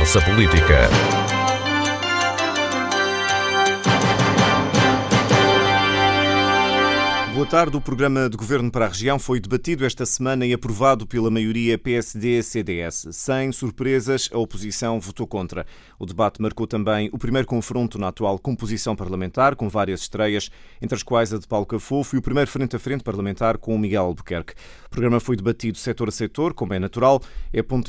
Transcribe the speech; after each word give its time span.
Conversa 0.00 0.22
Política. 0.22 0.88
Boa 7.40 7.48
tarde. 7.48 7.76
O 7.76 7.80
programa 7.80 8.28
de 8.28 8.36
governo 8.36 8.70
para 8.70 8.84
a 8.84 8.88
região 8.88 9.18
foi 9.18 9.40
debatido 9.40 9.86
esta 9.86 10.04
semana 10.04 10.44
e 10.44 10.52
aprovado 10.52 11.06
pela 11.06 11.30
maioria 11.30 11.78
PSD-CDS. 11.78 13.08
Sem 13.12 13.50
surpresas, 13.50 14.28
a 14.32 14.38
oposição 14.38 15.00
votou 15.00 15.26
contra. 15.26 15.66
O 15.98 16.04
debate 16.04 16.42
marcou 16.42 16.66
também 16.66 17.08
o 17.12 17.18
primeiro 17.18 17.46
confronto 17.46 17.98
na 17.98 18.08
atual 18.08 18.38
composição 18.38 18.94
parlamentar, 18.94 19.56
com 19.56 19.68
várias 19.68 20.00
estreias, 20.00 20.50
entre 20.82 20.96
as 20.96 21.02
quais 21.02 21.32
a 21.32 21.38
de 21.38 21.46
Paulo 21.46 21.64
Cafofo 21.64 22.14
e 22.14 22.18
o 22.18 22.22
primeiro 22.22 22.50
frente 22.50 22.76
a 22.76 22.78
frente 22.78 23.02
parlamentar 23.02 23.56
com 23.56 23.74
o 23.74 23.78
Miguel 23.78 24.04
Albuquerque. 24.04 24.54
O 24.90 24.92
programa 24.92 25.20
foi 25.20 25.36
debatido 25.36 25.78
setor 25.78 26.08
a 26.08 26.10
setor, 26.10 26.52
como 26.52 26.74
é 26.74 26.78
natural, 26.80 27.22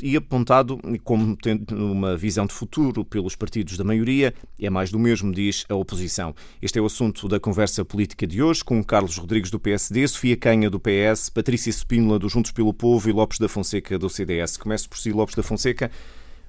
e 0.00 0.16
apontado 0.16 0.78
como 1.02 1.36
tendo 1.36 1.74
uma 1.74 2.16
visão 2.16 2.46
de 2.46 2.54
futuro 2.54 3.04
pelos 3.04 3.34
partidos 3.34 3.76
da 3.76 3.82
maioria. 3.82 4.32
É 4.56 4.70
mais 4.70 4.92
do 4.92 5.00
mesmo, 5.00 5.32
diz 5.32 5.66
a 5.68 5.74
oposição. 5.74 6.32
Este 6.62 6.78
é 6.78 6.82
o 6.82 6.86
assunto 6.86 7.26
da 7.26 7.40
conversa 7.40 7.84
política 7.84 8.24
de 8.24 8.40
hoje, 8.40 8.62
com 8.62 8.84
Carlos 8.84 9.16
Rodrigues 9.16 9.50
do 9.50 9.58
PSD, 9.58 10.06
Sofia 10.06 10.36
Canha 10.36 10.70
do 10.70 10.78
PS, 10.78 11.28
Patrícia 11.28 11.72
Spínola 11.72 12.20
do 12.20 12.28
Juntos 12.28 12.52
pelo 12.52 12.72
Povo 12.72 13.10
e 13.10 13.12
Lopes 13.12 13.40
da 13.40 13.48
Fonseca 13.48 13.98
do 13.98 14.08
CDS. 14.08 14.56
Começo 14.56 14.88
por 14.88 14.96
si, 14.96 15.10
Lopes 15.10 15.34
da 15.34 15.42
Fonseca. 15.42 15.90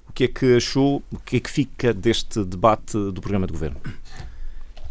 O 0.08 0.12
que 0.12 0.22
é 0.22 0.28
que 0.28 0.54
achou, 0.54 1.02
o 1.10 1.18
que 1.18 1.38
é 1.38 1.40
que 1.40 1.50
fica 1.50 1.92
deste 1.92 2.44
debate 2.44 2.92
do 2.92 3.20
programa 3.20 3.48
de 3.48 3.52
governo? 3.52 3.80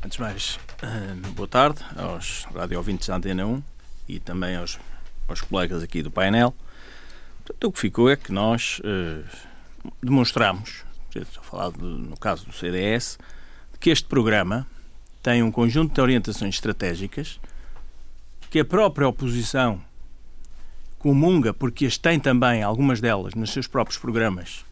Antes 0.04 0.18
de 0.18 0.22
mais, 0.22 0.60
eh, 0.82 1.16
boa 1.38 1.48
tarde 1.48 1.80
aos 1.96 2.44
rádio 2.54 2.78
ouvintes 2.78 3.08
da 3.08 3.16
Antena 3.16 3.48
1 3.48 3.64
e 4.10 4.20
também 4.20 4.58
aos, 4.58 4.78
aos 5.34 5.42
colegas 5.42 5.84
aqui 5.84 6.02
do 6.02 6.12
painel. 6.12 6.54
Portanto, 7.44 7.68
o 7.68 7.72
que 7.72 7.80
ficou 7.80 8.10
é 8.10 8.16
que 8.16 8.32
nós 8.32 8.80
uh, 8.80 9.24
demonstramos, 10.02 10.84
estou 11.14 11.42
a 11.42 11.44
falar 11.44 11.72
de, 11.72 11.84
no 11.84 12.18
caso 12.18 12.46
do 12.46 12.54
CDS, 12.54 13.18
que 13.80 13.90
este 13.90 14.08
programa 14.08 14.66
tem 15.22 15.44
um 15.44 15.52
conjunto 15.52 15.94
de 15.94 16.00
orientações 16.00 16.56
estratégicas 16.56 17.40
que 18.50 18.60
a 18.60 18.66
própria 18.66 19.08
oposição 19.08 19.84
comunga, 21.00 21.54
porque 21.54 21.86
as 21.86 21.98
tem 21.98 22.18
também, 22.18 22.64
algumas 22.64 23.02
delas, 23.02 23.34
nos 23.34 23.52
seus 23.52 23.68
próprios 23.68 24.00
programas 24.00 24.64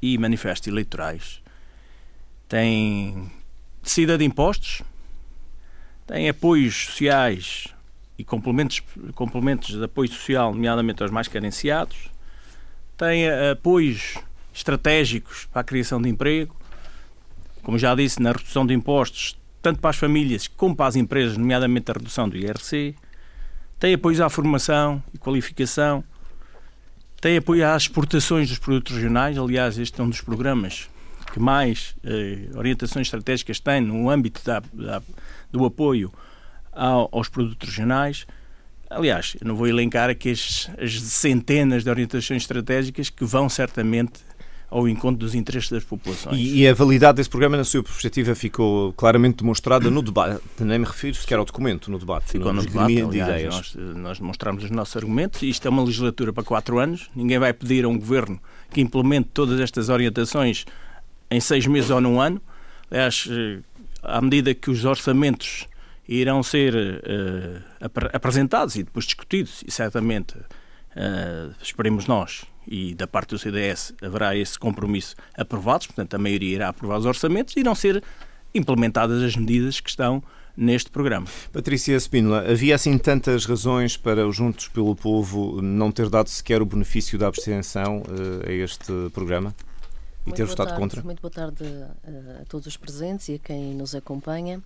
e 0.00 0.16
manifestos 0.18 0.68
eleitorais, 0.68 1.40
tem 2.48 3.28
descida 3.82 4.16
de 4.16 4.24
impostos, 4.24 4.82
tem 6.06 6.28
apoios 6.28 6.86
sociais 6.86 7.73
e 8.18 8.24
complementos, 8.24 8.82
complementos 9.14 9.76
de 9.76 9.84
apoio 9.84 10.08
social, 10.08 10.52
nomeadamente 10.52 11.02
aos 11.02 11.10
mais 11.10 11.28
carenciados, 11.28 12.10
tem 12.96 13.28
apoios 13.50 14.14
estratégicos 14.52 15.46
para 15.46 15.62
a 15.62 15.64
criação 15.64 16.00
de 16.00 16.08
emprego, 16.08 16.54
como 17.62 17.78
já 17.78 17.94
disse, 17.94 18.22
na 18.22 18.32
redução 18.32 18.64
de 18.64 18.74
impostos, 18.74 19.36
tanto 19.60 19.80
para 19.80 19.90
as 19.90 19.96
famílias 19.96 20.46
como 20.46 20.76
para 20.76 20.86
as 20.86 20.96
empresas, 20.96 21.36
nomeadamente 21.36 21.90
a 21.90 21.94
redução 21.94 22.28
do 22.28 22.36
IRC, 22.36 22.94
tem 23.80 23.94
apoios 23.94 24.20
à 24.20 24.28
formação 24.28 25.02
e 25.12 25.18
qualificação, 25.18 26.04
tem 27.20 27.38
apoio 27.38 27.66
às 27.66 27.84
exportações 27.84 28.48
dos 28.48 28.58
produtos 28.58 28.94
regionais. 28.94 29.38
Aliás, 29.38 29.78
este 29.78 30.00
é 30.00 30.04
um 30.04 30.10
dos 30.10 30.20
programas 30.20 30.88
que 31.32 31.40
mais 31.40 31.96
eh, 32.04 32.50
orientações 32.54 33.06
estratégicas 33.06 33.58
tem 33.58 33.80
no 33.80 34.08
âmbito 34.10 34.40
da, 34.44 34.62
da, 34.72 35.02
do 35.50 35.64
apoio 35.64 36.12
aos 36.74 37.28
produtos 37.28 37.68
regionais. 37.68 38.26
Aliás, 38.90 39.36
eu 39.40 39.48
não 39.48 39.56
vou 39.56 39.66
elencar 39.66 40.10
aqui 40.10 40.30
as, 40.30 40.70
as 40.78 41.00
centenas 41.00 41.84
de 41.84 41.90
orientações 41.90 42.42
estratégicas 42.42 43.10
que 43.10 43.24
vão 43.24 43.48
certamente 43.48 44.20
ao 44.74 44.88
encontro 44.88 45.18
dos 45.18 45.36
interesses 45.36 45.70
das 45.70 45.84
populações. 45.84 46.36
E, 46.36 46.62
e, 46.62 46.68
a 46.68 46.74
validade 46.74 47.16
desse 47.16 47.30
programa, 47.30 47.56
na 47.56 47.62
sua 47.62 47.82
perspectiva, 47.82 48.34
ficou 48.34 48.92
claramente 48.94 49.36
demonstrada 49.36 49.88
no 49.88 50.02
debate. 50.02 50.42
Nem 50.58 50.80
me 50.80 50.84
refiro 50.84 51.16
sequer 51.16 51.38
ao 51.38 51.44
documento, 51.44 51.92
no 51.92 51.98
debate. 51.98 52.32
Ficou 52.32 52.52
no, 52.52 52.60
no 52.60 52.66
debate, 52.66 53.00
aliás, 53.00 53.10
de 53.10 53.18
ideias. 53.18 53.54
Nós, 53.54 53.74
nós 53.74 54.18
demonstramos 54.18 54.64
os 54.64 54.70
nossos 54.70 54.96
argumentos. 54.96 55.42
Isto 55.42 55.68
é 55.68 55.70
uma 55.70 55.84
legislatura 55.84 56.32
para 56.32 56.42
quatro 56.42 56.80
anos. 56.80 57.08
Ninguém 57.14 57.38
vai 57.38 57.52
pedir 57.52 57.84
a 57.84 57.88
um 57.88 57.96
governo 57.96 58.40
que 58.72 58.80
implemente 58.80 59.28
todas 59.32 59.60
estas 59.60 59.88
orientações 59.88 60.64
em 61.30 61.38
seis 61.38 61.68
meses 61.68 61.90
ou 61.90 62.00
num 62.00 62.20
ano. 62.20 62.42
Aliás, 62.90 63.28
eh, 63.30 63.58
à 64.02 64.20
medida 64.20 64.52
que 64.54 64.70
os 64.70 64.84
orçamentos 64.84 65.68
irão 66.08 66.42
ser 66.42 66.74
uh, 66.74 67.90
apresentados 68.12 68.76
e 68.76 68.82
depois 68.82 69.04
discutidos, 69.06 69.64
e 69.66 69.70
certamente 69.70 70.36
uh, 70.36 71.54
esperemos 71.62 72.06
nós, 72.06 72.44
e 72.66 72.94
da 72.94 73.06
parte 73.06 73.30
do 73.30 73.38
CDS 73.38 73.94
haverá 74.02 74.36
esse 74.36 74.58
compromisso 74.58 75.16
aprovados, 75.36 75.86
portanto 75.86 76.14
a 76.14 76.18
maioria 76.18 76.54
irá 76.56 76.68
aprovar 76.68 76.98
os 76.98 77.06
orçamentos 77.06 77.56
e 77.56 77.60
irão 77.60 77.74
ser 77.74 78.02
implementadas 78.54 79.22
as 79.22 79.34
medidas 79.34 79.80
que 79.80 79.90
estão 79.90 80.22
neste 80.56 80.90
programa. 80.90 81.26
Patrícia 81.52 81.98
Spínola, 81.98 82.48
havia 82.48 82.76
assim 82.76 82.96
tantas 82.96 83.44
razões 83.44 83.96
para 83.96 84.26
os 84.26 84.36
Juntos 84.36 84.68
pelo 84.68 84.94
Povo 84.94 85.60
não 85.60 85.90
ter 85.90 86.08
dado 86.08 86.28
sequer 86.28 86.62
o 86.62 86.66
benefício 86.66 87.18
da 87.18 87.26
abstenção 87.26 88.02
uh, 88.02 88.48
a 88.48 88.52
este 88.52 88.92
programa? 89.12 89.54
E 90.24 90.28
muito 90.28 90.36
ter 90.36 90.44
votado 90.44 90.68
tarde, 90.68 90.80
contra? 90.80 91.02
Muito 91.02 91.20
boa 91.20 91.30
tarde 91.30 91.64
a 92.40 92.44
todos 92.46 92.66
os 92.66 92.76
presentes 92.78 93.28
e 93.28 93.34
a 93.34 93.38
quem 93.38 93.74
nos 93.74 93.94
acompanha. 93.94 94.62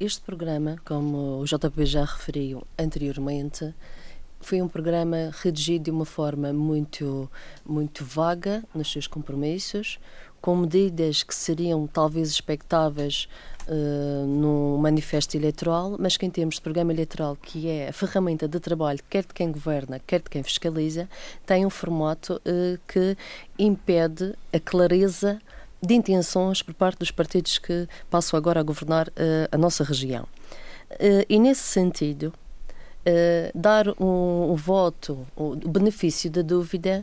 Este 0.00 0.20
programa, 0.20 0.76
como 0.84 1.40
o 1.40 1.44
JP 1.44 1.86
já 1.86 2.04
referiu 2.04 2.66
anteriormente, 2.78 3.72
foi 4.40 4.60
um 4.60 4.66
programa 4.66 5.30
redigido 5.40 5.84
de 5.84 5.90
uma 5.92 6.04
forma 6.04 6.52
muito, 6.52 7.30
muito 7.64 8.04
vaga 8.04 8.64
nos 8.74 8.90
seus 8.90 9.06
compromissos, 9.06 10.00
com 10.40 10.56
medidas 10.56 11.22
que 11.22 11.32
seriam 11.32 11.86
talvez 11.86 12.28
expectáveis 12.30 13.28
uh, 13.68 14.26
num 14.26 14.76
manifesto 14.76 15.36
eleitoral, 15.36 15.96
mas 15.96 16.16
que 16.16 16.26
em 16.26 16.30
termos 16.30 16.56
de 16.56 16.62
programa 16.62 16.92
eleitoral, 16.92 17.36
que 17.36 17.68
é 17.68 17.88
a 17.88 17.92
ferramenta 17.92 18.48
de 18.48 18.58
trabalho 18.58 18.98
quer 19.08 19.22
de 19.24 19.32
quem 19.32 19.52
governa, 19.52 20.00
quer 20.00 20.20
de 20.20 20.28
quem 20.28 20.42
fiscaliza, 20.42 21.08
tem 21.46 21.64
um 21.64 21.70
formato 21.70 22.42
uh, 22.44 22.78
que 22.88 23.16
impede 23.56 24.34
a 24.52 24.58
clareza 24.58 25.40
de 25.82 25.94
intenções 25.94 26.62
por 26.62 26.74
parte 26.74 27.00
dos 27.00 27.10
partidos 27.10 27.58
que 27.58 27.88
passam 28.08 28.36
agora 28.38 28.60
a 28.60 28.62
governar 28.62 29.08
uh, 29.08 29.12
a 29.50 29.58
nossa 29.58 29.82
região. 29.82 30.26
e 31.28 31.38
nesse 31.38 31.62
sentido, 31.62 32.32
uh, 33.06 33.58
dar 33.58 33.88
um, 34.00 34.52
um 34.52 34.54
voto, 34.54 35.26
o 35.36 35.56
benefício 35.56 36.30
da 36.30 36.42
dúvida, 36.42 37.02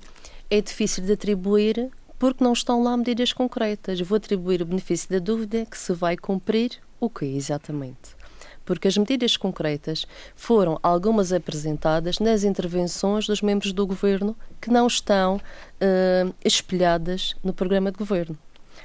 é 0.49 0.61
difícil 0.61 1.03
de 1.03 1.13
atribuir 1.13 1.89
porque 2.17 2.43
não 2.43 2.53
estão 2.53 2.83
lá 2.83 2.95
medidas 2.97 3.31
concretas. 3.31 3.99
Vou 4.01 4.17
atribuir 4.17 4.61
o 4.61 4.65
benefício 4.65 5.09
da 5.09 5.19
dúvida 5.19 5.65
que 5.65 5.77
se 5.77 5.93
vai 5.93 6.17
cumprir 6.17 6.71
o 6.99 7.09
que 7.09 7.25
exatamente? 7.25 8.17
Porque 8.65 8.87
as 8.87 8.97
medidas 8.97 9.37
concretas 9.37 10.05
foram 10.35 10.77
algumas 10.83 11.31
apresentadas 11.31 12.19
nas 12.19 12.43
intervenções 12.43 13.25
dos 13.25 13.41
membros 13.41 13.71
do 13.71 13.87
governo 13.87 14.35
que 14.61 14.69
não 14.69 14.85
estão 14.85 15.37
uh, 15.37 16.35
espelhadas 16.43 17.35
no 17.43 17.53
programa 17.53 17.91
de 17.91 17.97
governo. 17.97 18.37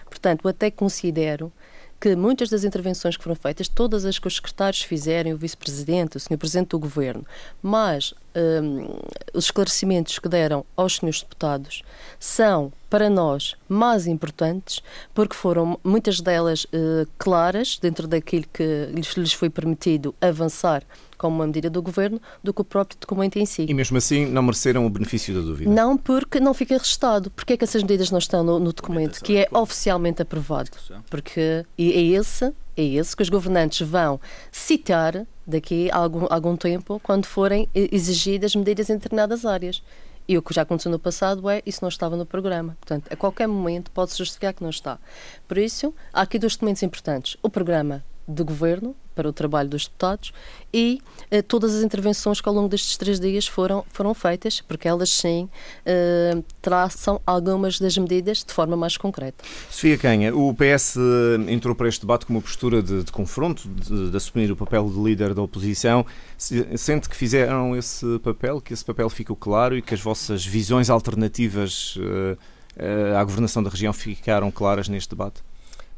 Portanto, 0.08 0.48
até 0.48 0.70
considero 0.70 1.52
que 2.00 2.14
muitas 2.14 2.50
das 2.50 2.64
intervenções 2.64 3.16
que 3.16 3.22
foram 3.22 3.34
feitas, 3.34 3.66
todas 3.66 4.04
as 4.04 4.18
que 4.18 4.28
os 4.28 4.36
secretários 4.36 4.82
fizeram, 4.82 5.32
o 5.32 5.38
vice-presidente, 5.38 6.16
o 6.16 6.20
senhor 6.20 6.36
presidente 6.36 6.68
do 6.68 6.78
governo, 6.78 7.24
mas 7.62 8.12
um, 8.36 8.98
os 9.32 9.46
esclarecimentos 9.46 10.18
que 10.18 10.28
deram 10.28 10.66
aos 10.76 10.96
senhores 10.96 11.22
deputados 11.22 11.82
são, 12.20 12.70
para 12.94 13.10
nós, 13.10 13.56
mais 13.68 14.06
importantes, 14.06 14.80
porque 15.12 15.34
foram 15.34 15.80
muitas 15.82 16.20
delas 16.20 16.62
uh, 16.66 17.04
claras, 17.18 17.76
dentro 17.82 18.06
daquilo 18.06 18.44
que 18.52 18.88
lhes, 18.94 19.16
lhes 19.16 19.32
foi 19.32 19.50
permitido 19.50 20.14
avançar 20.20 20.84
como 21.18 21.34
uma 21.34 21.46
medida 21.48 21.68
do 21.68 21.82
governo 21.82 22.22
do 22.40 22.54
que 22.54 22.60
o 22.60 22.64
próprio 22.64 22.96
documento 23.00 23.36
em 23.36 23.46
si. 23.46 23.66
E 23.68 23.74
mesmo 23.74 23.98
assim 23.98 24.26
não 24.26 24.44
mereceram 24.44 24.86
o 24.86 24.90
benefício 24.90 25.34
da 25.34 25.40
dúvida? 25.40 25.68
Não, 25.68 25.96
porque 25.96 26.38
não 26.38 26.54
fica 26.54 26.74
registado. 26.74 27.32
Porque 27.32 27.54
é 27.54 27.56
que 27.56 27.64
essas 27.64 27.82
medidas 27.82 28.12
não 28.12 28.18
estão 28.20 28.44
no, 28.44 28.60
no 28.60 28.72
documento 28.72 29.20
que 29.24 29.38
é 29.38 29.48
oficialmente 29.50 30.22
aprovado? 30.22 30.70
Porque 31.10 31.66
e 31.76 31.90
é 31.90 32.00
esse 32.16 32.52
é 32.76 32.82
esse 32.84 33.16
que 33.16 33.22
os 33.24 33.28
governantes 33.28 33.84
vão 33.84 34.20
citar 34.52 35.26
daqui 35.44 35.90
a 35.90 35.96
algum, 35.96 36.26
algum 36.30 36.56
tempo 36.56 37.00
quando 37.02 37.26
forem 37.26 37.68
exigidas 37.74 38.54
medidas 38.54 38.88
em 38.88 38.94
determinadas 38.94 39.44
áreas. 39.44 39.82
E 40.26 40.38
o 40.38 40.42
que 40.42 40.54
já 40.54 40.62
aconteceu 40.62 40.90
no 40.90 40.98
passado 40.98 41.48
é 41.50 41.62
isso 41.66 41.80
não 41.82 41.88
estava 41.88 42.16
no 42.16 42.24
programa. 42.24 42.76
Portanto, 42.80 43.12
a 43.12 43.16
qualquer 43.16 43.46
momento 43.46 43.90
pode-se 43.90 44.18
justificar 44.18 44.54
que 44.54 44.62
não 44.62 44.70
está. 44.70 44.98
Por 45.46 45.58
isso, 45.58 45.94
há 46.12 46.22
aqui 46.22 46.38
dois 46.38 46.54
documentos 46.54 46.82
importantes. 46.82 47.36
O 47.42 47.50
programa 47.50 48.02
de 48.26 48.42
governo 48.42 48.94
para 49.14 49.28
o 49.28 49.32
trabalho 49.32 49.68
dos 49.68 49.84
deputados 49.84 50.32
e 50.72 51.00
eh, 51.30 51.40
todas 51.40 51.74
as 51.74 51.84
intervenções 51.84 52.40
que 52.40 52.48
ao 52.48 52.54
longo 52.54 52.68
destes 52.68 52.96
três 52.96 53.20
dias 53.20 53.46
foram, 53.46 53.84
foram 53.92 54.12
feitas, 54.12 54.60
porque 54.60 54.88
elas 54.88 55.10
sim 55.10 55.48
eh, 55.86 56.42
traçam 56.60 57.20
algumas 57.24 57.78
das 57.78 57.96
medidas 57.96 58.42
de 58.44 58.52
forma 58.52 58.76
mais 58.76 58.96
concreta. 58.96 59.44
Sofia 59.70 59.96
Canha, 59.96 60.34
o 60.34 60.52
PS 60.54 60.96
eh, 60.96 61.52
entrou 61.52 61.74
para 61.74 61.88
este 61.88 62.00
debate 62.00 62.26
com 62.26 62.32
uma 62.32 62.42
postura 62.42 62.82
de, 62.82 63.04
de 63.04 63.12
confronto, 63.12 63.68
de, 63.68 64.10
de, 64.10 64.16
assumir 64.16 64.50
o 64.50 64.56
papel 64.56 64.90
de 64.90 64.98
líder 64.98 65.32
da 65.32 65.42
oposição. 65.42 66.04
Sente 66.36 67.08
que 67.08 67.16
fizeram 67.16 67.76
esse 67.76 68.18
papel, 68.18 68.60
que 68.60 68.72
esse 68.72 68.84
papel 68.84 69.08
ficou 69.08 69.36
claro 69.36 69.76
e 69.76 69.82
que 69.82 69.94
as 69.94 70.00
vossas 70.00 70.44
visões 70.44 70.90
alternativas 70.90 71.96
uh, 71.96 72.36
uh, 72.76 73.16
à 73.16 73.22
governação 73.22 73.62
da 73.62 73.70
região 73.70 73.92
ficaram 73.92 74.50
claras 74.50 74.88
neste 74.88 75.10
debate? 75.10 75.42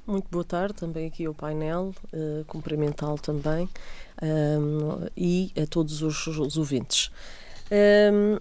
Muito 0.06 0.28
boa 0.30 0.44
tarde 0.44 0.74
também 0.74 1.08
aqui 1.08 1.26
ao 1.26 1.34
painel, 1.34 1.92
uh, 2.12 2.44
cumprimentá-lo 2.44 3.18
também 3.18 3.68
um, 4.22 5.04
e 5.16 5.50
a 5.60 5.66
todos 5.66 6.00
os, 6.00 6.28
os 6.28 6.56
ouvintes. 6.56 7.10
Um, 7.72 8.38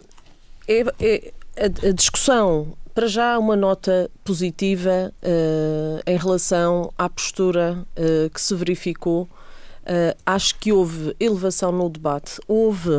é, 0.67 0.83
é, 1.00 1.33
a, 1.57 1.88
a, 1.88 1.91
discussão, 1.91 2.77
para 2.94 3.07
já, 3.07 3.39
uma 3.39 3.56
nota 3.56 4.12
positiva 4.23 5.12
uh, 5.23 6.01
em 6.06 6.17
relação 6.17 6.94
à 6.95 7.09
postura 7.09 7.83
uh, 7.97 8.29
que 8.29 8.39
se 8.39 8.53
verificou. 8.53 9.23
Uh, 9.23 10.15
acho 10.23 10.59
que 10.59 10.71
houve 10.71 11.15
elevação 11.19 11.71
no 11.71 11.89
debate, 11.89 12.39
houve 12.47 12.91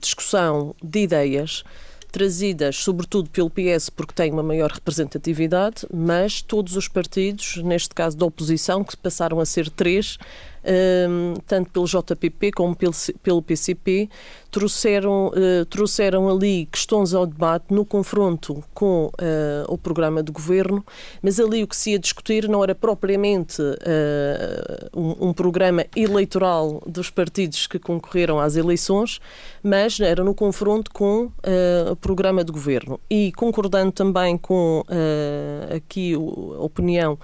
discussão 0.00 0.74
de 0.82 1.00
ideias 1.00 1.64
trazidas 2.10 2.76
sobretudo 2.76 3.30
pelo 3.30 3.50
PS 3.50 3.90
porque 3.90 4.14
tem 4.14 4.32
uma 4.32 4.42
maior 4.42 4.70
representatividade, 4.70 5.86
mas 5.92 6.42
todos 6.42 6.76
os 6.76 6.88
partidos, 6.88 7.56
neste 7.58 7.94
caso 7.94 8.16
da 8.16 8.26
oposição, 8.26 8.82
que 8.82 8.96
passaram 8.96 9.40
a 9.40 9.46
ser 9.46 9.70
três, 9.70 10.18
tanto 11.46 11.70
pelo 11.70 11.86
JPP 11.86 12.52
como 12.52 12.76
pelo, 12.76 13.42
PCP, 13.42 14.08
trouxeram, 14.50 15.28
uh, 15.28 15.64
trouxeram 15.66 16.28
ali 16.28 16.66
questões 16.66 17.14
ao 17.14 17.26
debate 17.26 17.72
no 17.72 17.84
confronto 17.84 18.62
com 18.74 19.06
uh, 19.06 19.10
o 19.68 19.78
programa 19.78 20.22
de 20.22 20.32
governo, 20.32 20.84
mas 21.22 21.38
ali 21.38 21.62
o 21.62 21.68
que 21.68 21.76
se 21.76 21.92
ia 21.92 21.98
discutir 21.98 22.48
não 22.48 22.62
era 22.62 22.74
propriamente 22.74 23.62
uh, 23.62 24.90
um, 24.94 25.32
programa 25.32 25.86
eleitoral 25.94 26.82
dos 26.86 27.08
partidos 27.08 27.66
que 27.66 27.78
concorreram 27.78 28.38
às 28.40 28.56
eleições, 28.56 29.20
mas 29.62 30.00
era 30.00 30.24
no 30.24 30.34
confronto 30.34 30.90
com 30.90 31.30
o 31.90 31.96
programa 31.96 32.42
de 32.44 32.50
governo. 32.50 32.98
E 33.08 33.32
concordando 33.32 33.92
também 33.92 34.36
com 34.36 34.84
aqui 35.74 36.14
a 36.14 36.62
opinião 36.62 37.18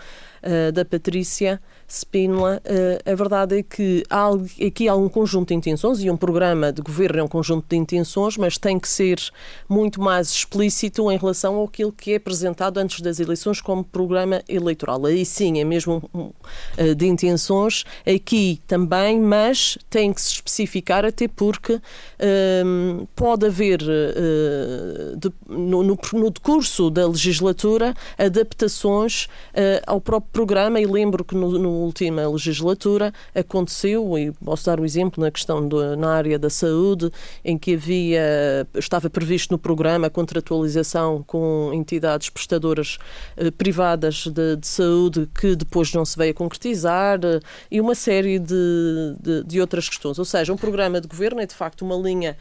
da 0.72 0.84
Patrícia, 0.84 1.60
Spínola, 1.88 2.60
uh, 2.64 3.10
a 3.10 3.14
verdade 3.14 3.58
é 3.58 3.62
que 3.62 4.02
há 4.10 4.28
aqui 4.66 4.88
há 4.88 4.96
um 4.96 5.08
conjunto 5.08 5.48
de 5.48 5.54
intenções 5.54 6.02
e 6.02 6.10
um 6.10 6.16
programa 6.16 6.72
de 6.72 6.82
governo 6.82 7.20
é 7.20 7.22
um 7.22 7.28
conjunto 7.28 7.64
de 7.68 7.76
intenções, 7.76 8.36
mas 8.36 8.58
tem 8.58 8.78
que 8.78 8.88
ser 8.88 9.20
muito 9.68 10.00
mais 10.00 10.30
explícito 10.30 11.10
em 11.12 11.16
relação 11.16 11.54
ao 11.54 11.68
que 11.68 12.12
é 12.12 12.16
apresentado 12.16 12.78
antes 12.78 13.00
das 13.00 13.20
eleições 13.20 13.60
como 13.60 13.84
programa 13.84 14.42
eleitoral. 14.48 15.06
Aí 15.06 15.24
sim 15.24 15.60
é 15.60 15.64
mesmo 15.64 16.02
um, 16.12 16.20
uh, 16.22 16.94
de 16.94 17.06
intenções, 17.06 17.84
aqui 18.04 18.60
também, 18.66 19.20
mas 19.20 19.78
tem 19.88 20.12
que 20.12 20.20
se 20.20 20.32
especificar 20.32 21.04
até 21.04 21.28
porque 21.28 21.74
uh, 21.74 23.08
pode 23.14 23.46
haver 23.46 23.78
de, 23.78 25.32
no, 25.48 25.82
no, 25.82 25.98
no, 26.12 26.30
decurso 26.30 26.90
da 26.90 27.06
legislatura 27.06 27.94
adaptações 28.18 29.28
ao 29.86 30.00
próprio 30.00 30.30
programa 30.32 30.80
e 30.80 30.86
lembro 30.86 31.24
que 31.24 31.34
no, 31.34 31.58
no 31.58 31.75
última 31.84 32.28
legislatura 32.28 33.12
aconteceu, 33.34 34.18
e 34.18 34.32
posso 34.32 34.66
dar 34.66 34.78
o 34.78 34.82
um 34.82 34.84
exemplo 34.84 35.22
na 35.22 35.30
questão 35.30 35.66
do, 35.66 35.96
na 35.96 36.14
área 36.14 36.38
da 36.38 36.50
saúde, 36.50 37.10
em 37.44 37.58
que 37.58 37.74
havia, 37.74 38.66
estava 38.74 39.08
previsto 39.08 39.52
no 39.52 39.58
programa 39.58 40.06
a 40.06 40.10
contratualização 40.10 41.22
com 41.26 41.70
entidades 41.72 42.30
prestadoras 42.30 42.98
eh, 43.36 43.50
privadas 43.50 44.26
de, 44.26 44.56
de, 44.56 44.66
saúde 44.66 45.28
que 45.38 45.54
depois 45.56 45.92
não 45.92 46.04
se 46.04 46.16
veio 46.16 46.32
a 46.32 46.34
concretizar 46.34 47.20
eh, 47.22 47.40
e 47.70 47.80
uma 47.80 47.94
série 47.94 48.38
de, 48.38 49.16
de, 49.20 49.44
de 49.44 49.60
outras 49.60 49.88
questões. 49.88 50.18
Ou 50.18 50.24
seja, 50.24 50.52
um 50.52 50.56
programa 50.56 51.00
de 51.00 51.08
governo 51.08 51.40
é 51.40 51.46
de 51.46 51.54
facto 51.54 51.84
uma 51.84 51.96
linha 51.96 52.36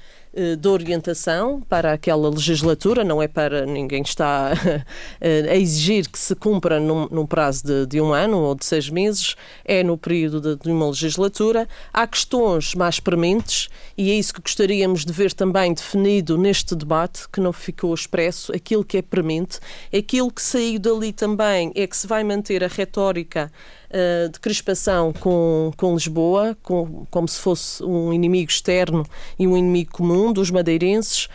de 0.57 0.67
orientação 0.67 1.61
para 1.61 1.93
aquela 1.93 2.29
legislatura, 2.29 3.03
não 3.03 3.21
é 3.21 3.27
para 3.27 3.65
ninguém 3.65 4.01
está 4.01 4.51
eh, 5.21 5.45
a 5.49 5.55
exigir 5.55 6.09
que 6.09 6.19
se 6.19 6.35
cumpra 6.35 6.79
num, 6.79 7.07
num 7.09 7.25
prazo 7.25 7.63
de, 7.65 7.85
de, 7.85 8.01
um 8.01 8.13
ano 8.13 8.39
ou 8.39 8.55
de 8.55 8.65
seis 8.65 8.89
meses, 8.89 9.35
é 9.63 9.81
no 9.83 9.97
período 9.97 10.41
de, 10.41 10.63
de, 10.63 10.71
uma 10.71 10.87
legislatura. 10.87 11.67
Há 11.93 12.05
questões 12.05 12.75
mais 12.75 12.99
prementes 12.99 13.69
e 13.97 14.11
é 14.11 14.15
isso 14.15 14.33
que 14.33 14.41
gostaríamos 14.41 15.05
de 15.05 15.13
ver 15.13 15.31
também 15.31 15.73
definido 15.73 16.37
neste 16.37 16.75
debate, 16.75 17.29
que 17.29 17.39
não 17.39 17.53
ficou 17.53 17.93
expresso, 17.93 18.53
aquilo 18.53 18.83
que 18.83 18.97
é 18.97 19.01
premente, 19.01 19.59
aquilo 19.95 20.31
que 20.31 20.41
saiu 20.41 20.79
dali 20.79 21.13
também 21.13 21.71
é 21.75 21.87
que 21.87 21.95
se 21.95 22.07
vai 22.07 22.23
manter 22.23 22.63
a 22.63 22.67
retórica 22.67 23.51
uh, 23.89 24.29
de 24.29 24.39
crispação 24.39 25.13
com, 25.13 25.71
com 25.77 25.93
Lisboa, 25.93 26.57
com, 26.61 27.05
como 27.09 27.27
se 27.27 27.39
fosse 27.39 27.83
um 27.83 28.13
inimigo 28.13 28.49
externo 28.49 29.05
e 29.37 29.47
um 29.47 29.57
inimigo 29.57 29.91
comum 29.91 30.31
dos 30.31 30.51
madeirenses. 30.51 31.27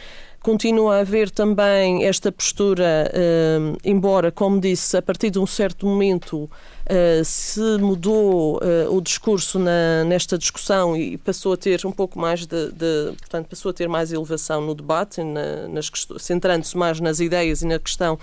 Continua 0.42 0.96
a 0.96 1.00
haver 1.00 1.30
também 1.30 2.06
esta 2.06 2.32
postura, 2.32 3.12
uh, 3.12 3.76
embora, 3.84 4.32
como 4.32 4.58
disse, 4.58 4.96
a 4.96 5.02
partir 5.02 5.28
de 5.28 5.38
um 5.38 5.46
certo 5.46 5.86
momento 5.86 6.44
uh, 6.44 7.24
se 7.24 7.60
mudou 7.78 8.56
uh, 8.56 8.96
o 8.96 9.02
discurso 9.02 9.58
na, 9.58 10.02
nesta 10.04 10.38
discussão 10.38 10.96
e 10.96 11.18
passou 11.18 11.52
a 11.52 11.58
ter 11.58 11.84
um 11.84 11.92
pouco 11.92 12.18
mais 12.18 12.46
de, 12.46 12.72
de 12.72 13.12
portanto, 13.18 13.48
passou 13.48 13.70
a 13.70 13.74
ter 13.74 13.86
mais 13.86 14.14
elevação 14.14 14.62
no 14.62 14.74
debate, 14.74 15.22
na, 15.22 15.68
nas 15.68 15.90
centrando-se 16.18 16.74
mais 16.74 17.00
nas 17.00 17.20
ideias 17.20 17.60
e 17.60 17.66
na 17.66 17.78
questão 17.78 18.18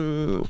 um, 0.00 0.42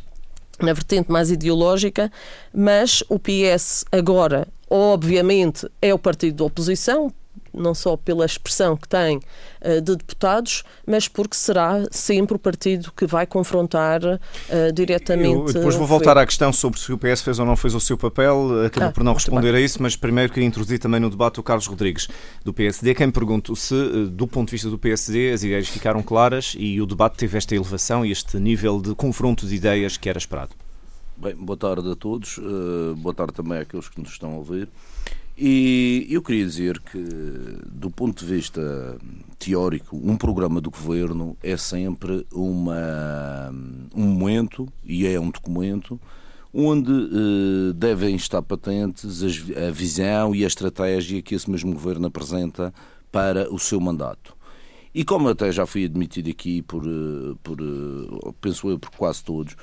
na 0.61 0.73
vertente 0.73 1.11
mais 1.11 1.31
ideológica, 1.31 2.11
mas 2.53 3.03
o 3.09 3.19
PS 3.19 3.85
agora, 3.91 4.47
obviamente, 4.69 5.69
é 5.81 5.93
o 5.93 5.99
partido 5.99 6.37
da 6.39 6.45
oposição, 6.45 7.13
não 7.59 7.75
só 7.75 7.97
pela 7.97 8.25
expressão 8.25 8.77
que 8.77 8.89
tem 8.89 9.17
uh, 9.17 9.81
de 9.81 9.97
deputados, 9.97 10.65
mas 10.87 11.09
porque 11.09 11.37
será 11.37 11.85
sempre 11.91 12.37
o 12.37 12.39
partido 12.39 12.93
que 12.97 13.07
vai 13.07 13.27
confrontar 13.27 14.01
uh, 14.05 14.73
diretamente. 14.73 15.49
Eu 15.49 15.53
depois 15.53 15.75
vou 15.75 15.87
voltar 15.87 16.17
à 16.17 16.25
questão 16.25 16.53
sobre 16.53 16.79
se 16.79 16.93
o 16.93 16.99
PS 16.99 17.23
fez 17.23 17.39
ou 17.39 17.47
não 17.47 17.57
fez 17.57 17.75
o 17.75 17.81
seu 17.81 17.99
papel, 17.99 18.67
acabou 18.67 18.89
ah, 18.89 18.93
por 18.93 19.05
não 19.05 19.13
responder 19.13 19.53
bem. 19.53 19.63
a 19.63 19.65
isso, 19.65 19.83
mas 19.83 19.97
primeiro 19.97 20.33
queria 20.33 20.47
introduzir 20.47 20.79
também 20.79 21.01
no 21.01 21.11
debate 21.11 21.41
o 21.41 21.43
Carlos 21.43 21.67
Rodrigues, 21.67 22.09
do 22.45 22.53
PSD. 22.53 22.95
Quem 22.95 23.07
me 23.07 23.13
pergunta 23.13 23.55
se, 23.55 23.75
eh, 23.75 24.07
do 24.11 24.27
ponto 24.27 24.49
de 24.49 24.53
vista 24.53 24.71
do 24.71 24.79
PSD, 24.79 25.33
as 25.33 25.43
ideias 25.43 25.69
ficaram 25.69 26.03
claras 26.03 26.55
e 26.59 26.81
o 26.81 26.87
debate 26.87 27.17
teve 27.17 27.37
esta 27.37 27.55
elevação 27.55 28.05
e 28.05 28.11
este 28.11 28.39
nível 28.39 28.81
de 28.81 28.95
confronto 28.95 29.47
de 29.47 29.55
ideias 29.55 29.97
que 29.97 30.09
era 30.09 30.19
esperado. 30.19 30.51
Bem, 31.17 31.35
boa 31.35 31.57
tarde 31.57 31.91
a 31.91 31.97
todos, 31.97 32.39
uh, 32.39 32.95
boa 32.97 33.13
tarde 33.13 33.33
também 33.33 33.59
àqueles 33.59 33.89
que 33.89 34.01
nos 34.01 34.11
estão 34.11 34.33
a 34.33 34.37
ouvir. 34.37 34.69
E 35.41 36.05
eu 36.11 36.21
queria 36.21 36.45
dizer 36.45 36.81
que, 36.81 36.99
do 37.71 37.89
ponto 37.93 38.27
de 38.27 38.35
vista 38.35 38.99
teórico, 39.39 39.97
um 39.97 40.17
programa 40.17 40.61
do 40.61 40.69
governo 40.69 41.37
é 41.41 41.57
sempre 41.57 42.27
uma, 42.33 43.49
um 43.95 44.03
momento, 44.03 44.67
e 44.85 45.07
é 45.07 45.21
um 45.21 45.31
documento, 45.31 46.01
onde 46.53 46.91
eh, 46.91 47.73
devem 47.73 48.17
estar 48.17 48.43
patentes 48.43 49.23
a 49.57 49.71
visão 49.71 50.35
e 50.35 50.43
a 50.43 50.49
estratégia 50.49 51.23
que 51.23 51.37
esse 51.37 51.49
mesmo 51.49 51.73
governo 51.73 52.09
apresenta 52.09 52.75
para 53.13 53.49
o 53.55 53.61
seu 53.61 53.81
mandato. 53.81 54.37
E 54.93 55.05
como 55.05 55.29
até 55.29 55.53
já 55.53 55.65
fui 55.67 55.85
admitido 55.85 56.31
aqui 56.31 56.63
por, 56.63 56.83
eh, 56.85 57.37
por 57.45 57.61
eh, 57.61 58.33
penso 58.41 58.71
eu, 58.71 58.77
por 58.77 58.91
quase 58.91 59.23
todos, 59.23 59.55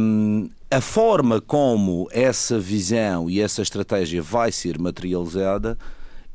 um, 0.00 0.48
a 0.72 0.80
forma 0.80 1.38
como 1.38 2.08
essa 2.10 2.58
visão 2.58 3.28
e 3.28 3.42
essa 3.42 3.60
estratégia 3.60 4.22
vai 4.22 4.50
ser 4.50 4.78
materializada 4.78 5.76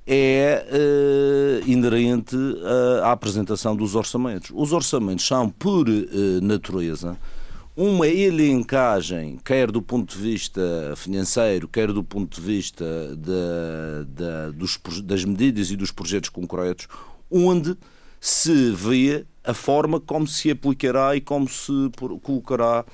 é 0.06 0.64
uh, 0.72 1.68
inerente 1.68 2.36
uh, 2.36 3.04
à 3.04 3.14
apresentação 3.14 3.76
dos 3.76 3.96
orçamentos. 3.96 4.52
Os 4.54 4.72
orçamentos 4.74 5.26
são, 5.26 5.50
por 5.50 5.90
uh, 5.90 6.06
natureza, 6.40 7.18
uma 7.76 8.08
elencagem, 8.08 9.40
quer 9.44 9.72
do 9.72 9.82
ponto 9.82 10.16
de 10.16 10.22
vista 10.22 10.62
financeiro, 10.96 11.68
quer 11.68 11.92
do 11.92 12.04
ponto 12.04 12.40
de 12.40 12.46
vista 12.46 12.86
de, 13.18 14.06
de, 14.06 14.56
dos, 14.56 14.80
das 15.02 15.26
medidas 15.26 15.72
e 15.72 15.76
dos 15.76 15.92
projetos 15.92 16.30
concretos, 16.30 16.88
onde 17.30 17.76
se 18.22 18.72
vê 18.72 19.26
a 19.44 19.54
forma 19.54 20.00
como 20.00 20.28
se 20.28 20.52
aplicará 20.52 21.16
e 21.16 21.22
como 21.22 21.50
se 21.50 21.72
colocará 22.22 22.86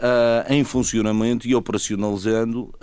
uh, 0.00 0.52
em 0.52 0.64
funcionamento 0.64 1.46
e 1.46 1.54
operacionalizando 1.54 2.62
uh, 2.62 2.74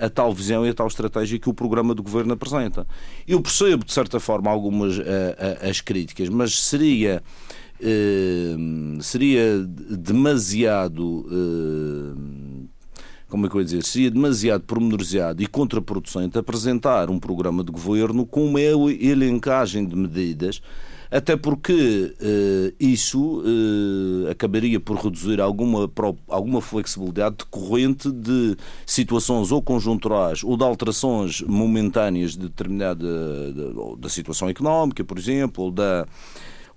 a, 0.00 0.04
a, 0.04 0.06
a, 0.06 0.10
tal 0.10 0.34
visão 0.34 0.66
e 0.66 0.68
a 0.68 0.74
tal 0.74 0.88
estratégia 0.88 1.38
que 1.38 1.48
o 1.48 1.54
programa 1.54 1.94
do 1.94 2.02
governo 2.02 2.32
apresenta. 2.32 2.86
Eu 3.26 3.40
percebo, 3.40 3.84
de 3.84 3.92
certa 3.92 4.18
forma, 4.18 4.50
algumas 4.50 4.98
uh, 4.98 5.04
as 5.68 5.80
críticas, 5.80 6.28
mas 6.28 6.60
seria. 6.60 7.22
seria 9.00 9.64
demasiado 9.88 11.24
como 13.26 13.46
é 13.46 13.48
que 13.48 13.54
eu 13.54 13.60
ia 13.60 13.64
dizer, 13.64 13.84
seria 13.84 14.10
demasiado 14.10 14.62
pormenorizado 14.64 15.40
e 15.40 15.46
contraproducente 15.46 16.36
apresentar 16.36 17.08
um 17.08 17.18
programa 17.18 17.62
de 17.64 17.70
governo 17.70 18.26
com 18.26 18.44
uma 18.44 18.60
elencagem 18.60 19.86
de 19.86 19.96
medidas 19.96 20.60
até 21.10 21.36
porque 21.36 22.14
uh, 22.20 22.74
isso 22.78 23.40
uh, 23.40 24.30
acabaria 24.30 24.78
por 24.78 24.96
reduzir 24.96 25.40
alguma, 25.40 25.90
alguma 26.28 26.60
flexibilidade 26.60 27.36
decorrente 27.38 28.10
de 28.10 28.56
situações 28.86 29.50
ou 29.50 29.60
conjunturais 29.60 30.44
ou 30.44 30.56
de 30.56 30.64
alterações 30.64 31.40
momentâneas 31.42 32.32
de 32.32 32.48
determinada 32.48 33.06
da 33.98 34.08
situação 34.08 34.48
económica, 34.48 35.02
por 35.04 35.18
exemplo, 35.18 35.64
ou 35.64 35.70
da 35.70 36.06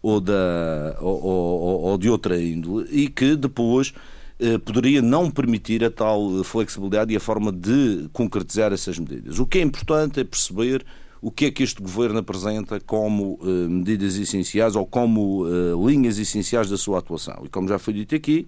ou, 0.01 0.19
da, 0.19 0.97
ou, 0.99 1.23
ou, 1.23 1.81
ou 1.83 1.97
de 1.97 2.09
outra 2.09 2.37
índole, 2.37 2.85
e 2.91 3.07
que 3.07 3.37
depois 3.37 3.93
eh, 4.37 4.57
poderia 4.57 5.01
não 5.01 5.31
permitir 5.31 5.81
a 5.85 5.89
tal 5.89 6.43
flexibilidade 6.43 7.13
e 7.13 7.15
a 7.15 7.19
forma 7.19 7.49
de 7.49 8.09
concretizar 8.11 8.73
essas 8.73 8.99
medidas. 8.99 9.39
O 9.39 9.45
que 9.45 9.59
é 9.59 9.61
importante 9.61 10.19
é 10.19 10.23
perceber 10.25 10.85
o 11.24 11.32
que 11.32 11.46
é 11.46 11.51
que 11.51 11.63
este 11.63 11.82
governo 11.82 12.20
apresenta 12.20 12.82
como 12.82 13.39
uh, 13.42 13.70
medidas 13.70 14.18
essenciais 14.18 14.75
ou 14.75 14.86
como 14.86 15.46
uh, 15.46 15.89
linhas 15.89 16.20
essenciais 16.20 16.70
da 16.70 16.75
sua 16.75 17.00
atuação. 17.00 17.44
E 17.46 17.50
como 17.50 17.65
já 17.65 17.80
foi 17.80 17.94
dito 17.94 18.13
aqui, 18.13 18.46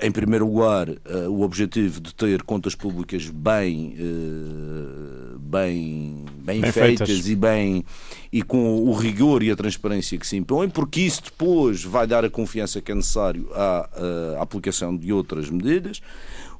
em 0.00 0.10
primeiro 0.10 0.46
lugar, 0.46 0.88
uh, 0.88 1.28
o 1.28 1.42
objetivo 1.42 2.00
de 2.00 2.14
ter 2.14 2.42
contas 2.42 2.74
públicas 2.74 3.28
bem, 3.28 3.94
uh, 3.98 5.38
bem, 5.38 6.24
bem, 6.38 6.62
bem 6.62 6.72
feitas, 6.72 7.08
feitas, 7.08 7.28
e 7.28 7.36
bem 7.36 7.84
e 8.32 8.42
com 8.42 8.82
o 8.82 8.92
rigor 8.94 9.42
e 9.42 9.50
a 9.50 9.56
transparência 9.56 10.16
que 10.16 10.26
se 10.26 10.36
impõe, 10.36 10.70
porque 10.70 11.00
isso 11.00 11.24
depois 11.24 11.84
vai 11.84 12.06
dar 12.06 12.24
a 12.24 12.30
confiança 12.30 12.80
que 12.80 12.90
é 12.90 12.94
necessário 12.94 13.50
à, 13.52 13.88
à 14.38 14.42
aplicação 14.42 14.96
de 14.96 15.12
outras 15.12 15.50
medidas. 15.50 16.00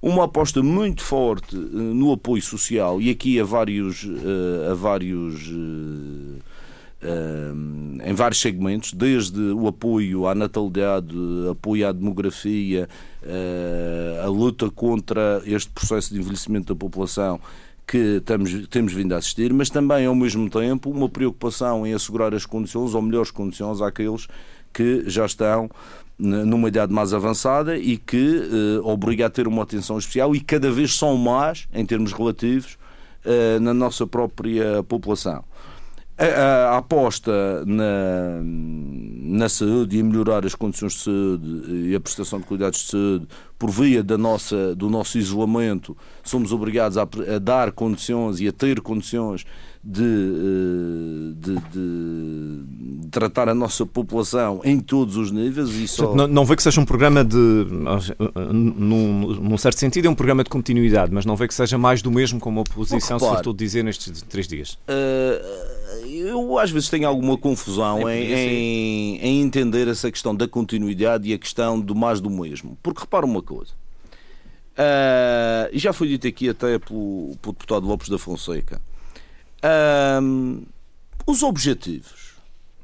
Uma 0.03 0.25
aposta 0.25 0.63
muito 0.63 1.03
forte 1.03 1.55
no 1.57 2.13
apoio 2.13 2.43
social 2.43 3.01
e 3.01 3.11
aqui 3.11 3.39
a 3.39 3.45
vários, 3.45 4.07
a 4.71 4.75
vários 4.75 5.51
em 8.05 8.13
vários 8.13 8.41
segmentos, 8.41 8.93
desde 8.93 9.41
o 9.41 9.67
apoio 9.67 10.27
à 10.27 10.35
natalidade, 10.35 11.15
apoio 11.51 11.89
à 11.89 11.93
demografia, 11.93 12.89
a 14.23 14.29
luta 14.29 14.71
contra 14.71 15.43
este 15.47 15.71
processo 15.71 16.13
de 16.13 16.21
envelhecimento 16.21 16.75
da 16.75 16.79
população 16.79 17.41
que 17.91 18.19
estamos, 18.19 18.69
temos 18.69 18.93
vindo 18.93 19.15
a 19.15 19.19
assistir, 19.19 19.53
mas 19.53 19.69
também, 19.69 20.07
ao 20.07 20.15
mesmo 20.15 20.49
tempo, 20.49 20.91
uma 20.91 21.09
preocupação 21.09 21.85
em 21.85 21.93
assegurar 21.93 22.33
as 22.33 22.47
condições, 22.47 22.95
ou 22.95 23.03
melhores 23.03 23.33
condições, 23.33 23.81
àqueles 23.81 24.29
que 24.73 25.03
já 25.07 25.27
estão 25.27 25.69
numa 26.17 26.69
idade 26.69 26.93
mais 26.93 27.13
avançada 27.13 27.77
e 27.77 27.97
que 27.97 28.37
eh, 28.37 28.81
obriga 28.85 29.27
a 29.27 29.31
ter 29.31 29.49
uma 29.49 29.63
atenção 29.63 29.99
especial 29.99 30.37
e 30.37 30.41
cada 30.41 30.71
vez 30.71 30.95
são 30.95 31.17
mais, 31.17 31.67
em 31.73 31.85
termos 31.85 32.13
relativos, 32.13 32.77
eh, 33.25 33.59
na 33.59 33.73
nossa 33.73 34.07
própria 34.07 34.83
população. 34.83 35.43
A, 36.21 36.75
a, 36.75 36.79
aposta 36.79 37.65
na, 37.65 38.41
na 38.43 39.49
saúde 39.49 39.97
e 39.97 40.03
melhorar 40.03 40.45
as 40.45 40.55
condições 40.55 40.93
de 40.93 40.99
saúde 40.99 41.89
e 41.89 41.95
a 41.95 42.01
prestação 42.01 42.39
de 42.39 42.45
cuidados 42.45 42.81
de 42.81 42.87
saúde 42.87 43.27
por 43.61 43.71
via 43.71 44.03
da 44.03 44.17
nossa, 44.17 44.75
do 44.75 44.89
nosso 44.89 45.19
isolamento, 45.19 45.95
somos 46.25 46.51
obrigados 46.51 46.97
a, 46.97 47.03
a 47.03 47.39
dar 47.39 47.73
condições 47.73 48.41
e 48.41 48.49
a 48.49 48.53
ter 48.53 48.81
condições 48.81 49.45
de, 49.85 50.03
eh, 50.03 51.35
de, 51.37 51.55
de, 51.71 53.09
tratar 53.11 53.51
a 53.51 53.55
nossa 53.55 53.85
população 53.85 54.63
em 54.65 54.81
todos 54.81 55.17
os 55.19 55.31
níveis. 55.31 55.69
E 55.75 55.87
só... 55.87 56.15
não, 56.15 56.27
não 56.27 56.45
vê 56.47 56.57
que 56.57 56.63
seja 56.63 56.81
um 56.81 56.87
programa 56.87 57.23
de. 57.23 57.37
Num, 58.51 59.27
num, 59.35 59.59
certo 59.59 59.79
sentido, 59.79 60.07
é 60.07 60.11
um 60.11 60.15
programa 60.15 60.43
de 60.43 60.49
continuidade, 60.49 61.13
mas 61.13 61.27
não 61.27 61.37
vê 61.37 61.47
que 61.47 61.55
seja 61.55 61.77
mais 61.77 62.01
do 62.01 62.11
mesmo, 62.11 62.41
como 62.41 62.61
a 62.61 62.63
oposição 62.63 63.19
se 63.19 63.27
estou 63.27 63.53
a 63.53 63.57
dizer 63.57 63.83
nestes 63.83 64.23
três 64.23 64.49
dias. 64.49 64.79
Uh, 64.89 65.80
eu 66.21 66.59
às 66.59 66.71
vezes 66.71 66.89
tenho 66.89 67.09
alguma 67.09 67.37
confusão 67.37 68.09
é 68.09 68.19
em, 68.19 68.33
em, 68.33 69.17
em, 69.19 69.41
entender 69.43 69.89
essa 69.89 70.11
questão 70.11 70.35
da 70.35 70.47
continuidade 70.47 71.29
e 71.29 71.35
a 71.35 71.39
questão 71.39 71.81
do 71.81 71.95
mais 71.95 72.21
do 72.21 72.31
mesmo. 72.31 72.77
Porque 72.83 73.01
repara 73.01 73.27
uma 73.27 73.43
coisa. 73.43 73.73
Uh, 74.73 75.69
já 75.73 75.93
foi 75.93 76.09
dito 76.09 76.27
aqui 76.27 76.49
até 76.49 76.79
pelo, 76.79 77.37
pelo 77.43 77.53
deputado 77.53 77.87
Lopes 77.87 78.09
da 78.09 78.19
Fonseca 78.19 78.81
um, 80.23 80.63
os 81.27 81.43
objetivos 81.43 82.35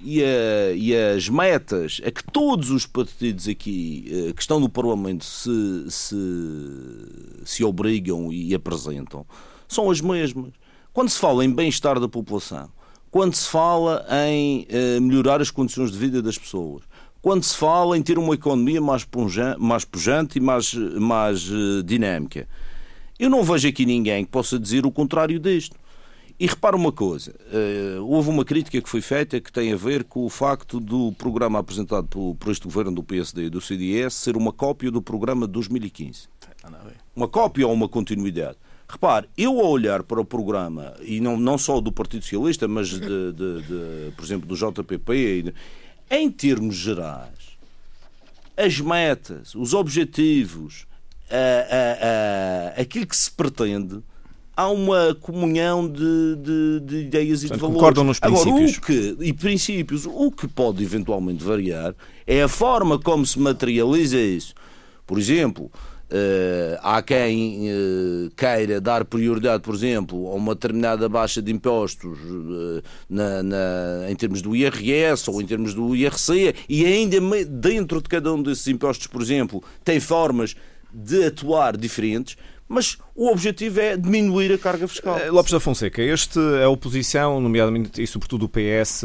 e, 0.00 0.22
a, 0.22 0.72
e, 0.74 0.94
as 0.94 1.28
metas 1.28 2.00
a 2.04 2.10
que 2.10 2.22
todos 2.24 2.70
os 2.70 2.84
partidos 2.84 3.48
aqui 3.48 4.04
eh, 4.10 4.32
que 4.34 4.42
estão 4.42 4.60
no 4.60 4.68
Parlamento 4.68 5.24
se, 5.24 5.86
se, 5.88 6.16
se 7.46 7.64
obrigam 7.64 8.30
e 8.30 8.54
apresentam 8.54 9.24
são 9.66 9.90
as 9.90 10.00
mesmas. 10.00 10.52
Quando 10.92 11.08
se 11.08 11.18
fala 11.18 11.44
em 11.44 11.52
bem-estar 11.52 11.98
da 11.98 12.08
população, 12.08 12.70
quando 13.16 13.34
se 13.34 13.48
fala 13.48 14.04
em 14.28 14.68
uh, 14.70 15.00
melhorar 15.00 15.40
as 15.40 15.50
condições 15.50 15.90
de 15.90 15.96
vida 15.96 16.20
das 16.20 16.36
pessoas, 16.36 16.82
quando 17.22 17.44
se 17.44 17.56
fala 17.56 17.96
em 17.96 18.02
ter 18.02 18.18
uma 18.18 18.34
economia 18.34 18.78
mais, 18.78 19.04
pujante, 19.04 19.58
mais 19.58 19.86
pujante 19.86 20.36
e 20.36 20.40
mais, 20.42 20.74
mais 20.74 21.50
uh, 21.50 21.82
dinâmica, 21.82 22.46
eu 23.18 23.30
não 23.30 23.42
vejo 23.42 23.66
aqui 23.68 23.86
ninguém 23.86 24.22
que 24.22 24.30
possa 24.30 24.58
dizer 24.58 24.84
o 24.84 24.92
contrário 24.92 25.40
disto. 25.40 25.78
E 26.38 26.46
repara 26.46 26.76
uma 26.76 26.92
coisa, 26.92 27.34
uh, 27.50 28.04
houve 28.04 28.28
uma 28.28 28.44
crítica 28.44 28.82
que 28.82 28.88
foi 28.90 29.00
feita 29.00 29.40
que 29.40 29.50
tem 29.50 29.72
a 29.72 29.76
ver 29.76 30.04
com 30.04 30.26
o 30.26 30.28
facto 30.28 30.78
do 30.78 31.10
programa 31.12 31.58
apresentado 31.58 32.06
por, 32.08 32.34
por 32.34 32.52
este 32.52 32.64
governo 32.64 32.92
do 32.92 33.02
PSD 33.02 33.46
e 33.46 33.48
do 33.48 33.62
CDS 33.62 34.12
ser 34.12 34.36
uma 34.36 34.52
cópia 34.52 34.90
do 34.90 35.00
programa 35.00 35.46
de 35.46 35.54
2015. 35.54 36.28
Uma 37.16 37.28
cópia 37.28 37.66
ou 37.66 37.72
uma 37.72 37.88
continuidade? 37.88 38.58
Repare, 38.88 39.28
eu 39.36 39.58
ao 39.58 39.68
olhar 39.68 40.02
para 40.04 40.20
o 40.20 40.24
programa, 40.24 40.94
e 41.02 41.20
não, 41.20 41.36
não 41.36 41.58
só 41.58 41.80
do 41.80 41.90
Partido 41.90 42.22
Socialista, 42.22 42.68
mas, 42.68 42.88
de, 42.88 43.00
de, 43.00 43.62
de 43.62 44.12
por 44.16 44.24
exemplo, 44.24 44.46
do 44.46 44.54
JPP, 44.54 45.52
em 46.08 46.30
termos 46.30 46.76
gerais, 46.76 47.56
as 48.56 48.80
metas, 48.80 49.54
os 49.56 49.74
objetivos, 49.74 50.86
a, 51.28 51.34
a, 51.34 52.78
a, 52.78 52.80
aquilo 52.80 53.06
que 53.06 53.16
se 53.16 53.30
pretende, 53.30 54.00
há 54.56 54.68
uma 54.68 55.14
comunhão 55.20 55.86
de, 55.86 56.36
de, 56.36 56.80
de 56.80 56.96
ideias 57.06 57.42
e 57.42 57.50
de 57.50 57.56
valores. 57.56 57.74
Concordam 57.74 58.04
nos 58.04 58.18
princípios. 58.18 58.56
Agora, 58.56 58.78
o 58.78 58.80
que, 58.80 59.16
e 59.20 59.32
princípios, 59.32 60.06
o 60.06 60.30
que 60.30 60.48
pode 60.48 60.82
eventualmente 60.82 61.44
variar 61.44 61.94
é 62.26 62.42
a 62.42 62.48
forma 62.48 62.98
como 62.98 63.26
se 63.26 63.38
materializa 63.38 64.18
isso. 64.18 64.54
Por 65.06 65.18
exemplo, 65.18 65.70
Uh, 66.08 66.78
há 66.82 67.02
quem 67.02 67.68
uh, 67.68 68.30
queira 68.36 68.80
dar 68.80 69.04
prioridade, 69.04 69.60
por 69.60 69.74
exemplo, 69.74 70.28
a 70.28 70.34
uma 70.34 70.54
determinada 70.54 71.08
baixa 71.08 71.42
de 71.42 71.50
impostos 71.50 72.16
uh, 72.16 72.82
na, 73.10 73.42
na, 73.42 74.08
em 74.08 74.14
termos 74.14 74.40
do 74.40 74.54
IRS 74.54 75.28
ou 75.28 75.42
em 75.42 75.46
termos 75.46 75.74
do 75.74 75.96
IRC, 75.96 76.54
e 76.68 76.84
ainda 76.84 77.16
dentro 77.46 78.00
de 78.00 78.08
cada 78.08 78.32
um 78.32 78.40
desses 78.40 78.68
impostos, 78.68 79.08
por 79.08 79.20
exemplo, 79.20 79.64
tem 79.84 79.98
formas 79.98 80.54
de 80.94 81.24
atuar 81.24 81.76
diferentes 81.76 82.36
mas 82.68 82.98
o 83.14 83.30
objetivo 83.30 83.80
é 83.80 83.96
diminuir 83.96 84.52
a 84.52 84.58
carga 84.58 84.88
fiscal. 84.88 85.18
Eh, 85.18 85.30
Lopes 85.30 85.52
da 85.52 85.60
Fonseca, 85.60 86.02
este, 86.02 86.38
a 86.62 86.68
oposição, 86.68 87.40
nomeadamente 87.40 88.02
e 88.02 88.06
sobretudo 88.06 88.46
o 88.46 88.48
PS, 88.48 89.04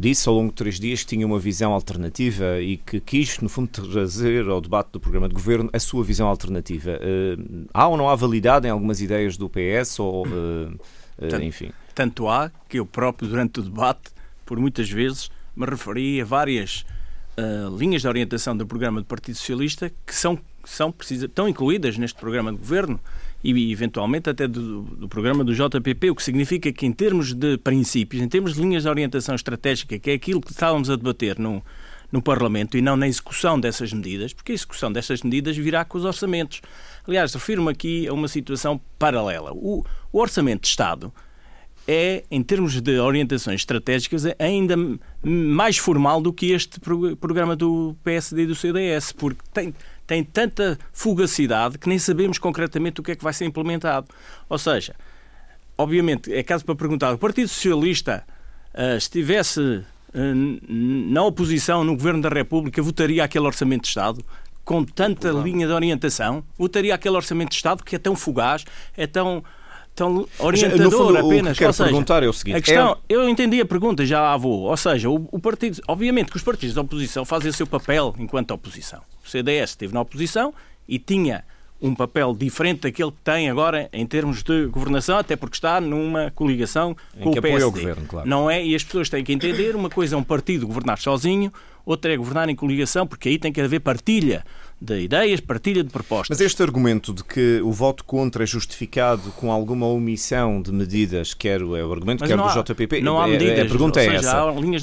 disse 0.00 0.28
ao 0.28 0.34
longo 0.34 0.50
de 0.50 0.54
três 0.54 0.78
dias 0.78 1.00
que 1.00 1.08
tinha 1.08 1.26
uma 1.26 1.38
visão 1.38 1.72
alternativa 1.72 2.60
e 2.60 2.76
que 2.76 3.00
quis, 3.00 3.40
no 3.40 3.48
fundo, 3.48 3.68
trazer 3.68 4.48
ao 4.48 4.60
debate 4.60 4.90
do 4.92 5.00
programa 5.00 5.28
de 5.28 5.34
governo 5.34 5.68
a 5.72 5.80
sua 5.80 6.04
visão 6.04 6.28
alternativa. 6.28 6.92
Eh, 7.00 7.36
há 7.74 7.88
ou 7.88 7.96
não 7.96 8.08
há 8.08 8.14
validade 8.14 8.68
em 8.68 8.70
algumas 8.70 9.00
ideias 9.00 9.36
do 9.36 9.48
PS 9.48 9.98
ou, 9.98 10.24
eh, 10.26 11.28
tanto, 11.28 11.44
enfim? 11.44 11.72
Tanto 11.94 12.28
há 12.28 12.50
que 12.68 12.78
eu 12.78 12.86
próprio, 12.86 13.28
durante 13.28 13.60
o 13.60 13.62
debate, 13.62 14.10
por 14.46 14.58
muitas 14.58 14.88
vezes, 14.88 15.30
me 15.56 15.66
referi 15.66 16.20
a 16.20 16.24
várias 16.24 16.84
uh, 17.36 17.76
linhas 17.76 18.02
de 18.02 18.08
orientação 18.08 18.56
do 18.56 18.66
programa 18.66 19.00
do 19.00 19.06
Partido 19.06 19.36
Socialista 19.36 19.92
que 20.06 20.14
são 20.14 20.38
são 20.70 20.92
precisa, 20.92 21.26
estão 21.26 21.48
incluídas 21.48 21.96
neste 21.98 22.18
programa 22.18 22.52
de 22.52 22.58
governo 22.58 23.00
e, 23.42 23.72
eventualmente, 23.72 24.30
até 24.30 24.46
do, 24.46 24.82
do, 24.82 25.08
programa 25.08 25.42
do 25.42 25.54
JPP, 25.54 26.10
o 26.10 26.14
que 26.14 26.22
significa 26.22 26.72
que, 26.72 26.86
em 26.86 26.92
termos 26.92 27.34
de 27.34 27.58
princípios, 27.58 28.22
em 28.22 28.28
termos 28.28 28.54
de 28.54 28.60
linhas 28.60 28.84
de 28.84 28.88
orientação 28.88 29.34
estratégica, 29.34 29.98
que 29.98 30.10
é 30.10 30.14
aquilo 30.14 30.40
que 30.40 30.52
estávamos 30.52 30.88
a 30.88 30.96
debater 30.96 31.38
no, 31.38 31.62
no 32.12 32.22
Parlamento 32.22 32.76
e 32.76 32.82
não 32.82 32.96
na 32.96 33.08
execução 33.08 33.58
dessas 33.58 33.92
medidas, 33.92 34.32
porque 34.32 34.52
a 34.52 34.54
execução 34.54 34.92
dessas 34.92 35.22
medidas 35.22 35.56
virá 35.56 35.84
com 35.84 35.98
os 35.98 36.04
orçamentos. 36.04 36.60
Aliás, 37.06 37.34
refiro-me 37.34 37.70
aqui 37.70 38.06
a 38.06 38.12
uma 38.12 38.28
situação 38.28 38.80
paralela. 38.98 39.52
O, 39.52 39.84
o 40.12 40.20
Orçamento 40.20 40.62
de 40.62 40.68
Estado 40.68 41.12
é, 41.86 42.22
em 42.30 42.42
termos 42.42 42.80
de 42.80 42.98
orientações 42.98 43.62
estratégicas, 43.62 44.24
ainda 44.38 44.76
mais 45.22 45.78
formal 45.78 46.20
do 46.20 46.32
que 46.32 46.52
este 46.52 46.78
programa 47.16 47.56
do 47.56 47.96
PSD 48.04 48.42
e 48.42 48.46
do 48.46 48.54
CDS, 48.54 49.12
porque 49.12 49.40
tem 49.52 49.74
tem 50.12 50.22
tanta 50.22 50.78
fugacidade 50.92 51.78
que 51.78 51.88
nem 51.88 51.98
sabemos 51.98 52.38
concretamente 52.38 53.00
o 53.00 53.02
que 53.02 53.12
é 53.12 53.16
que 53.16 53.24
vai 53.24 53.32
ser 53.32 53.46
implementado. 53.46 54.08
Ou 54.46 54.58
seja, 54.58 54.94
obviamente, 55.78 56.30
é 56.30 56.42
caso 56.42 56.66
para 56.66 56.74
perguntar, 56.74 57.14
o 57.14 57.18
Partido 57.18 57.48
Socialista 57.48 58.22
uh, 58.74 58.98
estivesse 58.98 59.60
uh, 59.60 59.84
na 60.68 61.24
oposição 61.24 61.82
no 61.82 61.96
Governo 61.96 62.20
da 62.20 62.28
República, 62.28 62.82
votaria 62.82 63.24
aquele 63.24 63.46
Orçamento 63.46 63.82
de 63.82 63.88
Estado? 63.88 64.22
com 64.64 64.84
tanta 64.84 65.32
linha 65.32 65.66
de 65.66 65.72
orientação, 65.72 66.44
votaria 66.56 66.94
aquele 66.94 67.16
Orçamento 67.16 67.48
de 67.48 67.56
Estado 67.56 67.82
que 67.82 67.96
é 67.96 67.98
tão 67.98 68.14
fugaz, 68.14 68.64
é 68.96 69.08
tão 69.08 69.42
tão 69.94 70.26
orientador 70.38 70.90
fundo, 70.90 71.18
apenas. 71.18 71.52
O 71.52 71.54
que 71.54 71.58
quero 71.58 71.72
seja, 71.72 71.84
perguntar 71.84 72.22
é 72.22 72.28
o 72.28 72.32
seguinte: 72.32 72.56
a 72.56 72.60
questão, 72.60 72.92
é... 72.92 73.14
eu 73.14 73.28
entendi 73.28 73.60
a 73.60 73.66
pergunta, 73.66 74.04
já 74.04 74.20
lá 74.20 74.36
vou. 74.36 74.62
Ou 74.62 74.76
seja, 74.76 75.08
o, 75.10 75.28
o, 75.30 75.38
partido, 75.38 75.80
obviamente 75.86 76.30
que 76.30 76.36
os 76.36 76.42
partidos 76.42 76.74
da 76.74 76.80
oposição 76.80 77.24
fazem 77.24 77.50
o 77.50 77.52
seu 77.52 77.66
papel 77.66 78.14
enquanto 78.18 78.50
oposição. 78.52 79.00
O 79.24 79.28
CDS 79.28 79.70
esteve 79.70 79.94
na 79.94 80.00
oposição 80.00 80.52
e 80.88 80.98
tinha 80.98 81.44
um 81.80 81.94
papel 81.96 82.34
diferente 82.34 82.82
daquele 82.82 83.10
que 83.10 83.20
tem 83.24 83.50
agora 83.50 83.88
em 83.92 84.06
termos 84.06 84.42
de 84.44 84.66
governação, 84.66 85.18
até 85.18 85.34
porque 85.34 85.56
está 85.56 85.80
numa 85.80 86.30
coligação 86.30 86.96
em 87.16 87.24
com 87.24 87.30
o 87.30 87.42
PSD. 87.42 87.64
O 87.64 87.70
governo, 87.72 88.06
claro. 88.06 88.28
Não 88.28 88.48
é? 88.48 88.64
E 88.64 88.74
as 88.74 88.84
pessoas 88.84 89.08
têm 89.08 89.24
que 89.24 89.32
entender, 89.32 89.74
uma 89.74 89.90
coisa 89.90 90.14
é 90.14 90.18
um 90.18 90.22
partido 90.22 90.64
governar 90.64 90.98
sozinho, 90.98 91.52
outra 91.84 92.14
é 92.14 92.16
governar 92.16 92.48
em 92.48 92.54
coligação, 92.54 93.04
porque 93.04 93.28
aí 93.28 93.36
tem 93.36 93.52
que 93.52 93.60
haver 93.60 93.80
partilha 93.80 94.44
de 94.82 95.00
ideias, 95.02 95.40
partilha 95.40 95.84
de 95.84 95.90
propostas. 95.90 96.36
Mas 96.36 96.40
este 96.40 96.60
argumento 96.62 97.14
de 97.14 97.22
que 97.22 97.60
o 97.62 97.70
voto 97.70 98.02
contra 98.04 98.42
é 98.42 98.46
justificado 98.46 99.30
com 99.36 99.52
alguma 99.52 99.86
omissão 99.86 100.60
de 100.60 100.72
medidas, 100.72 101.32
quer 101.32 101.60
é 101.60 101.64
o 101.64 101.92
argumento, 101.92 102.24
quer 102.24 102.36
do 102.36 102.62
JPP, 102.62 103.00
não 103.00 103.20
há 103.20 103.28
medidas, 103.28 103.60
a 103.60 103.64
pergunta 103.64 104.00
é 104.00 104.16
essa. 104.16 104.36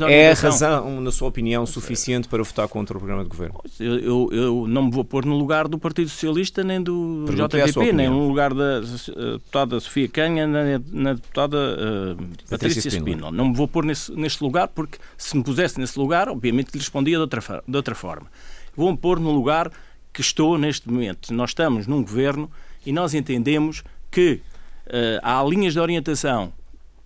É 0.09 0.31
a 0.31 0.33
razão, 0.33 1.01
na 1.01 1.11
sua 1.11 1.27
opinião, 1.27 1.65
suficiente 1.65 2.29
para 2.29 2.41
votar 2.41 2.67
contra 2.69 2.95
o 2.95 2.99
programa 2.99 3.23
de 3.23 3.29
governo? 3.29 3.61
Eu, 3.79 3.99
eu, 3.99 4.29
eu 4.31 4.67
não 4.67 4.85
me 4.85 4.91
vou 4.91 5.03
pôr 5.03 5.25
no 5.25 5.37
lugar 5.37 5.67
do 5.67 5.77
Partido 5.77 6.09
Socialista, 6.09 6.63
nem 6.63 6.81
do 6.81 7.25
JPP, 7.27 7.91
nem 7.91 8.09
no 8.09 8.25
lugar 8.25 8.53
da 8.53 8.79
uh, 8.79 9.31
deputada 9.33 9.79
Sofia 9.81 10.07
Canha, 10.07 10.47
nem 10.47 10.81
na 10.93 11.13
deputada 11.13 11.57
uh, 11.57 12.15
Patrícia, 12.49 12.49
Patrícia 12.49 12.91
Spino. 12.91 13.31
Não 13.31 13.49
me 13.49 13.55
vou 13.55 13.67
pôr 13.67 13.83
nesse, 13.83 14.13
neste 14.13 14.41
lugar, 14.41 14.69
porque 14.69 14.97
se 15.17 15.35
me 15.35 15.43
pusesse 15.43 15.77
nesse 15.77 15.99
lugar, 15.99 16.29
obviamente 16.29 16.71
lhe 16.71 16.79
respondia 16.79 17.17
de 17.17 17.21
outra, 17.21 17.63
de 17.67 17.75
outra 17.75 17.95
forma. 17.95 18.27
Vou-me 18.75 18.97
pôr 18.97 19.19
no 19.19 19.31
lugar 19.31 19.69
que 20.13 20.21
estou 20.21 20.57
neste 20.57 20.89
momento. 20.89 21.33
Nós 21.33 21.51
estamos 21.51 21.87
num 21.87 22.01
governo 22.01 22.49
e 22.85 22.91
nós 22.91 23.13
entendemos 23.13 23.83
que 24.09 24.41
uh, 24.87 25.19
há 25.21 25.43
linhas 25.43 25.73
de 25.73 25.79
orientação 25.79 26.53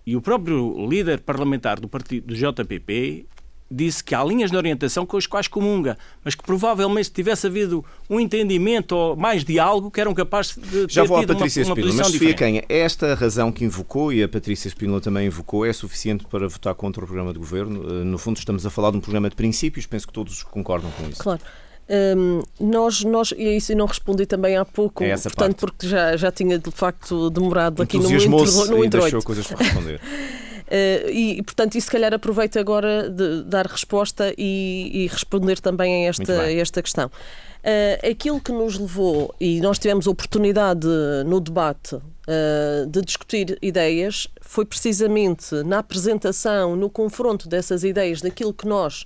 e 0.06 0.16
o 0.16 0.20
próprio 0.20 0.86
líder 0.88 1.20
parlamentar 1.20 1.80
do 1.80 1.88
partido 1.88 2.28
do 2.28 2.34
JPP 2.34 3.26
disse 3.70 4.04
que 4.04 4.14
há 4.14 4.22
linhas 4.22 4.50
de 4.50 4.56
orientação 4.56 5.06
com 5.06 5.16
as 5.16 5.26
quais 5.26 5.48
comunga, 5.48 5.96
mas 6.22 6.34
que 6.34 6.44
provavelmente 6.44 7.06
se 7.06 7.12
tivesse 7.12 7.46
havido 7.46 7.84
um 8.08 8.20
entendimento 8.20 8.94
ou 8.94 9.16
mais 9.16 9.44
diálogo 9.44 9.90
que 9.90 10.00
eram 10.00 10.14
capazes 10.14 10.54
de 10.54 10.86
ter 10.86 10.90
Já 10.90 11.04
vou 11.04 11.16
à 11.16 11.26
Patrícia 11.26 11.62
uma, 11.62 11.72
uma 11.72 11.80
Espínola, 11.80 11.96
mas 11.96 12.12
Sofia 12.12 12.34
Canha, 12.34 12.62
esta 12.68 13.14
razão 13.14 13.50
que 13.50 13.64
invocou 13.64 14.12
e 14.12 14.22
a 14.22 14.28
Patrícia 14.28 14.68
Espínola 14.68 15.00
também 15.00 15.26
invocou 15.26 15.64
é 15.64 15.72
suficiente 15.72 16.24
para 16.26 16.46
votar 16.46 16.74
contra 16.74 17.02
o 17.02 17.06
programa 17.06 17.32
de 17.32 17.38
governo? 17.38 18.00
Eh, 18.00 18.04
no 18.04 18.18
fundo 18.18 18.36
estamos 18.36 18.64
a 18.66 18.70
falar 18.70 18.90
de 18.90 18.98
um 18.98 19.00
programa 19.00 19.30
de 19.30 19.34
princípios, 19.34 19.86
penso 19.86 20.06
que 20.06 20.12
todos 20.12 20.42
concordam 20.42 20.90
com 20.92 21.08
isso. 21.08 21.22
Claro. 21.22 21.40
Um, 21.86 22.42
nós, 22.58 23.04
nós, 23.04 23.34
e 23.36 23.56
isso 23.56 23.74
não 23.74 23.84
respondi 23.84 24.24
também 24.24 24.56
há 24.56 24.64
pouco, 24.64 25.04
é 25.04 25.10
portanto, 25.10 25.36
parte. 25.36 25.56
porque 25.56 25.86
já, 25.86 26.16
já 26.16 26.32
tinha 26.32 26.58
de 26.58 26.70
facto 26.70 27.28
demorado 27.28 27.82
aqui 27.82 27.98
no 27.98 28.10
intro, 28.10 28.68
no 28.68 28.84
e 28.84 28.88
deixou 28.88 29.22
coisas 29.22 29.46
para 29.46 29.58
responder. 29.58 29.96
Uh, 29.96 31.10
e, 31.12 31.42
portanto, 31.42 31.74
e 31.74 31.80
se 31.80 31.90
calhar 31.90 32.14
aproveito 32.14 32.58
agora 32.58 33.10
de 33.10 33.42
dar 33.42 33.66
resposta 33.66 34.32
e, 34.38 35.04
e 35.04 35.06
responder 35.08 35.60
também 35.60 36.06
a 36.06 36.08
esta, 36.08 36.40
a 36.40 36.52
esta 36.52 36.82
questão. 36.82 37.06
Uh, 37.06 38.10
aquilo 38.10 38.40
que 38.40 38.52
nos 38.52 38.78
levou, 38.78 39.34
e 39.38 39.60
nós 39.60 39.78
tivemos 39.78 40.06
oportunidade 40.06 40.86
no 41.26 41.38
debate 41.38 41.96
uh, 41.96 42.86
de 42.86 43.02
discutir 43.02 43.58
ideias, 43.60 44.26
foi 44.40 44.64
precisamente 44.64 45.54
na 45.64 45.78
apresentação, 45.78 46.76
no 46.76 46.88
confronto 46.88 47.46
dessas 47.48 47.84
ideias, 47.84 48.22
daquilo 48.22 48.54
que 48.54 48.66
nós 48.66 49.04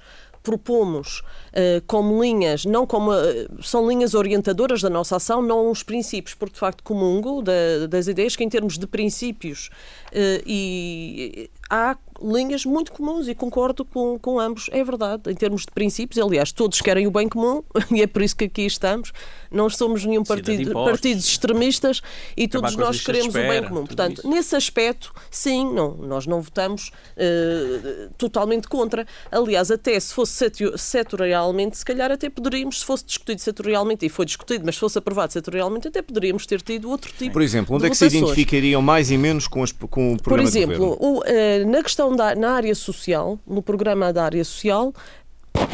propomos 0.48 1.18
uh, 1.52 1.82
como 1.86 2.22
linhas, 2.22 2.64
não 2.64 2.86
como 2.86 3.10
uh, 3.12 3.62
são 3.62 3.86
linhas 3.86 4.14
orientadoras 4.14 4.80
da 4.80 4.88
nossa 4.88 5.16
ação, 5.16 5.42
não 5.42 5.70
os 5.70 5.82
princípios, 5.82 6.34
porque 6.34 6.54
de 6.54 6.60
facto 6.60 6.82
comungo 6.82 7.42
da, 7.42 7.86
das 7.86 8.08
ideias 8.08 8.34
que 8.34 8.42
em 8.42 8.48
termos 8.48 8.78
de 8.78 8.86
princípios 8.86 9.68
uh, 10.06 10.42
e 10.46 11.50
há 11.70 11.96
linhas 12.22 12.64
muito 12.64 12.92
comuns 12.92 13.28
e 13.28 13.34
concordo 13.34 13.84
com, 13.84 14.18
com 14.18 14.40
ambos, 14.40 14.68
é 14.72 14.82
verdade, 14.82 15.30
em 15.30 15.34
termos 15.34 15.62
de 15.62 15.70
princípios, 15.72 16.22
aliás, 16.24 16.52
todos 16.52 16.80
querem 16.80 17.06
o 17.06 17.10
bem 17.10 17.28
comum 17.28 17.62
e 17.94 18.02
é 18.02 18.06
por 18.06 18.22
isso 18.22 18.36
que 18.36 18.44
aqui 18.44 18.66
estamos. 18.66 19.12
Não 19.50 19.70
somos 19.70 20.04
nenhum 20.04 20.24
partido, 20.24 20.72
partidos 20.72 21.26
extremistas 21.26 22.02
e 22.36 22.46
todos 22.46 22.76
nós 22.76 23.00
queremos 23.00 23.28
espera, 23.28 23.46
o 23.46 23.50
bem 23.50 23.68
comum. 23.68 23.86
Portanto, 23.86 24.18
isso. 24.18 24.28
nesse 24.28 24.56
aspecto, 24.56 25.12
sim, 25.30 25.72
não, 25.72 25.94
nós 25.94 26.26
não 26.26 26.40
votamos 26.40 26.90
uh, 27.16 28.10
totalmente 28.18 28.68
contra. 28.68 29.06
Aliás, 29.30 29.70
até 29.70 29.98
se 29.98 30.12
fosse 30.12 30.50
setorialmente, 30.76 31.78
se 31.78 31.84
calhar 31.84 32.10
até 32.10 32.28
poderíamos, 32.28 32.80
se 32.80 32.84
fosse 32.84 33.06
discutido 33.06 33.40
setorialmente, 33.40 34.04
e 34.04 34.08
foi 34.08 34.26
discutido, 34.26 34.64
mas 34.66 34.74
se 34.74 34.80
fosse 34.80 34.98
aprovado 34.98 35.32
setorialmente, 35.32 35.88
até 35.88 36.02
poderíamos 36.02 36.44
ter 36.46 36.60
tido 36.60 36.90
outro 36.90 37.12
tipo 37.12 37.32
Por 37.32 37.42
exemplo, 37.42 37.76
onde 37.76 37.86
é 37.86 37.90
que 37.90 37.96
se 37.96 38.06
identificariam 38.06 38.82
mais 38.82 39.10
e 39.10 39.16
menos 39.16 39.46
com, 39.48 39.62
as, 39.62 39.72
com 39.72 40.12
o 40.12 40.22
programa 40.22 40.50
Por 40.50 40.58
exemplo, 40.58 40.96
o, 41.00 41.20
uh, 41.20 41.57
na 41.64 41.82
questão 41.82 42.14
da 42.14 42.34
na 42.34 42.52
área 42.52 42.74
social, 42.74 43.38
no 43.46 43.62
programa 43.62 44.12
da 44.12 44.24
área 44.24 44.44
social, 44.44 44.92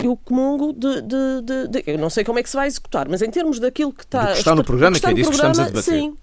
eu 0.02 0.16
comungo 0.16 0.72
de, 0.72 1.02
de, 1.02 1.42
de, 1.42 1.68
de, 1.68 1.84
Eu 1.86 1.98
não 1.98 2.08
sei 2.08 2.24
como 2.24 2.38
é 2.38 2.42
que 2.42 2.50
se 2.50 2.56
vai 2.56 2.66
executar, 2.66 3.08
mas 3.08 3.22
em 3.22 3.30
termos 3.30 3.58
daquilo 3.58 3.92
que 3.92 4.04
está. 4.04 4.32
Que 4.32 4.38
está 4.38 4.54
no 4.54 4.64
programa, 4.64 4.98
que, 4.98 5.06
é 5.06 5.12
disso 5.12 5.30
que 5.30 5.36
estamos 5.36 5.58
a 5.58 5.64
debater. 5.64 5.82
Sim, 5.82 6.16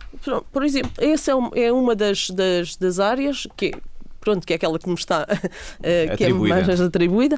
por 0.51 0.63
exemplo, 0.63 0.91
essa 0.97 1.31
é, 1.31 1.63
é 1.63 1.71
uma 1.71 1.95
das, 1.95 2.29
das, 2.29 2.75
das 2.75 2.99
áreas 2.99 3.47
que 3.55 3.73
pronto, 4.21 4.45
que 4.45 4.53
é 4.53 4.55
aquela 4.55 4.77
que 4.79 4.87
me 4.87 4.95
está 4.95 5.23
uh, 5.23 6.15
que 6.15 6.23
é 6.23 6.29
mais 6.31 6.79
atribuída. 6.79 7.37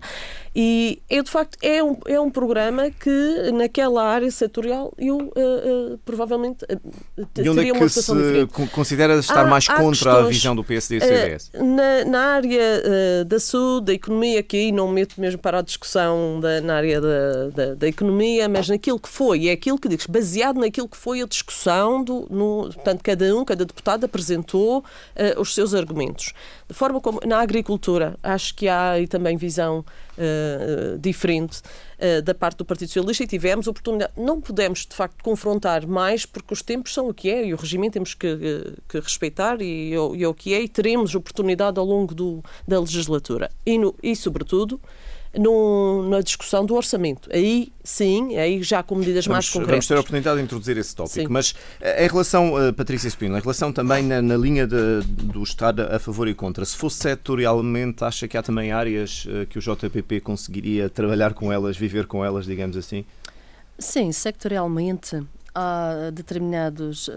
E 0.56 1.02
é 1.10 1.24
de 1.24 1.32
facto 1.32 1.58
é 1.64 1.84
um, 1.84 1.98
é 2.06 2.20
um 2.20 2.30
programa 2.30 2.92
que 2.92 3.52
naquela 3.54 4.04
área 4.04 4.30
setorial 4.30 4.94
eu 5.00 5.18
uh, 5.18 5.94
uh, 5.94 5.98
provavelmente 6.06 6.64
uh, 6.66 6.92
e 7.38 7.50
onde 7.50 7.70
é 7.70 7.74
que 7.74 7.90
se 7.90 8.14
diferente. 8.14 8.70
considera 8.72 9.16
estar 9.16 9.46
há, 9.46 9.48
mais 9.48 9.68
há 9.68 9.76
contra 9.76 9.92
questões, 9.92 10.26
a 10.26 10.30
visão 10.30 10.56
do 10.56 10.64
PSD 10.64 10.98
e 10.98 11.00
do 11.00 11.06
CDS? 11.06 11.52
Na, 11.56 12.06
na 12.06 12.20
área 12.36 13.24
da 13.26 13.40
saúde, 13.40 13.88
da 13.88 13.94
economia, 13.94 14.44
que 14.44 14.58
aí 14.58 14.72
não 14.72 14.88
meto 14.88 15.20
mesmo 15.20 15.40
para 15.40 15.60
a 15.60 15.62
discussão 15.62 16.40
da, 16.40 16.62
na 16.62 16.76
área 16.76 17.00
da, 17.00 17.50
da, 17.50 17.74
da, 17.76 17.88
economia, 17.88 18.50
mas 18.50 18.68
naquilo 18.68 19.00
que 19.00 19.10
foi, 19.10 19.48
é 19.48 19.52
aquilo 19.52 19.80
que 19.80 19.88
diz, 19.88 20.06
baseado 20.06 20.60
naquilo 20.60 20.88
que 20.88 20.98
foi 20.98 21.22
a 21.22 21.26
discussão, 21.26 22.04
do, 22.04 22.28
no, 22.30 22.70
portanto, 22.74 23.02
cada 23.04 23.36
um, 23.36 23.46
cada 23.46 23.66
deputado 23.66 24.04
apresentou 24.06 24.84
os 25.38 25.54
seus 25.54 25.74
argumentos. 25.74 26.34
Forma 26.74 27.00
como 27.00 27.20
na 27.26 27.40
agricultura, 27.40 28.18
acho 28.22 28.54
que 28.56 28.68
há 28.68 28.92
aí 28.92 29.08
também 29.08 29.38
visão 29.38 29.80
uh, 30.18 30.98
diferente 30.98 31.62
uh, 32.00 32.22
da 32.22 32.34
parte 32.34 32.58
do 32.58 32.66
Partido 32.66 32.88
Socialista 32.88 33.24
e 33.24 33.28
tivemos 33.28 33.68
oportunidade. 33.68 34.12
Não 34.18 34.42
podemos, 34.42 34.86
de 34.86 34.96
facto, 34.96 35.24
confrontar 35.24 35.88
mais, 35.88 36.26
porque 36.26 36.54
os 36.54 36.62
tempos 36.62 36.94
são 36.94 37.08
o 37.10 37.14
que 37.14 37.30
é 37.30 37.46
e 37.46 37.54
o 37.54 37.58
regime 37.58 37.90
temos 37.90 38.14
que, 38.14 38.38
que 38.88 39.00
respeitar 39.00 39.62
e, 39.62 39.92
e 39.92 40.24
é 40.24 40.28
o 40.28 40.34
que 40.34 40.54
é, 40.54 40.62
e 40.62 40.68
teremos 40.68 41.16
oportunidade 41.16 41.80
ao 41.80 41.86
longo 41.86 42.14
do, 42.14 42.44
da 42.68 42.80
legislatura. 42.80 43.50
E, 43.66 43.78
no, 43.78 43.96
e 44.02 44.16
sobretudo, 44.16 44.80
no, 45.38 46.08
na 46.10 46.22
discussão 46.22 46.66
do 46.66 46.76
orçamento. 46.76 47.30
Aí 47.32 47.72
sim, 47.84 48.38
aí 48.38 48.62
já 48.62 48.84
com 48.84 48.96
medidas 48.96 49.26
vamos, 49.26 49.36
mais 49.36 49.50
concretas. 49.50 49.72
Vamos 49.72 49.88
ter 49.88 49.96
a 49.96 50.00
oportunidade 50.00 50.38
de 50.38 50.44
introduzir 50.44 50.78
esse 50.78 50.96
tópico. 50.96 51.16
Sim. 51.16 51.28
Mas 51.30 51.56
eh, 51.82 52.06
em 52.06 52.08
relação, 52.08 52.54
uh, 52.54 52.74
Patrícia 52.74 53.08
Espino, 53.08 53.38
em 53.38 53.42
relação 53.42 53.74
também 53.74 54.04
na, 54.04 54.22
na 54.22 54.38
linha 54.38 54.68
de, 54.68 55.02
do 55.06 55.42
Estado 55.42 55.82
a 55.82 56.00
favor 56.00 56.28
e 56.28 56.34
contra, 56.34 56.64
se 56.64 56.78
fosse 56.78 56.98
setorialmente, 56.98 58.04
acha 58.04 58.28
que 58.28 58.38
há 58.38 58.44
também 58.44 58.72
áreas 58.72 59.26
uh, 59.26 59.46
que 59.48 59.58
o 59.58 59.62
JPP 59.62 60.22
conseguiria 60.22 60.90
trabalhar 60.90 61.34
com 61.34 61.52
elas, 61.52 61.76
viver 61.76 62.06
com 62.06 62.24
elas, 62.24 62.46
digamos 62.46 62.78
assim? 62.78 63.04
Sim, 63.80 64.12
sectorialmente 64.12 65.24
há 65.54 66.10
determinados 66.12 67.08
uh, 67.08 67.14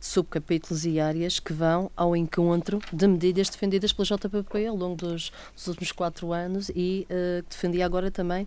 subcapítulos 0.00 0.84
e 0.84 1.00
áreas 1.00 1.40
que 1.40 1.52
vão 1.52 1.90
ao 1.96 2.14
encontro 2.14 2.80
de 2.92 3.06
medidas 3.06 3.48
defendidas 3.48 3.92
pela 3.92 4.06
JPP 4.06 4.66
ao 4.66 4.76
longo 4.76 4.96
dos, 4.96 5.32
dos 5.54 5.66
últimos 5.66 5.92
quatro 5.92 6.32
anos 6.32 6.70
e 6.74 7.06
uh, 7.10 7.44
defendia 7.48 7.86
agora 7.86 8.10
também 8.10 8.46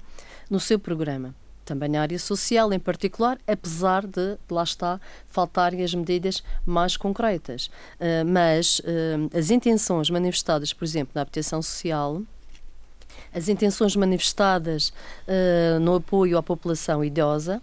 no 0.49 0.59
seu 0.59 0.77
programa. 0.77 1.33
Também 1.65 1.87
na 1.87 2.01
área 2.01 2.19
social, 2.19 2.73
em 2.73 2.79
particular, 2.79 3.39
apesar 3.47 4.05
de, 4.05 4.37
lá 4.51 4.63
está, 4.63 4.99
faltarem 5.27 5.81
as 5.81 5.93
medidas 5.93 6.43
mais 6.65 6.97
concretas. 6.97 7.67
Uh, 7.67 8.25
mas 8.27 8.81
as 9.33 9.49
intenções 9.49 10.09
manifestadas, 10.09 10.73
por 10.73 10.83
exemplo, 10.83 11.13
na 11.15 11.21
habitação 11.21 11.61
social, 11.61 12.21
as 13.33 13.47
intenções 13.47 13.95
manifestadas 13.95 14.91
no 15.81 15.95
apoio 15.95 16.37
à 16.37 16.43
população 16.43 17.03
idosa, 17.03 17.61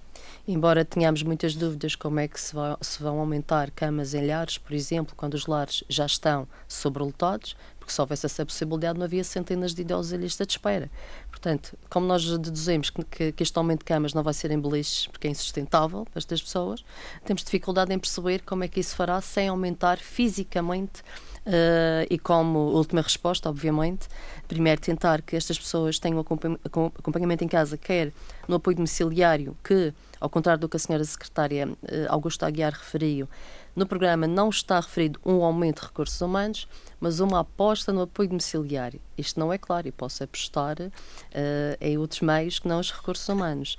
Embora 0.48 0.84
tenhamos 0.84 1.22
muitas 1.22 1.54
dúvidas 1.54 1.94
como 1.94 2.18
é 2.18 2.26
que 2.26 2.40
se, 2.40 2.54
se 2.80 3.02
vão 3.02 3.20
aumentar 3.20 3.70
camas 3.70 4.14
em 4.14 4.26
lares, 4.26 4.58
por 4.58 4.72
exemplo, 4.72 5.14
quando 5.16 5.34
os 5.34 5.46
lares 5.46 5.84
já 5.88 6.06
estão 6.06 6.48
sobrelotados, 6.66 7.56
porque 7.78 7.92
se 7.92 8.00
houvesse 8.00 8.26
essa 8.26 8.44
possibilidade 8.44 8.98
não 8.98 9.04
havia 9.04 9.22
centenas 9.22 9.74
de 9.74 9.82
idosos 9.82 10.12
em 10.12 10.16
lista 10.16 10.46
de 10.46 10.52
espera. 10.52 10.90
Portanto, 11.28 11.76
como 11.88 12.06
nós 12.06 12.24
deduzimos 12.24 12.90
que, 12.90 13.32
que 13.32 13.42
este 13.42 13.56
aumento 13.58 13.80
de 13.80 13.84
camas 13.84 14.14
não 14.14 14.22
vai 14.22 14.34
ser 14.34 14.50
em 14.50 14.60
beliches, 14.60 15.06
porque 15.06 15.28
é 15.28 15.30
insustentável 15.30 16.04
para 16.04 16.18
estas 16.18 16.42
pessoas, 16.42 16.84
temos 17.24 17.42
dificuldade 17.42 17.92
em 17.92 17.98
perceber 17.98 18.42
como 18.42 18.64
é 18.64 18.68
que 18.68 18.80
isso 18.80 18.96
fará 18.96 19.20
sem 19.20 19.48
aumentar 19.48 19.98
fisicamente 19.98 21.02
Uh, 21.46 22.04
e 22.10 22.18
como 22.18 22.58
última 22.58 23.00
resposta, 23.00 23.48
obviamente, 23.48 24.08
primeiro 24.46 24.78
tentar 24.80 25.22
que 25.22 25.34
estas 25.34 25.58
pessoas 25.58 25.98
tenham 25.98 26.20
acompanhamento 26.20 27.42
em 27.42 27.48
casa, 27.48 27.78
quer 27.78 28.12
no 28.46 28.56
apoio 28.56 28.76
domiciliário, 28.76 29.56
que, 29.64 29.94
ao 30.20 30.28
contrário 30.28 30.60
do 30.60 30.68
que 30.68 30.76
a 30.76 30.80
senhora 30.80 31.02
secretária 31.02 31.66
uh, 31.66 31.76
Augusta 32.10 32.46
Aguiar 32.46 32.74
referiu, 32.74 33.26
no 33.74 33.86
programa 33.86 34.26
não 34.26 34.50
está 34.50 34.78
referido 34.78 35.18
um 35.24 35.42
aumento 35.42 35.80
de 35.80 35.86
recursos 35.86 36.20
humanos, 36.20 36.68
mas 37.00 37.20
uma 37.20 37.40
aposta 37.40 37.90
no 37.90 38.02
apoio 38.02 38.28
domiciliário. 38.28 39.00
Isto 39.16 39.40
não 39.40 39.50
é 39.50 39.56
claro 39.56 39.88
e 39.88 39.92
posso 39.92 40.22
apostar 40.22 40.76
uh, 40.78 40.90
em 41.80 41.96
outros 41.96 42.20
meios 42.20 42.58
que 42.58 42.68
não 42.68 42.80
os 42.80 42.92
recursos 42.92 43.26
humanos. 43.28 43.78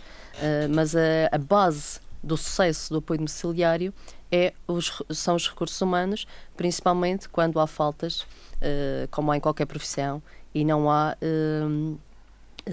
Mas 0.74 0.96
a, 0.96 1.00
a, 1.32 1.38
base 1.38 2.00
do 2.24 2.38
sucesso 2.38 2.90
do 2.94 3.00
apoio 3.00 3.20
domiciliário 3.20 3.94
é 4.32 4.54
os, 4.68 5.02
são 5.10 5.36
os 5.36 5.50
recursos 5.50 5.80
humanos, 5.82 6.26
principalmente 6.56 7.28
quando 7.28 7.60
há 7.60 7.68
faltas, 7.68 8.22
uh, 8.22 9.08
como 9.12 9.32
há 9.32 9.38
em 9.38 9.40
qualquer 9.40 9.66
profissão, 9.66 10.22
e 10.54 10.66
não 10.66 10.90
há 10.90 11.16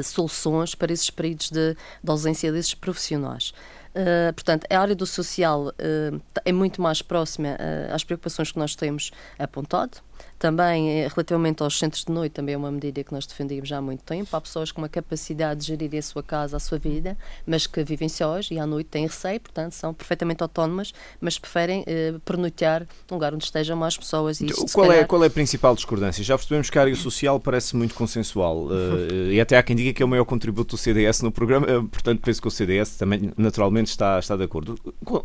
soluções 0.02 0.74
para 0.74 0.92
esses 0.92 1.10
períodos 1.10 1.50
de, 1.50 1.74
de 1.74 2.10
ausência 2.10 2.52
desses 2.52 2.74
profissionais. 2.74 3.52
Uh, 3.98 4.32
portanto, 4.32 4.66
a 4.70 4.78
área 4.78 4.94
do 4.94 5.06
social 5.06 5.68
uh, 5.68 6.22
é 6.44 6.52
muito 6.52 6.80
mais 6.80 7.02
próxima 7.02 7.48
uh, 7.48 7.94
às 7.94 8.04
preocupações 8.04 8.52
que 8.52 8.58
nós 8.58 8.76
temos 8.76 9.10
apontado. 9.38 9.98
Também, 10.38 11.08
relativamente 11.08 11.62
aos 11.62 11.76
centros 11.78 12.04
de 12.04 12.12
noite, 12.12 12.32
também 12.32 12.54
é 12.54 12.58
uma 12.58 12.70
medida 12.70 13.02
que 13.02 13.12
nós 13.12 13.26
defendemos 13.26 13.68
já 13.68 13.78
há 13.78 13.82
muito 13.82 14.04
tempo. 14.04 14.28
Há 14.36 14.40
pessoas 14.40 14.70
com 14.70 14.80
uma 14.80 14.88
capacidade 14.88 15.60
de 15.60 15.66
gerir 15.66 15.98
a 15.98 16.02
sua 16.02 16.22
casa, 16.22 16.56
a 16.56 16.60
sua 16.60 16.78
vida, 16.78 17.18
mas 17.44 17.66
que 17.66 17.82
vivem 17.82 18.08
sós 18.08 18.48
e 18.50 18.58
à 18.58 18.66
noite 18.66 18.86
têm 18.86 19.06
receio, 19.06 19.40
portanto, 19.40 19.72
são 19.72 19.92
perfeitamente 19.92 20.42
autónomas, 20.42 20.92
mas 21.20 21.38
preferem 21.38 21.84
pernoitear 22.24 22.86
num 23.10 23.16
lugar 23.16 23.34
onde 23.34 23.44
estejam 23.44 23.76
mais 23.76 23.96
pessoas. 23.96 24.40
E 24.40 24.46
isto, 24.46 24.72
qual, 24.72 24.86
é, 24.86 24.88
calhar... 24.88 25.04
é, 25.04 25.06
qual 25.06 25.24
é 25.24 25.26
a 25.26 25.30
principal 25.30 25.74
discordância? 25.74 26.22
Já 26.22 26.36
percebemos 26.36 26.70
que 26.70 26.78
a 26.78 26.82
área 26.82 26.94
social 26.94 27.40
parece 27.40 27.74
muito 27.74 27.94
consensual 27.94 28.68
e 29.32 29.40
até 29.40 29.56
há 29.56 29.62
quem 29.62 29.74
diga 29.74 29.92
que 29.92 30.02
é 30.02 30.06
o 30.06 30.08
maior 30.08 30.24
contributo 30.24 30.76
do 30.76 30.78
CDS 30.78 31.20
no 31.22 31.32
programa, 31.32 31.66
portanto, 31.90 32.20
penso 32.22 32.40
que 32.40 32.48
o 32.48 32.50
CDS 32.50 32.96
também, 32.96 33.32
naturalmente, 33.36 33.88
está, 33.88 34.18
está 34.18 34.36
de 34.36 34.44
acordo. 34.44 34.78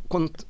Contra, 0.08 0.46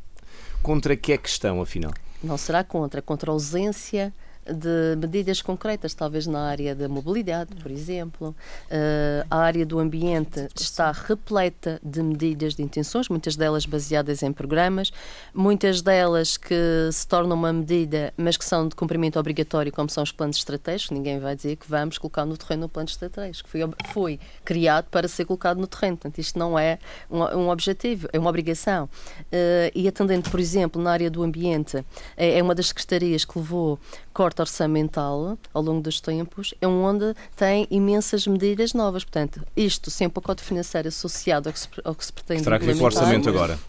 contra 0.62 0.96
que 0.96 1.12
é 1.12 1.18
que 1.18 1.28
estão, 1.28 1.62
afinal? 1.62 1.94
Não 2.24 2.38
será 2.38 2.64
contra, 2.64 3.02
contra 3.02 3.30
a 3.30 3.34
ausência 3.34 4.14
de 4.46 4.96
medidas 4.98 5.42
concretas, 5.42 5.94
talvez 5.94 6.28
na 6.28 6.48
área 6.48 6.76
da 6.76 6.88
mobilidade, 6.88 7.56
por 7.56 7.72
exemplo. 7.72 8.36
Uh, 8.66 9.26
a 9.30 9.38
área 9.38 9.66
do 9.66 9.80
ambiente 9.80 10.48
está 10.56 10.92
repleta 10.92 11.80
de 11.84 12.02
medidas 12.02 12.56
de 12.56 12.64
intenções, 12.64 13.10
muitas 13.10 13.36
delas 13.36 13.66
baseadas 13.66 14.24
em 14.24 14.32
programas, 14.32 14.92
muitas 15.34 15.82
delas 15.82 16.38
que 16.38 16.90
se 16.92 17.08
tornam 17.08 17.36
uma 17.36 17.54
medida, 17.54 18.14
mas 18.18 18.38
que 18.38 18.46
são 18.46 18.68
de 18.68 18.76
cumprimento 18.76 19.20
obrigatório, 19.20 19.72
como 19.72 19.90
são 19.90 20.04
os 20.04 20.12
planos 20.12 20.38
estratégicos. 20.38 20.96
Ninguém 20.96 21.20
vai 21.20 21.36
dizer 21.36 21.56
que 21.56 21.70
vamos 21.70 21.98
colocar 21.98 22.26
no 22.26 22.38
terreno 22.38 22.66
o 22.66 22.70
plano 22.70 22.90
estratégico. 22.90 23.50
Foi, 23.50 23.62
foi 23.94 24.20
criado 24.44 24.86
para 24.90 25.08
ser 25.08 25.26
colocado 25.26 25.60
no 25.60 25.68
terreno. 25.68 25.98
Portanto, 25.98 26.20
isto 26.20 26.38
não 26.38 26.58
é 26.58 26.80
um, 27.10 27.20
um 27.20 27.50
objetivo, 27.50 28.08
é 28.12 28.20
uma 28.20 28.30
obrigação. 28.30 28.86
Uh, 28.86 29.72
e 29.74 29.88
atendendo, 29.88 30.30
por 30.30 30.40
exemplo, 30.40 30.82
na 30.82 30.92
área 30.92 31.10
do 31.10 31.24
ambiente, 31.24 31.84
é, 32.18 32.38
é 32.40 32.44
uma 32.44 32.56
das 32.56 32.68
secretarias 32.68 33.26
que 33.26 33.38
levou 33.38 33.80
corte 34.14 34.33
orçamental 34.42 35.38
ao 35.54 35.62
longo 35.62 35.82
dos 35.82 36.00
tempos, 36.00 36.54
é 36.62 36.68
onde 36.68 37.14
tem 37.36 37.68
imensas 37.70 38.26
medidas 38.28 38.74
novas. 38.74 39.04
Portanto, 39.04 39.42
isto 39.56 39.90
sem 39.92 40.08
um 40.08 40.10
pacote 40.10 40.44
financeiro 40.44 40.88
associado 40.88 41.50
ao 41.50 41.54
que 41.54 41.60
se, 41.60 41.68
ao 41.84 41.96
que 41.96 42.06
se 42.06 42.14
pretende. 42.14 42.40
Que 42.40 42.44
terá 42.46 42.60
que 42.60 42.66
ver 42.66 42.78
com 42.78 42.84
o 42.84 42.86
orçamento 42.86 43.30
agora. 43.30 43.60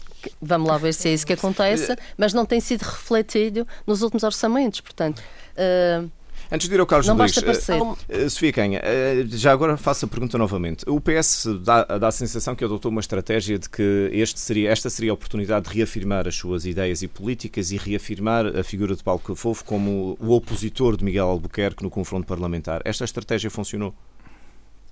Vamos 0.41 0.67
lá 0.67 0.77
ver 0.77 0.93
se 0.93 1.07
é 1.07 1.13
isso 1.13 1.25
que 1.25 1.33
acontece, 1.33 1.95
mas 2.17 2.33
não 2.33 2.45
tem 2.45 2.59
sido 2.59 2.81
refletido 2.81 3.67
nos 3.85 4.01
últimos 4.01 4.23
orçamentos. 4.23 4.81
Portanto. 4.81 5.21
Uh, 5.55 6.09
Antes 6.51 6.69
de 6.69 6.75
ir 6.75 6.79
ao 6.79 6.85
Carlos 6.85 7.07
não 7.07 7.17
Rodrigues, 7.17 7.69
uh, 7.69 8.29
Sofia 8.29 8.53
Canha, 8.53 8.79
uh, 8.79 9.37
já 9.37 9.51
agora 9.51 9.77
faço 9.77 10.05
a 10.05 10.07
pergunta 10.07 10.37
novamente. 10.37 10.87
O 10.87 11.01
PS 11.01 11.47
dá, 11.61 11.83
dá 11.83 12.07
a 12.07 12.11
sensação 12.11 12.55
que 12.55 12.63
adotou 12.63 12.91
uma 12.91 13.01
estratégia 13.01 13.57
de 13.57 13.69
que 13.69 14.09
este 14.13 14.39
seria, 14.39 14.69
esta 14.69 14.89
seria 14.89 15.11
a 15.11 15.13
oportunidade 15.13 15.69
de 15.69 15.75
reafirmar 15.75 16.27
as 16.27 16.35
suas 16.35 16.65
ideias 16.65 17.01
e 17.01 17.07
políticas 17.07 17.71
e 17.71 17.77
reafirmar 17.77 18.45
a 18.45 18.63
figura 18.63 18.95
de 18.95 19.03
Paulo 19.03 19.19
Cafofo 19.19 19.63
como 19.65 20.17
o 20.19 20.31
opositor 20.31 20.95
de 20.95 21.03
Miguel 21.03 21.27
Albuquerque 21.27 21.83
no 21.83 21.89
confronto 21.89 22.27
parlamentar. 22.27 22.81
Esta 22.85 23.03
estratégia 23.03 23.49
funcionou? 23.49 23.93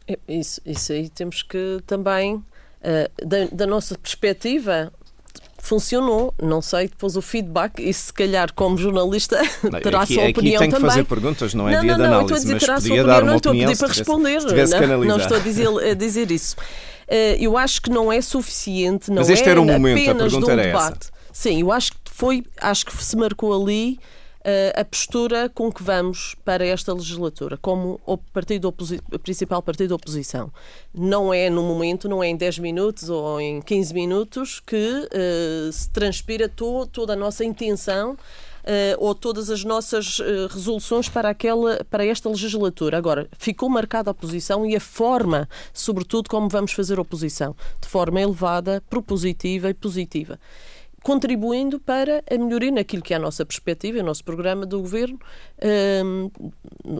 É, 0.07 0.17
isso, 0.27 0.59
isso 0.65 0.91
aí 0.91 1.09
temos 1.09 1.43
que 1.43 1.79
também, 1.85 2.35
uh, 2.35 2.45
da, 3.25 3.45
da 3.51 3.67
nossa 3.67 3.97
perspectiva, 3.97 4.91
funcionou. 5.63 6.34
Não 6.41 6.62
sei, 6.62 6.89
depois 6.89 7.15
o 7.15 7.21
feedback, 7.21 7.80
e 7.80 7.93
se 7.93 8.12
calhar 8.13 8.54
como 8.54 8.78
jornalista 8.78 9.38
terá 9.82 10.02
aqui, 10.02 10.19
a 10.19 10.21
sua 10.21 10.30
opinião 10.30 10.62
aqui 10.62 10.69
tem 10.69 10.71
que 10.71 10.80
fazer 10.80 11.06
perguntas, 11.06 11.54
não 11.54 11.69
é 11.69 11.76
não, 11.76 11.82
dia 11.82 11.91
não, 11.91 11.97
de 11.97 12.04
análise, 12.04 12.32
não, 12.32 12.38
estou 12.38 12.54
a 12.54 12.58
dizer, 12.58 12.71
mas 12.71 12.84
podia 12.84 13.04
dar 13.04 13.23
uma 13.23 13.32
não 13.32 13.38
estou 13.38 13.52
a 13.52 13.56
pedir 13.56 13.78
para 13.78 13.88
responder, 13.88 14.39
não, 14.41 15.06
não 15.06 15.17
estou 15.17 15.38
a 15.38 15.39
dizer, 15.39 15.67
a 15.67 15.93
dizer 15.93 16.32
isso. 16.32 16.56
Uh, 17.08 17.39
eu 17.39 17.58
acho 17.58 17.82
que 17.82 17.89
não 17.89 18.12
é 18.12 18.21
suficiente, 18.21 19.10
não 19.10 19.17
mas 19.17 19.30
este 19.30 19.47
é 19.47 19.52
era 19.52 19.62
o 19.62 19.65
momento, 19.65 20.12
a 20.12 20.15
pergunta 20.15 20.47
um 20.47 20.52
era 20.52 20.63
debate. 20.63 20.99
Essa. 20.99 21.13
Sim, 21.32 21.62
eu 21.62 21.71
acho 21.71 21.93
que 21.93 21.97
foi, 22.12 22.43
acho 22.60 22.86
que 22.86 23.04
se 23.04 23.15
marcou 23.15 23.54
ali 23.60 23.99
a 24.75 24.84
postura 24.84 25.49
com 25.49 25.71
que 25.71 25.82
vamos 25.82 26.36
para 26.43 26.65
esta 26.65 26.93
legislatura, 26.93 27.58
como 27.58 27.99
o 28.06 28.17
partido 28.17 28.73
principal 29.23 29.62
partido 29.62 29.89
da 29.89 29.95
oposição. 29.95 30.51
Não 30.93 31.34
é 31.34 31.49
no 31.49 31.63
momento, 31.63 32.10
não 32.10 32.23
é 32.23 32.27
em 32.27 32.36
10 32.36 32.60
minutos 32.60 33.10
ou 33.10 33.39
em 33.39 33.62
15 33.62 33.93
minutos 33.93 34.60
que 34.60 34.75
uh, 34.75 35.71
se 35.71 35.89
transpira 35.89 36.49
to 36.49 36.86
toda 36.88 37.13
a 37.13 37.15
nossa 37.15 37.43
intenção 37.43 38.17
Uh, 38.63 38.95
ou 38.97 39.13
todas 39.13 39.49
as 39.49 39.65
nossas 39.65 40.19
uh, 40.19 40.47
resoluções 40.49 41.10
para, 41.10 41.27
aquela, 41.27 41.84
para 41.89 42.06
esta 42.06 42.29
legislatura. 42.29 42.97
Agora, 42.97 43.27
ficou 43.38 43.67
marcada 43.67 44.10
a 44.10 44.13
oposição 44.13 44.65
e 44.65 44.73
a 44.73 44.79
forma, 44.79 45.49
sobretudo, 45.73 46.29
como 46.29 46.47
vamos 46.47 46.71
fazer 46.71 46.97
oposição, 46.97 47.53
de 47.82 47.89
forma 47.89 48.21
elevada, 48.21 48.82
propositiva 48.89 49.69
e 49.69 49.73
positiva 49.73 50.39
contribuindo 51.03 51.79
para 51.79 52.23
a 52.31 52.37
melhoria 52.37 52.71
naquilo 52.71 53.03
que 53.03 53.13
é 53.13 53.17
a 53.17 53.19
nossa 53.19 53.45
perspectiva, 53.45 53.99
o 53.99 54.03
nosso 54.03 54.23
programa 54.23 54.65
do 54.65 54.79
governo, 54.79 55.19
um, 56.03 56.31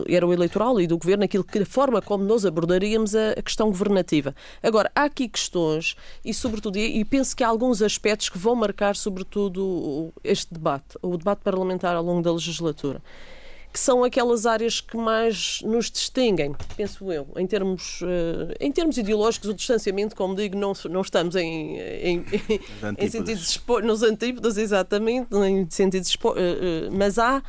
era 0.06 0.26
o 0.26 0.32
eleitoral 0.32 0.78
e 0.80 0.86
do 0.86 0.98
governo, 0.98 1.24
aquilo 1.24 1.42
que 1.42 1.58
a 1.58 1.66
forma 1.66 2.02
como 2.02 2.22
nós 2.22 2.44
abordaríamos 2.44 3.14
a, 3.16 3.30
a 3.30 3.42
questão 3.42 3.68
governativa. 3.68 4.34
Agora, 4.62 4.90
há 4.94 5.04
aqui 5.04 5.28
questões 5.28 5.96
e, 6.24 6.34
sobretudo, 6.34 6.76
e 6.76 7.04
penso 7.04 7.34
que 7.34 7.42
há 7.42 7.48
alguns 7.48 7.80
aspectos 7.80 8.28
que 8.28 8.38
vão 8.38 8.54
marcar, 8.54 8.94
sobretudo, 8.94 10.12
este 10.22 10.52
debate, 10.52 10.98
o 11.00 11.16
debate 11.16 11.40
parlamentar 11.42 11.96
ao 11.96 12.04
longo 12.04 12.22
da 12.22 12.32
legislatura 12.32 13.00
que 13.74 13.80
são 13.80 14.04
aquelas 14.04 14.46
áreas 14.46 14.80
que 14.80 14.96
mais 14.96 15.60
nos 15.62 15.90
distinguem, 15.90 16.54
penso 16.76 17.10
eu, 17.10 17.26
em 17.36 17.44
termos, 17.44 18.02
uh, 18.02 18.54
em 18.60 18.70
termos 18.70 18.96
ideológicos, 18.96 19.48
o 19.48 19.52
distanciamento, 19.52 20.14
como 20.14 20.36
digo, 20.36 20.56
não, 20.56 20.72
não 20.88 21.00
estamos 21.00 21.34
em, 21.34 21.76
em, 21.80 22.24
em 22.96 23.10
sentidos 23.10 23.60
nos 23.82 24.04
antípodas, 24.04 24.58
exatamente, 24.58 25.34
em 25.34 25.68
sentidos 25.68 26.14
uh, 26.14 26.28
uh, 26.28 26.32
mas 26.92 27.18
há 27.18 27.42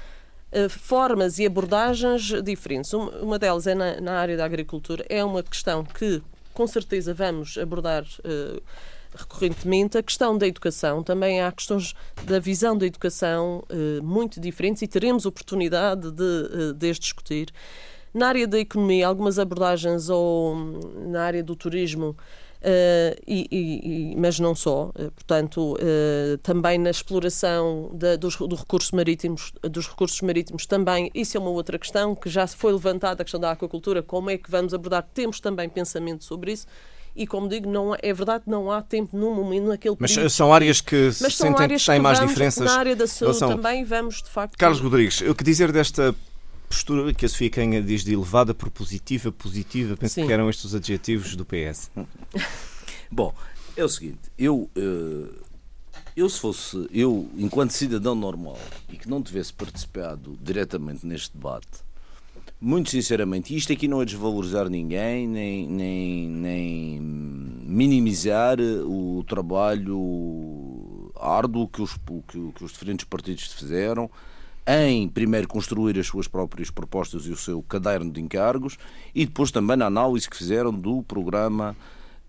formas 0.69 1.37
e 1.37 1.45
abordagens 1.45 2.31
diferentes. 2.41 2.91
Uma 2.93 3.37
delas 3.37 3.67
é 3.67 3.75
na, 3.75 4.01
na, 4.01 4.13
área 4.13 4.35
da 4.35 4.45
agricultura, 4.45 5.05
é 5.07 5.23
uma 5.23 5.43
questão 5.43 5.83
que 5.83 6.23
com 6.55 6.65
certeza 6.65 7.13
vamos 7.13 7.55
abordar 7.55 8.03
recorrentemente 9.15 9.97
a 9.97 10.03
questão 10.03 10.37
da 10.37 10.47
educação. 10.47 11.03
Também 11.03 11.41
há 11.41 11.51
questões 11.51 11.93
da 12.25 12.39
visão 12.39 12.77
da 12.77 12.85
educação 12.85 13.63
eh, 13.69 14.01
muito 14.01 14.39
diferentes 14.39 14.81
e 14.81 14.87
teremos 14.87 15.25
oportunidade 15.25 16.11
de, 16.11 16.23
eh, 16.23 16.73
de 16.73 16.89
as 16.89 16.99
discutir. 16.99 17.51
Na 18.13 18.27
área 18.27 18.47
da 18.47 18.59
economia, 18.59 19.07
algumas 19.07 19.37
abordagens 19.39 20.09
ou 20.09 20.55
na 21.07 21.23
área 21.23 21.43
do 21.43 21.55
turismo, 21.55 22.15
Uh, 22.65 23.13
e, 23.27 23.47
e, 23.51 24.15
mas 24.17 24.39
não 24.39 24.55
só, 24.55 24.91
portanto, 25.13 25.75
uh, 25.75 26.37
também 26.39 26.79
na 26.79 26.89
exploração 26.89 27.91
da, 27.93 28.15
dos, 28.15 28.37
do 28.37 28.55
recursos 28.55 28.89
marítimos, 28.89 29.53
dos 29.69 29.87
recursos 29.87 30.19
marítimos 30.21 30.65
também, 30.65 31.11
isso 31.13 31.37
é 31.37 31.39
uma 31.39 31.51
outra 31.51 31.77
questão 31.77 32.15
que 32.15 32.27
já 32.27 32.47
foi 32.47 32.73
levantada, 32.73 33.21
a 33.21 33.23
questão 33.23 33.39
da 33.39 33.51
aquacultura, 33.51 34.01
como 34.01 34.31
é 34.31 34.37
que 34.39 34.49
vamos 34.49 34.73
abordar, 34.73 35.07
temos 35.13 35.39
também 35.39 35.69
pensamento 35.69 36.23
sobre 36.23 36.53
isso, 36.53 36.65
e 37.15 37.25
como 37.25 37.47
digo, 37.47 37.69
não, 37.69 37.95
é 38.01 38.13
verdade 38.13 38.43
não 38.45 38.69
há 38.69 38.81
tempo 38.81 39.17
num 39.17 39.33
momento 39.33 39.67
naquele 39.67 39.95
Mas 39.97 40.11
período. 40.11 40.29
são 40.31 40.53
áreas 40.53 40.81
que 40.81 41.11
se 41.13 41.31
sentem 41.31 41.63
áreas 41.63 41.81
que 41.81 41.91
têm 41.91 41.99
mais 41.99 42.17
vamos, 42.17 42.33
diferenças. 42.33 42.65
Na 42.65 42.77
área 42.77 42.95
da 42.95 43.07
saúde 43.07 43.37
são... 43.37 43.49
também 43.49 43.85
vamos, 43.85 44.21
de 44.21 44.29
facto. 44.29 44.57
Carlos 44.57 44.81
Rodrigues, 44.81 45.21
o 45.21 45.33
que 45.33 45.43
dizer 45.43 45.71
desta 45.71 46.13
postura 46.67 47.13
que 47.13 47.25
a 47.25 47.29
Sofia 47.29 47.49
Canha 47.49 47.81
diz 47.81 48.03
de 48.03 48.13
elevada, 48.13 48.53
propositiva, 48.53 49.31
positiva, 49.31 49.95
penso 49.95 50.15
Sim. 50.15 50.27
que 50.27 50.33
eram 50.33 50.49
estes 50.49 50.65
os 50.65 50.75
adjetivos 50.75 51.35
do 51.35 51.45
PS. 51.45 51.89
Bom, 53.09 53.33
é 53.77 53.83
o 53.83 53.89
seguinte, 53.89 54.19
eu, 54.37 54.69
eh, 54.75 55.29
eu 56.17 56.27
se 56.29 56.39
fosse, 56.39 56.87
eu, 56.91 57.29
enquanto 57.37 57.71
cidadão 57.71 58.15
normal 58.15 58.59
e 58.89 58.97
que 58.97 59.07
não 59.07 59.21
tivesse 59.21 59.53
participado 59.53 60.37
diretamente 60.41 61.05
neste 61.05 61.31
debate, 61.35 61.85
muito 62.65 62.89
sinceramente, 62.89 63.55
isto 63.55 63.71
aqui 63.71 63.87
não 63.87 64.01
é 64.01 64.05
desvalorizar 64.05 64.67
ninguém, 64.69 65.27
nem, 65.27 65.67
nem, 65.67 66.27
nem 66.27 66.99
minimizar 66.99 68.57
o 68.59 69.23
trabalho 69.23 71.11
árduo 71.15 71.67
que 71.67 71.79
os, 71.79 71.93
que, 72.27 72.51
que 72.53 72.63
os 72.63 72.71
diferentes 72.71 73.05
partidos 73.05 73.53
fizeram. 73.53 74.09
em 74.65 75.07
primeiro 75.07 75.47
construir 75.47 75.99
as 75.99 76.07
suas 76.07 76.27
próprias 76.27 76.71
propostas 76.71 77.27
e 77.27 77.29
o 77.29 77.37
seu 77.37 77.61
caderno 77.61 78.11
de 78.11 78.19
encargos 78.19 78.79
e 79.13 79.27
depois 79.27 79.51
também 79.51 79.77
na 79.77 79.85
análise 79.85 80.27
que 80.27 80.35
fizeram 80.35 80.73
do 80.73 81.03
programa 81.03 81.75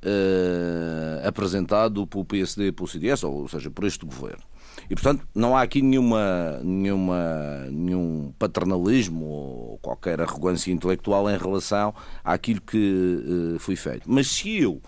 uh, 0.03 1.27
apresentado 1.27 2.07
pelo 2.07 2.27
PSD 2.27 2.67
e 2.67 2.73
pelo 2.73 2.87
CDS, 2.87 3.25
ou 3.25 3.49
seja, 3.49 3.71
por 3.71 3.87
este 3.87 4.05
governo. 4.05 4.45
E, 4.89 4.95
portanto, 4.95 5.27
não 5.35 5.57
há 5.57 5.63
aqui 5.63 5.83
nenhuma, 5.83 6.61
nenhuma, 6.63 7.67
nenhum 7.71 8.33
paternalismo 8.39 9.25
ou 9.25 9.79
qualquer 9.79 10.21
arrogância 10.21 10.71
intelectual 10.71 11.29
em 11.31 11.37
relação 11.37 11.95
àquilo 12.25 12.61
que 12.61 13.57
uh, 13.57 13.59
foi 13.59 13.77
feito. 13.77 14.03
Mas 14.07 14.29
se 14.29 14.59
eu, 14.59 14.81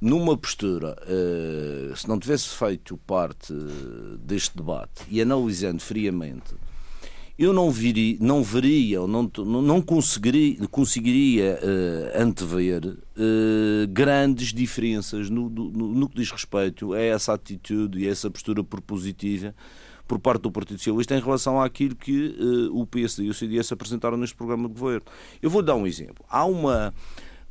numa 0.00 0.36
postura, 0.36 0.96
uh, 1.02 1.96
se 1.96 2.08
não 2.08 2.18
tivesse 2.18 2.48
feito 2.48 2.96
parte 2.98 3.52
deste 4.20 4.56
debate 4.56 5.02
e 5.08 5.20
analisando 5.20 5.80
friamente 5.80 6.54
eu 7.38 7.52
não, 7.52 7.70
viria, 7.70 8.16
não 8.18 8.42
veria 8.42 9.02
ou 9.02 9.08
não, 9.08 9.30
não 9.44 9.82
conseguiria, 9.82 10.66
conseguiria 10.68 11.58
uh, 11.62 12.22
antever 12.22 12.86
uh, 12.86 12.96
grandes 13.90 14.54
diferenças 14.54 15.28
no, 15.28 15.50
no, 15.50 15.70
no, 15.70 16.08
que 16.08 16.16
diz 16.16 16.30
respeito 16.30 16.94
a 16.94 17.00
essa 17.00 17.34
atitude 17.34 17.98
e 17.98 18.08
a 18.08 18.10
essa 18.10 18.30
postura 18.30 18.64
propositiva 18.64 19.54
por 20.08 20.18
parte 20.18 20.42
do 20.42 20.50
Partido 20.50 20.78
Socialista 20.78 21.14
em 21.14 21.20
relação 21.20 21.60
àquilo 21.60 21.94
que 21.94 22.34
uh, 22.40 22.78
o 22.78 22.86
PSD 22.86 23.24
e 23.24 23.30
o 23.30 23.34
CDS 23.34 23.70
apresentaram 23.70 24.16
neste 24.16 24.34
programa 24.34 24.68
de 24.68 24.74
governo. 24.74 25.04
Eu 25.42 25.50
vou 25.50 25.62
dar 25.62 25.74
um 25.74 25.86
exemplo. 25.86 26.24
Há 26.30 26.44
uma. 26.46 26.94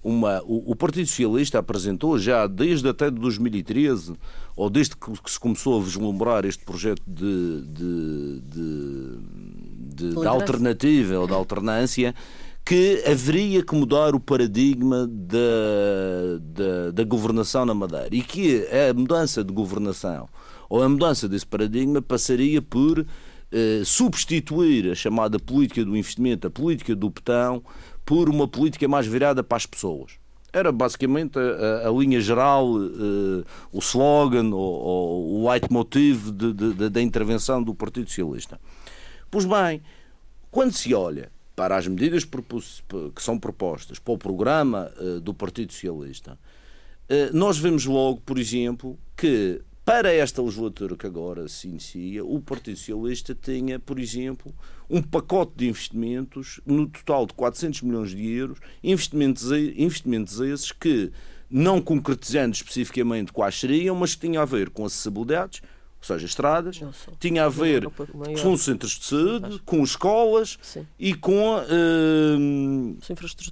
Uma, 0.07 0.39
o, 0.43 0.71
o 0.71 0.75
Partido 0.75 1.07
Socialista 1.07 1.57
apresentou 1.57 2.19
já 2.19 2.45
desde 2.45 2.87
até 2.87 3.09
de 3.09 3.19
2013, 3.19 4.13
ou 4.55 4.69
desde 4.69 4.95
que, 4.95 5.11
que 5.11 5.31
se 5.31 5.39
começou 5.39 5.79
a 5.79 5.83
vislumbrar 5.83 6.45
este 6.45 6.63
projeto 6.63 7.01
de, 7.07 7.61
de, 7.61 8.41
de 8.41 9.19
de, 9.95 10.13
de 10.13 10.27
alternativa 10.27 11.17
ou 11.19 11.25
de 11.25 11.33
alternância 11.33 12.13
que 12.65 13.03
haveria 13.07 13.63
que 13.63 13.75
mudar 13.75 14.15
o 14.15 14.19
paradigma 14.19 15.07
da, 15.07 15.37
da, 16.41 16.91
da, 16.91 17.03
governação 17.03 17.63
na 17.63 17.75
Madeira. 17.75 18.09
E 18.11 18.21
que 18.23 18.67
a 18.67 18.91
mudança 18.93 19.43
de 19.43 19.53
governação 19.53 20.27
ou 20.67 20.81
a 20.81 20.89
mudança 20.89 21.29
desse 21.29 21.45
paradigma 21.45 22.01
passaria 22.01 22.61
por 22.61 23.05
substituir 23.85 24.91
a 24.91 24.95
chamada 24.95 25.39
política 25.39 25.83
do 25.85 25.95
investimento, 25.95 26.47
a 26.47 26.49
política 26.49 26.95
do 26.95 27.09
petão, 27.09 27.63
por 28.05 28.29
uma 28.29 28.47
política 28.47 28.87
mais 28.87 29.07
virada 29.07 29.43
para 29.43 29.57
as 29.57 29.65
pessoas. 29.65 30.13
Era 30.53 30.71
basicamente 30.71 31.37
a, 31.37 31.85
a, 31.85 31.89
a 31.89 31.91
linha 31.91 32.21
geral, 32.21 32.65
eh, 32.77 33.43
o 33.73 33.79
slogan 33.79 34.53
ou, 34.53 34.59
ou 34.59 35.33
o 35.33 35.49
leitmotiv 35.49 36.31
da 36.31 37.01
intervenção 37.01 37.61
do 37.61 37.75
Partido 37.75 38.07
Socialista. 38.07 38.59
Pois 39.29 39.43
bem, 39.43 39.81
quando 40.49 40.71
se 40.71 40.93
olha 40.93 41.29
para 41.55 41.75
as 41.75 41.87
medidas 41.87 42.23
que 42.23 43.21
são 43.21 43.37
propostas 43.37 43.99
para 43.99 44.13
o 44.13 44.17
programa 44.17 44.91
uh, 44.97 45.19
do 45.19 45.33
Partido 45.33 45.73
Socialista, 45.73 46.33
uh, 46.33 47.35
nós 47.35 47.57
vemos 47.57 47.85
logo, 47.85 48.21
por 48.21 48.37
exemplo, 48.37 48.97
que 49.17 49.61
para 49.85 50.11
esta 50.11 50.41
legislatura 50.41 50.97
que 50.97 51.05
agora 51.05 51.47
se 51.47 51.67
inicia, 51.67 52.25
o 52.25 52.41
Partido 52.41 52.75
Socialista 52.75 53.37
tinha, 53.39 53.77
por 53.77 53.99
exemplo, 53.99 54.51
um 54.89 54.99
pacote 54.99 55.53
de 55.55 55.67
investimentos 55.67 56.59
no 56.65 56.87
total 56.87 57.27
de 57.27 57.33
400 57.35 57.83
milhões 57.83 58.09
de 58.09 58.27
euros, 58.27 58.57
investimentos, 58.83 59.51
investimentos 59.51 60.39
esses 60.39 60.71
que, 60.71 61.11
não 61.47 61.79
concretizando 61.79 62.55
especificamente 62.55 63.31
quais 63.31 63.59
seriam, 63.59 63.95
mas 63.95 64.15
que 64.15 64.21
tinham 64.21 64.41
a 64.41 64.45
ver 64.45 64.71
com 64.71 64.83
acessibilidades, 64.83 65.61
ou 65.99 66.07
seja, 66.07 66.25
estradas, 66.25 66.81
tinha 67.19 67.45
a 67.45 67.49
ver 67.49 67.87
com 68.41 68.53
os 68.53 68.63
centros 68.63 68.91
de 68.91 69.05
saúde, 69.05 69.59
com 69.65 69.83
escolas 69.83 70.57
Sim. 70.63 70.85
e 70.99 71.13
com 71.13 71.57
uh, 71.57 72.97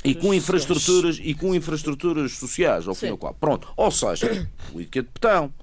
e 0.04 0.16
com 0.16 0.34
infraestruturas 0.34 1.16
sociais. 1.16 1.20
e 1.20 1.34
com 1.36 1.54
infraestruturas 1.54 2.32
sociais, 2.34 2.88
ao 2.88 2.96
fim 2.96 3.08
e 3.08 3.10
ao 3.10 3.18
cabo. 3.18 3.36
Pronto, 3.40 3.72
ou 3.78 3.92
seja, 3.92 4.48
política 4.72 5.04
de 5.04 5.10
petão. 5.10 5.54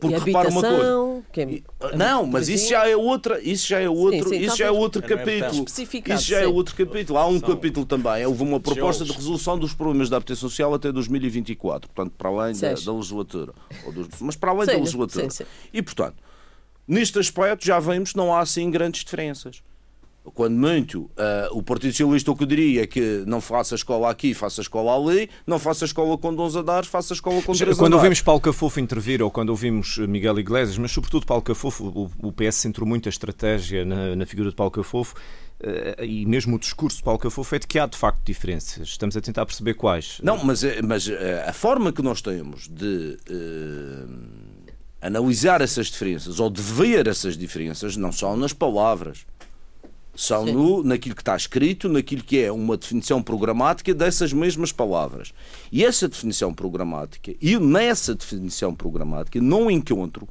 Porque 0.00 0.16
repara 0.16 0.48
uma 0.48 0.60
coisa. 0.60 1.22
É, 1.36 1.96
não, 1.96 2.26
mas 2.26 2.48
isso 2.48 2.70
já 2.70 2.88
é 2.88 2.96
outra, 2.96 3.40
isso 3.40 3.68
já 3.68 3.78
é 3.78 3.88
outro, 3.88 4.28
sim, 4.28 4.38
sim, 4.38 4.44
isso 4.46 4.56
já 4.56 4.66
é 4.66 4.70
outro 4.70 5.02
capítulo. 5.02 5.64
Isso 5.64 6.26
já 6.26 6.40
é 6.40 6.46
outro 6.46 6.74
capítulo. 6.74 7.18
Há 7.18 7.26
um 7.26 7.38
capítulo 7.38 7.84
também, 7.86 8.24
houve 8.26 8.42
uma 8.42 8.58
proposta 8.58 9.04
de 9.04 9.12
resolução 9.12 9.58
dos 9.58 9.74
problemas 9.74 10.08
da 10.08 10.16
habitação 10.16 10.48
social 10.48 10.72
até 10.74 10.90
2024, 10.90 11.90
portanto, 11.90 12.14
para 12.16 12.28
além 12.28 12.56
da, 12.56 12.72
da, 12.72 12.92
legislatura, 12.92 13.52
dos, 13.92 14.08
mas 14.20 14.36
para 14.36 14.50
além 14.50 14.66
da 14.66 14.72
legislatura. 14.72 15.28
E 15.72 15.82
portanto, 15.82 16.16
neste 16.88 17.18
aspecto 17.18 17.64
já 17.64 17.78
vemos 17.78 18.12
que 18.12 18.16
não 18.16 18.34
há 18.34 18.40
assim 18.40 18.70
grandes 18.70 19.04
diferenças 19.04 19.62
quando 20.22 20.54
muito, 20.54 21.02
uh, 21.02 21.10
o 21.52 21.62
Partido 21.62 21.92
Socialista 21.92 22.30
o 22.30 22.36
que 22.36 22.44
diria 22.44 22.82
é 22.82 22.86
que 22.86 23.24
não 23.26 23.40
faça 23.40 23.74
escola 23.74 24.10
aqui, 24.10 24.34
faça 24.34 24.60
escola 24.60 24.94
ali, 24.94 25.30
não 25.46 25.58
faça 25.58 25.84
escola 25.86 26.16
com 26.18 26.34
dons 26.34 26.56
a 26.56 26.62
dar, 26.62 26.84
faça 26.84 27.14
escola 27.14 27.40
com 27.42 27.54
três 27.54 27.76
Quando 27.76 27.94
ouvimos 27.94 28.20
Paulo 28.20 28.40
Cafofo 28.40 28.78
intervir, 28.80 29.22
ou 29.22 29.30
quando 29.30 29.48
ouvimos 29.48 29.96
Miguel 29.98 30.38
Iglesias, 30.38 30.76
mas 30.76 30.92
sobretudo 30.92 31.24
Paulo 31.24 31.42
Cafofo, 31.42 31.84
o, 31.84 32.28
o 32.28 32.32
PS 32.32 32.56
centrou 32.56 32.86
muita 32.86 33.08
estratégia 33.08 33.84
na, 33.84 34.14
na 34.14 34.26
figura 34.26 34.50
de 34.50 34.54
Paulo 34.54 34.70
Cafofo, 34.70 35.14
uh, 35.62 36.04
e 36.04 36.26
mesmo 36.26 36.56
o 36.56 36.58
discurso 36.58 36.98
de 36.98 37.02
Paulo 37.02 37.18
Cafofo 37.18 37.54
é 37.54 37.58
de 37.58 37.66
que 37.66 37.78
há 37.78 37.86
de 37.86 37.96
facto 37.96 38.20
diferenças. 38.24 38.88
Estamos 38.88 39.16
a 39.16 39.22
tentar 39.22 39.46
perceber 39.46 39.72
quais. 39.72 40.20
Não, 40.22 40.44
mas, 40.44 40.62
eh, 40.62 40.82
mas 40.82 41.10
a 41.46 41.52
forma 41.52 41.92
que 41.92 42.02
nós 42.02 42.20
temos 42.20 42.68
de... 42.68 43.16
analisar 45.00 45.62
essas 45.62 45.86
diferenças 45.86 46.38
ou 46.38 46.50
de 46.50 46.60
ver 46.60 47.06
essas 47.06 47.38
diferenças 47.38 47.96
não 47.96 48.12
são 48.12 48.36
nas 48.36 48.52
palavras 48.52 49.24
são 50.20 50.44
no, 50.44 50.82
naquilo 50.82 51.14
que 51.14 51.22
está 51.22 51.34
escrito, 51.34 51.88
naquilo 51.88 52.22
que 52.22 52.38
é 52.38 52.52
uma 52.52 52.76
definição 52.76 53.22
programática 53.22 53.94
dessas 53.94 54.34
mesmas 54.34 54.70
palavras. 54.70 55.32
E 55.72 55.82
essa 55.82 56.06
definição 56.06 56.52
programática, 56.52 57.34
e 57.40 57.58
nessa 57.58 58.14
definição 58.14 58.74
programática, 58.74 59.40
não 59.40 59.70
encontro, 59.70 60.28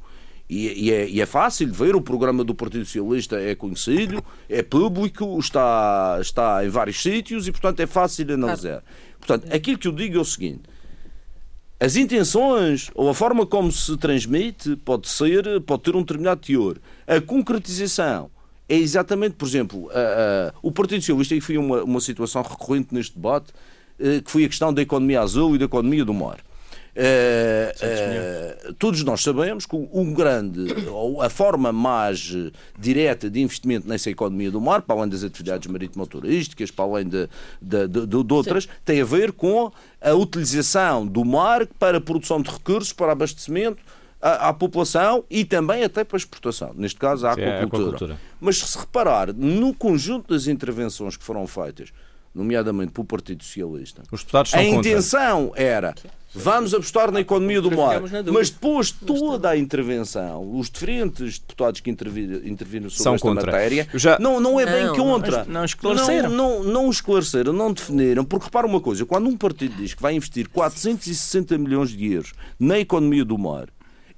e, 0.48 0.86
e, 0.86 0.92
é, 0.92 1.08
e 1.08 1.20
é 1.20 1.26
fácil 1.26 1.66
de 1.66 1.76
ver, 1.76 1.96
o 1.96 2.00
programa 2.00 2.44
do 2.44 2.54
Partido 2.54 2.84
Socialista 2.84 3.40
é 3.40 3.56
conhecido, 3.56 4.22
é 4.48 4.62
público, 4.62 5.36
está, 5.40 6.18
está 6.20 6.64
em 6.64 6.68
vários 6.68 7.02
sítios 7.02 7.48
e, 7.48 7.52
portanto, 7.52 7.80
é 7.80 7.86
fácil 7.86 8.24
de 8.24 8.34
analisar. 8.34 8.84
Portanto, 9.18 9.52
aquilo 9.52 9.76
que 9.76 9.88
eu 9.88 9.92
digo 9.92 10.18
é 10.18 10.20
o 10.20 10.24
seguinte. 10.24 10.62
As 11.80 11.96
intenções 11.96 12.92
ou 12.94 13.08
a 13.08 13.14
forma 13.14 13.44
como 13.44 13.72
se 13.72 13.96
transmite 13.96 14.76
pode 14.76 15.08
ser, 15.08 15.60
pode 15.62 15.82
ter 15.82 15.96
um 15.96 16.00
determinado 16.00 16.42
teor. 16.42 16.78
A 17.08 17.20
concretização 17.20 18.30
é 18.70 18.76
exatamente, 18.76 19.34
por 19.34 19.48
exemplo, 19.48 19.86
uh, 19.86 19.88
uh, 19.88 20.58
o 20.62 20.70
Partido 20.70 21.00
Socialista, 21.00 21.34
e 21.34 21.40
foi 21.40 21.58
uma, 21.58 21.82
uma 21.82 22.00
situação 22.00 22.40
recorrente 22.40 22.94
neste 22.94 23.16
debate, 23.16 23.50
uh, 23.98 24.22
que 24.22 24.30
foi 24.30 24.44
a 24.44 24.48
questão 24.48 24.72
da 24.72 24.80
economia 24.80 25.20
azul 25.20 25.56
e 25.56 25.58
da 25.58 25.64
economia 25.64 26.04
do 26.04 26.14
mar. 26.14 26.38
Uh, 26.90 28.70
uh, 28.70 28.74
todos 28.74 29.02
nós 29.02 29.22
sabemos 29.22 29.66
que 29.66 29.74
um 29.74 30.12
grande, 30.12 30.72
ou 30.88 31.20
a 31.20 31.28
forma 31.28 31.72
mais 31.72 32.32
direta 32.78 33.28
de 33.28 33.40
investimento 33.40 33.88
nessa 33.88 34.08
economia 34.08 34.52
do 34.52 34.60
mar, 34.60 34.82
para 34.82 35.00
além 35.00 35.10
das 35.10 35.24
atividades 35.24 35.66
marítimo-turísticas, 35.66 36.70
para 36.70 36.84
além 36.84 37.08
de, 37.08 37.28
de, 37.60 37.88
de, 37.88 38.06
de 38.06 38.32
outras, 38.32 38.64
Sim. 38.64 38.70
tem 38.84 39.00
a 39.00 39.04
ver 39.04 39.32
com 39.32 39.72
a 40.00 40.12
utilização 40.14 41.04
do 41.04 41.24
mar 41.24 41.66
para 41.66 41.98
a 41.98 42.00
produção 42.00 42.40
de 42.40 42.50
recursos, 42.50 42.92
para 42.92 43.10
abastecimento, 43.10 43.82
à, 44.20 44.48
à, 44.48 44.52
população 44.52 45.24
e 45.30 45.44
também 45.44 45.82
até 45.82 46.04
para 46.04 46.16
a 46.16 46.18
exportação, 46.18 46.72
neste 46.74 46.98
caso 46.98 47.26
à 47.26 47.32
aquacultura. 47.32 47.88
aquacultura. 47.88 48.20
Mas 48.40 48.58
se 48.58 48.78
reparar 48.78 49.32
no 49.32 49.74
conjunto 49.74 50.32
das 50.32 50.46
intervenções 50.46 51.16
que 51.16 51.24
foram 51.24 51.46
feitas, 51.46 51.90
nomeadamente 52.34 52.92
pelo 52.92 53.06
Partido 53.06 53.42
Socialista, 53.42 54.02
a 54.52 54.62
intenção 54.62 55.52
era 55.56 55.94
vamos 56.32 56.72
apostar 56.72 57.10
na 57.10 57.20
economia 57.20 57.60
do 57.60 57.76
mar, 57.76 58.00
mas 58.32 58.50
depois 58.50 58.90
toda 58.90 59.50
a 59.50 59.56
intervenção, 59.56 60.56
os 60.56 60.70
diferentes 60.70 61.38
deputados 61.38 61.80
que 61.80 61.90
interviram, 61.90 62.46
interviram 62.46 62.88
sobre 62.88 63.02
São 63.02 63.14
esta 63.14 63.28
contra. 63.28 63.52
matéria, 63.52 63.88
já... 63.94 64.18
não, 64.18 64.38
não 64.38 64.60
é 64.60 64.66
bem 64.66 64.86
não, 64.86 64.96
contra. 64.96 65.44
Não 65.44 65.64
esclareceram. 65.64 66.30
Não, 66.30 66.62
não, 66.62 66.72
não 66.72 66.90
esclareceram, 66.90 67.52
não 67.52 67.72
definiram, 67.72 68.24
porque 68.24 68.44
repara 68.44 68.66
uma 68.66 68.80
coisa, 68.80 69.04
quando 69.04 69.28
um 69.28 69.36
partido 69.36 69.74
diz 69.76 69.94
que 69.94 70.02
vai 70.02 70.14
investir 70.14 70.48
460 70.48 71.58
milhões 71.58 71.90
de 71.90 72.12
euros 72.12 72.32
na 72.58 72.78
economia 72.78 73.24
do 73.24 73.36
mar, 73.36 73.68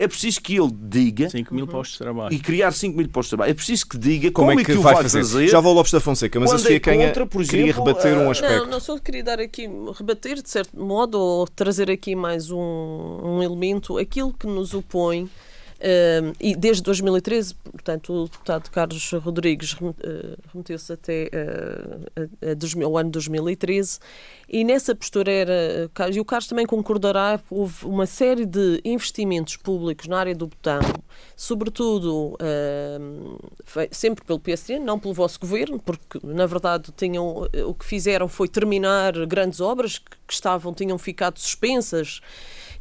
é 0.02 0.08
preciso 0.08 0.40
que 0.40 0.56
ele 0.56 0.70
diga. 0.72 1.30
5 1.30 1.54
mil 1.54 1.66
postos 1.66 1.92
de 1.92 1.98
trabalho. 1.98 2.34
E 2.34 2.38
criar 2.40 2.72
5 2.72 2.96
mil 2.96 3.08
postos 3.08 3.26
de 3.26 3.30
trabalho. 3.30 3.50
É 3.50 3.54
preciso 3.54 3.86
que 3.86 3.96
diga 3.96 4.30
como, 4.32 4.48
como 4.48 4.60
é 4.60 4.64
que, 4.64 4.72
que 4.72 4.78
o 4.78 4.82
vai 4.82 4.96
fazer. 4.96 5.18
fazer. 5.20 5.48
Já 5.48 5.60
vou 5.60 5.72
Lopes 5.72 5.92
da 5.92 6.00
Fonseca, 6.00 6.40
mas 6.40 6.52
a 6.52 6.58
Sofia 6.58 6.76
é 6.76 6.80
Canha 6.80 7.12
queria 7.12 7.72
rebater 7.72 8.18
um 8.18 8.30
aspecto. 8.30 8.64
Não, 8.64 8.66
não 8.66 8.80
só 8.80 8.98
queria 8.98 9.22
dar 9.22 9.38
aqui, 9.38 9.68
rebater 9.94 10.42
de 10.42 10.50
certo 10.50 10.78
modo, 10.78 11.18
ou 11.18 11.46
trazer 11.46 11.90
aqui 11.90 12.16
mais 12.16 12.50
um, 12.50 12.58
um 12.58 13.42
elemento, 13.42 13.96
aquilo 13.96 14.32
que 14.32 14.46
nos 14.46 14.74
opõe 14.74 15.30
Uh, 15.82 16.32
e 16.38 16.54
desde 16.54 16.80
2013, 16.84 17.56
portanto, 17.56 18.12
o 18.12 18.24
deputado 18.28 18.70
Carlos 18.70 19.10
Rodrigues 19.14 19.72
uh, 19.72 19.92
remeteu-se 20.52 20.92
até 20.92 21.28
uh, 21.34 22.84
ao 22.84 22.96
ano 22.96 23.10
2013 23.10 23.98
e 24.48 24.62
nessa 24.62 24.94
postura 24.94 25.32
era, 25.32 25.90
e 26.12 26.20
o 26.20 26.24
Carlos 26.24 26.46
também 26.46 26.66
concordará, 26.66 27.40
houve 27.50 27.84
uma 27.84 28.06
série 28.06 28.46
de 28.46 28.80
investimentos 28.84 29.56
públicos 29.56 30.06
na 30.06 30.20
área 30.20 30.36
do 30.36 30.46
botão, 30.46 30.80
sobretudo 31.34 32.36
sempre 33.90 34.24
pelo 34.24 34.38
PSD, 34.38 34.78
não 34.78 35.00
pelo 35.00 35.14
vosso 35.14 35.40
governo, 35.40 35.80
porque 35.80 36.20
na 36.22 36.46
verdade 36.46 36.92
tinham, 36.96 37.48
o 37.66 37.74
que 37.74 37.84
fizeram 37.84 38.28
foi 38.28 38.46
terminar 38.46 39.14
grandes 39.26 39.60
obras 39.60 39.98
que, 39.98 40.10
que 40.28 40.34
estavam, 40.34 40.72
tinham 40.74 40.98
ficado 40.98 41.38
suspensas 41.38 42.20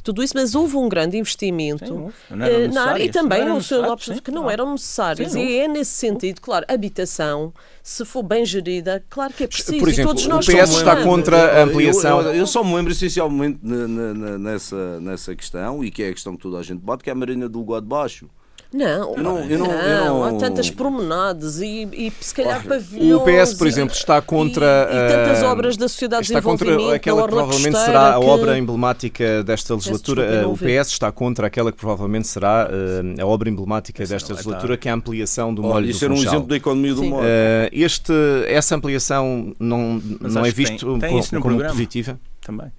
tudo 0.04 0.24
isso, 0.24 0.34
mas 0.36 0.56
houve 0.56 0.76
um 0.78 0.90
grande 0.90 1.18
investimento 1.18 1.86
sim, 1.86 2.34
uh, 2.34 2.74
na 2.74 2.86
área 2.86 3.04
e 3.04 3.10
também 3.10 3.50
o 3.52 3.62
Sr. 3.62 3.88
Lopes 3.88 4.06
sim, 4.06 4.18
que 4.22 4.32
não 4.32 4.44
claro. 4.44 4.54
eram 4.62 4.72
necessários. 4.72 5.32
Sim, 5.32 5.42
e 5.42 5.58
é 5.58 5.68
nesse 5.68 5.92
sentido, 5.92 6.42
claro, 6.42 6.66
habitação, 6.68 7.54
se 7.84 8.04
for 8.06 8.24
bem 8.24 8.46
gerida, 8.46 9.04
claro 9.10 9.34
que 9.34 9.44
é 9.44 9.48
preciso. 9.48 9.78
Por 9.80 9.90
exemplo, 9.90 10.12
todos 10.12 10.28
nós 10.28 10.48
o 10.48 10.52
PS 10.52 10.72
está 10.72 11.04
contra 11.04 11.60
a 11.60 11.64
ampliação. 11.64 12.22
Eu, 12.22 12.28
eu, 12.28 12.36
eu, 12.36 12.48
só 12.48 12.64
me 12.64 12.76
lembro 12.76 12.92
essencialmente 12.92 13.60
nessa, 13.64 15.00
nessa 15.00 15.36
questão, 15.36 15.84
e 15.84 15.92
que 15.92 16.04
é 16.04 16.10
a 16.10 16.14
questão 16.14 16.36
que 16.36 16.42
toda 16.42 16.58
a 16.58 16.64
gente 16.64 16.80
bate, 16.80 17.04
que 17.04 17.10
é 17.10 17.14
a 17.14 17.16
Marina 17.16 17.48
do 17.48 17.60
Lugar 17.60 17.82
de 17.82 17.88
Baixo. 17.88 18.30
Não, 18.74 19.16
eu 19.18 19.24
não, 19.24 19.40
eu 19.44 19.60
não, 19.60 19.72
eu 19.72 20.06
não, 20.06 20.24
há 20.24 20.34
tantas 20.40 20.70
promenades 20.70 21.60
e, 21.60 21.90
e 21.92 22.14
se 22.22 22.34
calhar 22.34 22.66
pavilhões. 22.66 23.22
O 23.22 23.26
PS, 23.26 23.54
por 23.56 23.68
exemplo, 23.68 23.94
está 23.94 24.22
contra. 24.22 24.88
E, 24.90 24.96
e 24.96 25.10
tantas 25.10 25.44
uh, 25.44 25.46
obras 25.48 25.76
da 25.76 25.90
sociedade 25.90 26.24
está 26.24 26.42
contra 26.42 26.96
aquela 26.96 27.24
que 27.24 27.28
provavelmente 27.30 27.78
será 27.78 28.14
a 28.14 28.20
obra 28.20 28.58
emblemática 28.58 29.44
desta 29.44 29.76
legislatura. 29.76 30.26
Desculpa, 30.26 30.54
o 30.54 30.58
PS 30.58 30.88
está 30.88 31.12
contra 31.12 31.48
aquela 31.48 31.70
que 31.70 31.78
provavelmente 31.78 32.30
será 32.30 32.70
uh, 32.70 33.22
a 33.22 33.26
obra 33.26 33.50
emblemática 33.50 34.06
desta 34.06 34.32
legislatura, 34.32 34.78
que 34.78 34.88
é 34.88 34.92
a 34.92 34.96
ampliação 34.96 35.54
do 35.54 35.62
molho 35.62 35.90
Isso 35.90 36.06
era 36.06 36.14
um 36.14 36.18
exemplo 36.18 36.48
da 36.48 36.56
economia 36.56 36.94
do 36.94 37.04
molho. 37.04 37.26
Uh, 37.26 37.70
este, 37.74 38.14
essa 38.48 38.74
ampliação 38.76 39.54
não, 39.60 40.02
não 40.22 40.46
é 40.46 40.52
visto 40.52 40.98
tem, 40.98 41.22
tem 41.22 41.42
como, 41.42 41.42
como 41.42 41.64
positiva? 41.66 42.18
Também. 42.40 42.72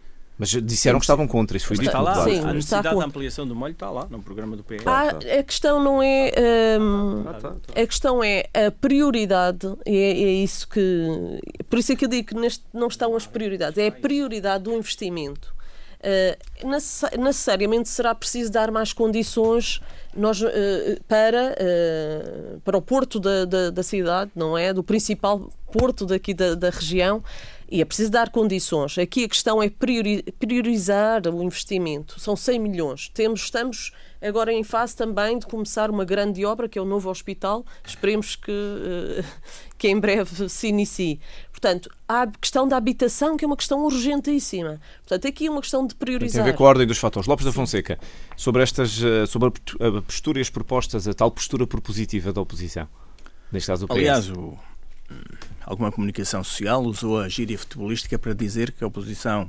Mas 0.42 0.50
disseram 0.50 0.98
que 0.98 1.04
estavam 1.04 1.28
contra, 1.28 1.56
isso 1.56 1.68
foi 1.68 1.76
dito. 1.76 1.86
Está 1.86 2.00
lá, 2.00 2.24
Sim, 2.24 2.40
a 2.40 2.52
necessidade 2.52 2.96
da 2.96 3.04
ampliação 3.04 3.46
do 3.46 3.54
molho 3.54 3.74
está 3.74 3.88
lá, 3.88 4.08
no 4.10 4.20
programa 4.20 4.56
do 4.56 4.64
PS. 4.64 4.84
Ah, 4.84 5.10
a 5.38 5.42
questão 5.44 5.80
não 5.80 6.02
é. 6.02 6.32
Um, 6.80 7.20
ah, 7.28 7.34
tá, 7.34 7.50
tá. 7.50 7.80
A 7.80 7.86
questão 7.86 8.24
é 8.24 8.46
a 8.52 8.68
prioridade, 8.72 9.72
é, 9.86 9.94
é, 9.94 10.32
isso 10.32 10.66
que. 10.66 11.38
Por 11.70 11.78
isso 11.78 11.92
é 11.92 11.94
que 11.94 12.06
eu 12.06 12.08
digo 12.08 12.26
que 12.26 12.34
neste, 12.34 12.64
não 12.74 12.88
estão 12.88 13.14
as 13.14 13.24
prioridades, 13.24 13.78
é 13.78 13.86
a 13.86 13.92
prioridade 13.92 14.64
do 14.64 14.72
investimento. 14.72 15.54
Uh, 16.00 16.68
necessariamente 17.22 17.88
será 17.88 18.12
preciso 18.12 18.50
dar 18.50 18.72
mais 18.72 18.92
condições 18.92 19.80
nós, 20.16 20.42
uh, 20.42 20.48
para, 21.06 21.54
uh, 21.54 22.60
para 22.62 22.76
o 22.76 22.82
porto 22.82 23.20
da, 23.20 23.44
da, 23.44 23.70
da, 23.70 23.82
cidade, 23.84 24.32
não 24.34 24.58
é? 24.58 24.72
Do 24.72 24.82
principal 24.82 25.48
porto 25.70 26.04
daqui 26.04 26.34
da, 26.34 26.56
da 26.56 26.70
região, 26.70 27.22
e 27.72 27.80
é 27.80 27.86
preciso 27.86 28.10
dar 28.10 28.28
condições. 28.28 28.98
Aqui 28.98 29.24
a 29.24 29.28
questão 29.28 29.62
é 29.62 29.70
priorizar 30.38 31.26
o 31.26 31.42
investimento. 31.42 32.20
São 32.20 32.36
100 32.36 32.58
milhões. 32.58 33.08
Temos, 33.08 33.44
estamos 33.44 33.92
agora 34.20 34.52
em 34.52 34.62
fase 34.62 34.94
também 34.94 35.38
de 35.38 35.46
começar 35.46 35.88
uma 35.88 36.04
grande 36.04 36.44
obra, 36.44 36.68
que 36.68 36.78
é 36.78 36.82
o 36.82 36.84
novo 36.84 37.08
hospital. 37.08 37.64
Esperemos 37.82 38.36
que, 38.36 38.52
eh, 38.52 39.24
que 39.78 39.88
em 39.88 39.98
breve 39.98 40.50
se 40.50 40.68
inicie. 40.68 41.18
Portanto, 41.50 41.88
há 42.06 42.24
a 42.24 42.26
questão 42.26 42.68
da 42.68 42.76
habitação, 42.76 43.38
que 43.38 43.44
é 43.46 43.46
uma 43.46 43.56
questão 43.56 43.82
urgentíssima. 43.86 44.78
Portanto, 44.98 45.26
aqui 45.26 45.46
é 45.46 45.50
uma 45.50 45.62
questão 45.62 45.86
de 45.86 45.94
priorizar. 45.94 46.42
Tem 46.44 46.50
a 46.50 46.52
ver 46.52 46.58
com 46.58 46.66
a 46.66 46.68
ordem 46.68 46.86
dos 46.86 46.98
fatores. 46.98 47.26
Lopes 47.26 47.46
da 47.46 47.52
Fonseca, 47.52 47.98
sobre, 48.36 48.62
estas, 48.62 49.02
eh, 49.02 49.24
sobre 49.24 49.48
a 49.48 50.02
postura 50.02 50.40
e 50.40 50.42
as 50.42 50.50
propostas, 50.50 51.08
a 51.08 51.14
tal 51.14 51.30
postura 51.30 51.66
propositiva 51.66 52.34
da 52.34 52.40
oposição. 52.42 52.86
Neste 53.50 53.68
caso, 53.68 53.86
o 53.86 53.88
PS. 53.88 53.96
Aliás, 53.96 54.28
o 54.28 54.58
alguma 55.64 55.92
comunicação 55.92 56.42
social 56.42 56.82
usou 56.82 57.20
a 57.20 57.28
gíria 57.28 57.58
futebolística 57.58 58.18
para 58.18 58.34
dizer 58.34 58.72
que 58.72 58.82
a 58.82 58.86
oposição 58.86 59.48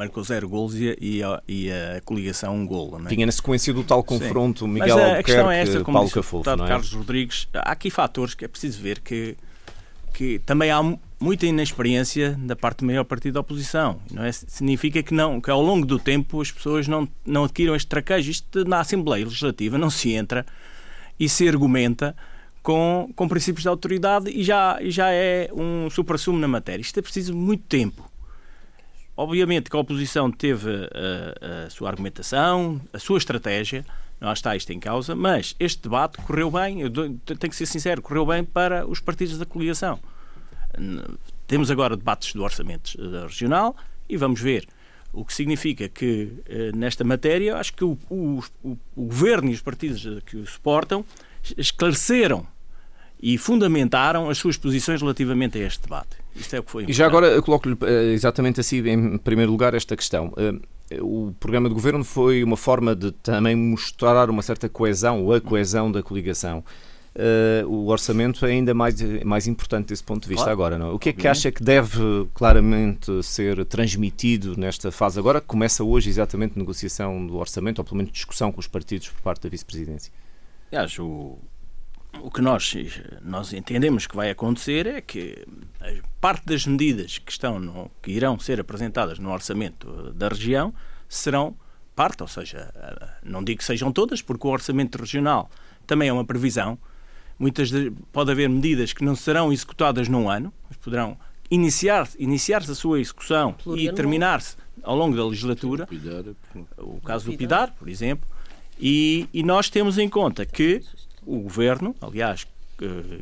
marcou 0.00 0.24
zero 0.24 0.48
gols 0.48 0.74
e 0.74 1.22
a, 1.22 1.42
e 1.46 1.70
a 1.70 2.00
coligação 2.04 2.56
um 2.56 2.66
gol. 2.66 2.98
É? 3.04 3.08
Tinha 3.08 3.26
na 3.26 3.32
sequência 3.32 3.72
do 3.74 3.84
tal 3.84 4.02
confronto 4.02 4.64
Sim. 4.64 4.72
Miguel 4.72 4.96
Mas 4.96 5.04
a, 5.04 5.18
a 5.18 5.22
questão 5.22 5.50
é 5.50 5.60
esta, 5.60 5.84
Paulo 5.84 6.10
Cafofo, 6.10 6.50
é? 6.50 6.56
Carlos 6.56 6.92
Rodrigues, 6.92 7.48
há 7.52 7.72
aqui 7.72 7.90
fatores 7.90 8.34
que 8.34 8.44
é 8.44 8.48
preciso 8.48 8.80
ver 8.80 9.00
que, 9.00 9.36
que 10.14 10.38
também 10.38 10.70
há 10.70 10.80
muita 11.20 11.44
inexperiência 11.44 12.32
da 12.40 12.56
parte 12.56 12.78
do 12.78 12.86
maior 12.86 13.04
partido 13.04 13.34
da 13.34 13.40
oposição. 13.40 14.00
Não 14.10 14.24
é? 14.24 14.32
Significa 14.32 15.02
que, 15.02 15.12
não, 15.12 15.38
que 15.38 15.50
ao 15.50 15.60
longo 15.60 15.84
do 15.84 15.98
tempo 15.98 16.40
as 16.40 16.50
pessoas 16.50 16.88
não, 16.88 17.06
não 17.26 17.44
adquiram 17.44 17.76
este 17.76 17.86
traquejo. 17.86 18.30
Isto 18.30 18.64
na 18.64 18.80
Assembleia 18.80 19.24
Legislativa 19.24 19.76
não 19.76 19.90
se 19.90 20.12
entra 20.12 20.46
e 21.18 21.28
se 21.28 21.46
argumenta 21.46 22.16
com, 22.62 23.10
com 23.14 23.28
princípios 23.28 23.62
de 23.62 23.68
autoridade 23.68 24.30
e 24.30 24.42
já, 24.42 24.78
já 24.82 25.10
é 25.10 25.50
um 25.52 25.88
supra-sumo 25.90 26.38
na 26.38 26.48
matéria. 26.48 26.82
Isto 26.82 26.98
é 26.98 27.02
preciso 27.02 27.34
muito 27.34 27.64
tempo. 27.64 28.10
Obviamente 29.16 29.68
que 29.68 29.76
a 29.76 29.78
oposição 29.80 30.30
teve 30.30 30.70
a, 30.70 31.66
a, 31.66 31.70
sua 31.70 31.88
argumentação, 31.88 32.80
a 32.92 32.98
sua 32.98 33.18
estratégia, 33.18 33.84
não 34.20 34.32
está 34.32 34.54
isto 34.54 34.70
em 34.72 34.80
causa, 34.80 35.14
mas 35.14 35.54
este 35.58 35.82
debate 35.82 36.18
correu 36.22 36.50
bem, 36.50 36.80
eu 36.80 36.90
tenho 36.90 37.38
que 37.38 37.56
ser 37.56 37.66
sincero, 37.66 38.02
correu 38.02 38.24
bem 38.24 38.44
para 38.44 38.86
os 38.86 39.00
partidos 39.00 39.38
da 39.38 39.46
coligação. 39.46 39.98
Temos 41.46 41.70
agora 41.70 41.96
debates 41.96 42.32
do 42.32 42.42
orçamento 42.42 42.92
eh, 42.98 43.26
regional 43.26 43.76
e 44.08 44.16
vamos 44.16 44.40
ver. 44.40 44.68
O 45.12 45.24
que 45.24 45.34
significa 45.34 45.88
que, 45.88 46.32
eh, 46.46 46.70
nesta 46.74 47.02
matéria, 47.02 47.56
acho 47.56 47.74
que 47.74 47.82
o, 47.82 47.98
o, 48.08 48.42
o 48.62 48.76
governo 48.96 49.50
e 49.50 49.54
os 49.54 49.60
partidos 49.60 50.06
que 50.24 50.36
o 50.36 50.46
suportam 50.46 51.04
esclareceram 51.56 52.46
e 53.22 53.36
fundamentaram 53.36 54.30
as 54.30 54.38
suas 54.38 54.56
posições 54.56 55.00
relativamente 55.00 55.58
a 55.58 55.66
este 55.66 55.82
debate. 55.82 56.16
Isto 56.34 56.56
é 56.56 56.60
o 56.60 56.62
que 56.62 56.70
foi. 56.70 56.84
E 56.88 56.92
já 56.92 57.06
agora 57.06 57.40
coloco-lhe 57.42 57.76
eh, 57.82 58.12
exatamente 58.12 58.60
assim, 58.60 58.78
em 58.88 59.18
primeiro 59.18 59.50
lugar, 59.50 59.74
esta 59.74 59.96
questão. 59.96 60.32
Eh, 60.36 61.00
o 61.00 61.32
programa 61.38 61.68
de 61.68 61.74
governo 61.74 62.02
foi 62.02 62.42
uma 62.42 62.56
forma 62.56 62.96
de 62.96 63.12
também 63.12 63.54
mostrar 63.54 64.30
uma 64.30 64.42
certa 64.42 64.68
coesão, 64.68 65.24
ou 65.24 65.34
a 65.34 65.40
coesão 65.40 65.92
da 65.92 66.02
coligação. 66.02 66.64
Uh, 67.12 67.66
o 67.66 67.88
orçamento 67.88 68.46
é 68.46 68.50
ainda 68.50 68.72
mais, 68.72 69.00
mais 69.24 69.48
importante 69.48 69.88
desse 69.88 70.02
ponto 70.02 70.22
de 70.22 70.28
vista 70.28 70.44
claro. 70.44 70.52
agora. 70.52 70.78
Não? 70.78 70.90
É? 70.90 70.92
O 70.92 70.98
que 70.98 71.08
é 71.08 71.12
que 71.12 71.26
acha 71.26 71.50
que 71.50 71.62
deve 71.62 72.00
claramente 72.32 73.22
ser 73.24 73.64
transmitido 73.64 74.56
nesta 74.56 74.92
fase 74.92 75.18
agora, 75.18 75.40
que 75.40 75.46
começa 75.46 75.82
hoje 75.82 76.08
exatamente 76.08 76.54
a 76.56 76.58
negociação 76.58 77.26
do 77.26 77.36
orçamento, 77.36 77.80
ou 77.80 77.84
pelo 77.84 77.96
menos 77.96 78.12
discussão 78.12 78.52
com 78.52 78.60
os 78.60 78.68
partidos 78.68 79.08
por 79.08 79.20
parte 79.22 79.42
da 79.42 79.48
vice-presidência? 79.48 80.12
Aliás, 80.72 80.96
o, 81.00 81.36
o 82.22 82.30
que 82.30 82.40
nós, 82.40 82.74
nós 83.22 83.52
entendemos 83.52 84.06
que 84.06 84.14
vai 84.14 84.30
acontecer 84.30 84.86
é 84.86 85.00
que 85.00 85.44
parte 86.20 86.46
das 86.46 86.64
medidas 86.64 87.18
que, 87.18 87.32
estão 87.32 87.58
no, 87.58 87.90
que 88.00 88.12
irão 88.12 88.38
ser 88.38 88.60
apresentadas 88.60 89.18
no 89.18 89.32
orçamento 89.32 90.12
da 90.12 90.28
região 90.28 90.72
serão 91.08 91.56
parte, 91.96 92.22
ou 92.22 92.28
seja, 92.28 92.72
não 93.22 93.42
digo 93.42 93.58
que 93.58 93.64
sejam 93.64 93.92
todas, 93.92 94.22
porque 94.22 94.46
o 94.46 94.50
orçamento 94.50 94.96
regional 94.96 95.50
também 95.86 96.08
é 96.08 96.12
uma 96.12 96.24
previsão. 96.24 96.78
Muitas 97.36 97.70
de, 97.70 97.90
pode 98.12 98.30
haver 98.30 98.48
medidas 98.48 98.92
que 98.92 99.04
não 99.04 99.16
serão 99.16 99.52
executadas 99.52 100.08
num 100.08 100.30
ano, 100.30 100.52
mas 100.68 100.76
poderão 100.76 101.18
iniciar-se 101.50 102.16
iniciar 102.22 102.62
a 102.62 102.74
sua 102.76 103.00
execução 103.00 103.56
e 103.76 103.92
terminar-se 103.92 104.56
ao 104.84 104.94
longo 104.94 105.16
da 105.16 105.26
legislatura. 105.26 105.88
O 106.78 107.00
caso 107.00 107.28
do 107.28 107.36
PIDAR, 107.36 107.74
por 107.76 107.88
exemplo 107.88 108.29
e, 108.80 109.28
e 109.32 109.42
nós 109.42 109.68
temos 109.68 109.98
em 109.98 110.08
conta 110.08 110.46
que 110.46 110.82
o 111.26 111.40
governo, 111.40 111.94
aliás, 112.00 112.46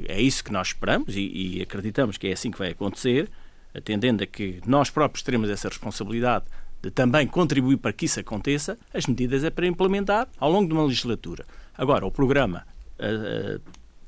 é 0.07 0.21
isso 0.21 0.45
que 0.45 0.53
nós 0.53 0.69
esperamos 0.69 1.17
e, 1.17 1.57
e, 1.57 1.63
acreditamos 1.63 2.17
que 2.17 2.29
é 2.29 2.33
assim 2.33 2.51
que 2.51 2.59
vai 2.59 2.71
acontecer, 2.71 3.29
atendendo 3.75 4.23
a 4.23 4.27
que 4.27 4.61
nós 4.67 4.89
próprios 4.89 5.23
teremos 5.23 5.51
essa 5.51 5.69
responsabilidade 5.69 6.45
de 6.81 6.91
também 6.91 7.27
contribuir 7.27 7.77
para 7.77 7.93
que 7.93 8.07
isso 8.07 8.21
aconteça, 8.21 8.79
as 8.95 9.07
medidas 9.07 9.43
é 9.43 9.51
para 9.51 9.67
implementar 9.67 10.29
ao 10.39 10.51
longo 10.51 10.69
de 10.69 10.73
uma 10.73 10.85
legislatura. 10.85 11.45
Agora, 11.77 12.07
o 12.07 12.11
programa 12.11 12.65
uh, 13.01 13.61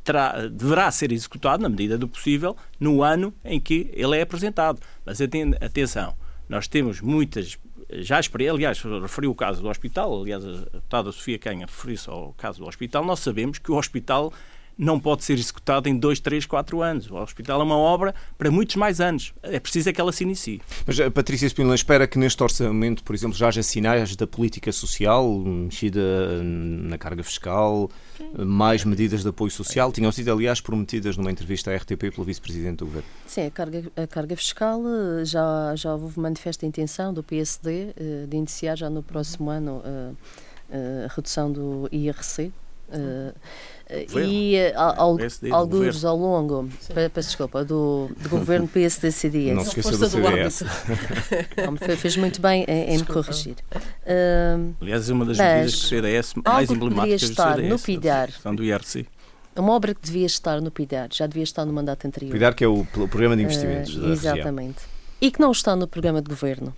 terá, 0.05 0.47
deverá 0.47 0.91
ser 0.91 1.11
executado, 1.11 1.63
na 1.63 1.69
medida 1.69 1.99
do 1.99 2.07
possível, 2.07 2.57
no 2.79 3.03
ano 3.03 3.35
em 3.45 3.59
que 3.59 3.91
ele 3.93 4.17
é 4.17 4.23
apresentado. 4.23 4.81
Mas 5.05 5.21
atenção, 5.21 6.15
nós 6.49 6.69
temos 6.69 7.01
muitas 7.01 7.59
já 7.95 8.21
esperei, 8.21 8.49
aliás, 8.49 8.81
referiu 8.83 9.31
o 9.31 9.35
caso 9.35 9.63
do 9.63 9.69
hospital, 9.69 10.21
aliás, 10.21 10.45
a 10.45 10.51
deputada 10.51 11.13
Sofia 11.13 11.39
Canha 11.39 11.67
referiu-se 11.67 12.09
ao 12.09 12.33
caso 12.35 12.61
do 12.61 12.69
hospital, 12.69 13.05
nós 13.05 13.21
sabemos 13.21 13.59
que 13.59 13.71
o 13.71 13.77
hospital 13.77 14.33
não 14.81 14.99
pode 14.99 15.25
ser 15.25 15.35
executado 15.35 15.91
em 15.91 15.97
dois, 15.97 16.19
três, 16.21 16.47
quatro 16.47 16.81
anos. 16.81 17.11
O 17.11 17.17
hospital 17.17 17.61
é 17.61 17.65
uma 17.65 17.77
obra 17.77 18.15
para 18.39 18.51
muitos 18.51 18.77
mais 18.77 18.99
anos. 18.99 19.35
É 19.43 19.61
preciso 19.61 19.91
é 19.91 19.93
que 19.93 20.01
ela 20.01 20.11
se 20.11 20.25
inicie. 20.25 20.63
Mas 20.87 20.99
a 20.99 21.11
Patrícia 21.11 21.47
Spinola 21.47 21.75
espera 21.75 22.07
que 22.07 22.19
neste 22.19 22.43
orçamento, 22.43 23.05
por 23.05 23.15
exemplo, 23.15 23.37
já 23.37 23.49
haja 23.49 23.63
sinais 23.63 24.17
da 24.17 24.27
política 24.27 24.73
social, 24.73 25.39
mexida 25.39 26.43
na 26.43 26.97
carga 26.97 27.23
fiscal, 27.23 27.91
mais 28.39 28.83
medidas 28.83 29.23
de 29.23 29.29
apoio 29.29 29.51
social. 29.51 29.93
Tinham 29.93 30.11
sido, 30.11 30.33
aliás, 30.33 30.63
prometidas 30.63 31.15
numa 31.19 31.31
entrevista 31.31 31.71
à 31.71 31.77
RTP 31.77 32.11
pelo 32.15 32.25
Vice-Presidente 32.25 32.79
do 32.79 32.87
Governo. 32.87 33.09
Sim, 33.27 33.47
a 33.47 33.51
carga, 33.51 33.93
a 33.95 34.07
carga 34.07 34.35
fiscal 34.35 34.81
eh, 34.87 35.25
já, 35.27 35.75
já 35.77 35.95
houve 35.95 36.19
manifesta 36.19 36.65
intenção 36.65 37.13
do 37.13 37.23
PSD 37.23 37.93
eh, 37.95 38.27
de 38.27 38.37
iniciar 38.37 38.77
já 38.77 38.89
no 38.89 39.03
próximo 39.03 39.51
ano 39.51 39.83
eh, 39.85 41.05
a 41.05 41.15
redução 41.15 41.53
do 41.53 41.87
IRC. 41.93 42.51
Uh, 42.91 43.33
e 44.23 44.73
ao, 44.75 45.19
alguns 45.51 46.05
ao 46.05 46.17
longo, 46.17 46.69
peço 47.13 47.29
desculpa, 47.31 47.65
do, 47.65 48.09
do 48.19 48.29
governo 48.29 48.69
PSD-CDS. 48.69 49.57
Não 49.57 49.65
se 49.65 49.81
esqueça 49.81 49.99
do 49.99 50.09
CDS. 50.09 50.63
fez 51.99 52.17
muito 52.17 52.41
bem 52.41 52.65
em, 52.69 52.95
em 52.95 52.99
me 52.99 53.05
corrigir. 53.05 53.57
Uh, 53.73 54.75
Aliás, 54.81 55.11
é 55.11 55.13
uma 55.13 55.25
das 55.25 55.39
medidas 55.39 55.75
que 55.75 55.87
o 55.87 55.89
CDS 55.89 56.35
mais 56.45 56.71
emblemáticas 56.71 57.23
estar 57.23 57.57
do 57.57 57.57
CDS, 57.57 57.71
no 57.71 57.79
PIDAR, 57.79 58.31
do 58.55 58.65
IRC. 58.65 59.07
Uma 59.57 59.73
obra 59.73 59.93
que 59.93 60.01
devia 60.03 60.27
estar 60.27 60.61
no 60.61 60.71
PIDAR, 60.71 61.09
já 61.13 61.27
devia 61.27 61.43
estar 61.43 61.65
no 61.65 61.73
mandato 61.73 62.07
anterior. 62.07 62.33
PIDAR 62.33 62.55
que 62.55 62.63
é 62.63 62.69
o, 62.69 62.83
o 62.83 63.09
Programa 63.09 63.37
de 63.37 63.43
Investimentos 63.43 63.97
uh, 63.97 64.03
da 64.03 64.09
Exatamente. 64.09 64.79
Região. 64.79 65.01
E 65.21 65.31
que 65.33 65.41
não 65.41 65.51
está 65.51 65.75
no 65.75 65.89
Programa 65.89 66.23
de 66.23 66.29
Governo. 66.29 66.75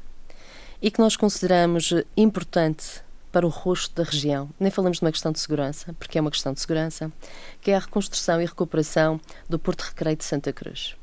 E 0.81 0.91
que 0.91 0.99
nós 0.99 1.15
consideramos 1.15 1.95
importante 2.17 3.03
para 3.33 3.47
o 3.47 3.49
rosto 3.49 3.95
da 3.97 4.09
região. 4.09 4.51
Nem 4.61 4.71
falamos 4.71 4.99
de 4.99 5.05
uma 5.05 5.11
questão 5.11 5.33
de 5.33 5.41
segurança, 5.41 5.95
porque 5.99 6.19
é 6.19 6.21
uma 6.21 6.31
questão 6.31 6.53
de 6.53 6.61
segurança, 6.61 7.11
que 7.61 7.71
é 7.71 7.77
a 7.77 7.79
reconstrução 7.79 8.41
e 8.41 8.45
recuperação 8.45 9.19
do 9.49 9.59
Porto 9.59 9.81
Recreio 9.81 10.17
de 10.17 10.25
Santa 10.25 10.53
Cruz. 10.53 10.95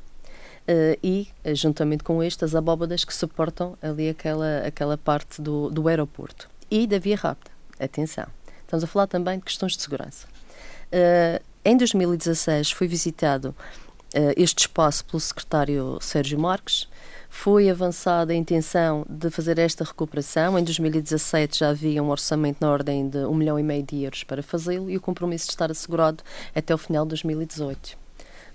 Uh, 0.60 0.96
e, 1.02 1.28
eh, 1.42 1.54
juntamente 1.54 2.04
com 2.04 2.22
estas 2.22 2.54
abóbadas 2.54 3.04
que 3.04 3.12
suportam 3.12 3.76
ali 3.82 4.08
aquela, 4.08 4.58
aquela 4.58 4.96
parte 4.96 5.42
do, 5.42 5.68
do 5.68 5.88
aeroporto. 5.88 6.48
E 6.70 6.86
da 6.86 6.98
via 6.98 7.16
rápida. 7.16 7.50
Atenção. 7.80 8.26
Estamos 8.62 8.84
a 8.84 8.86
falar 8.86 9.08
também 9.08 9.38
de 9.38 9.44
questões 9.44 9.76
de 9.76 9.82
segurança. 9.82 10.28
Uh, 10.92 11.42
em 11.64 11.76
2016 11.76 12.70
foi 12.70 12.86
visitado 12.86 13.54
uh, 14.14 14.32
este 14.36 14.60
espaço 14.60 15.04
pelo 15.04 15.18
secretário 15.18 15.98
Sérgio 16.00 16.38
Marques, 16.38 16.88
foi 17.30 17.70
avançada 17.70 18.32
a 18.32 18.36
intenção 18.36 19.06
de 19.08 19.30
fazer 19.30 19.56
esta 19.58 19.84
recuperação. 19.84 20.58
Em 20.58 20.64
2017 20.64 21.60
já 21.60 21.70
havia 21.70 22.02
um 22.02 22.10
orçamento 22.10 22.58
na 22.60 22.70
ordem 22.70 23.08
de 23.08 23.18
um 23.18 23.34
milhão 23.34 23.58
e 23.58 23.62
meio 23.62 23.84
de 23.84 24.02
euros 24.02 24.24
para 24.24 24.42
fazê-lo 24.42 24.90
e 24.90 24.96
o 24.96 25.00
compromisso 25.00 25.46
de 25.46 25.52
estar 25.52 25.70
assegurado 25.70 26.22
até 26.54 26.74
o 26.74 26.78
final 26.78 27.04
de 27.04 27.10
2018. 27.10 27.96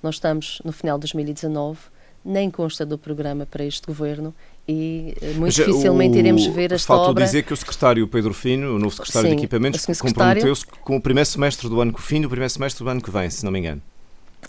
Nós 0.03 0.15
estamos 0.15 0.61
no 0.63 0.73
final 0.73 0.97
de 0.97 1.03
2019, 1.03 1.79
nem 2.23 2.51
consta 2.51 2.85
do 2.85 2.97
programa 2.97 3.45
para 3.45 3.63
este 3.63 3.87
governo 3.87 4.33
e 4.67 5.15
eh, 5.21 5.27
muito 5.27 5.41
Mas, 5.41 5.53
dificilmente 5.53 6.17
o, 6.17 6.19
iremos 6.19 6.45
ver 6.47 6.71
esta 6.73 6.87
falta 6.87 7.11
obra. 7.11 7.23
dizer 7.23 7.43
que 7.43 7.53
o 7.53 7.57
secretário 7.57 8.07
Pedro 8.07 8.33
Fino, 8.33 8.75
o 8.75 8.79
novo 8.79 8.93
secretário 8.93 9.29
Sim, 9.29 9.35
de 9.35 9.41
Equipamentos, 9.41 9.85
comprometeu-se 9.99 10.65
com 10.65 10.97
o 10.97 11.01
primeiro 11.01 11.29
semestre 11.29 11.69
do 11.69 11.79
ano 11.79 11.93
que 11.93 12.01
fim 12.01 12.25
o 12.25 12.29
primeiro 12.29 12.51
semestre 12.51 12.83
do 12.83 12.89
ano 12.89 13.01
que 13.01 13.09
vem, 13.09 13.29
se 13.29 13.45
não 13.45 13.51
me 13.51 13.59
engano. 13.59 13.81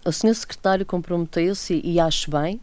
O 0.04 0.12
senhor 0.12 0.34
secretário 0.34 0.84
comprometeu-se 0.84 1.80
e 1.84 2.00
acho 2.00 2.30
bem, 2.30 2.60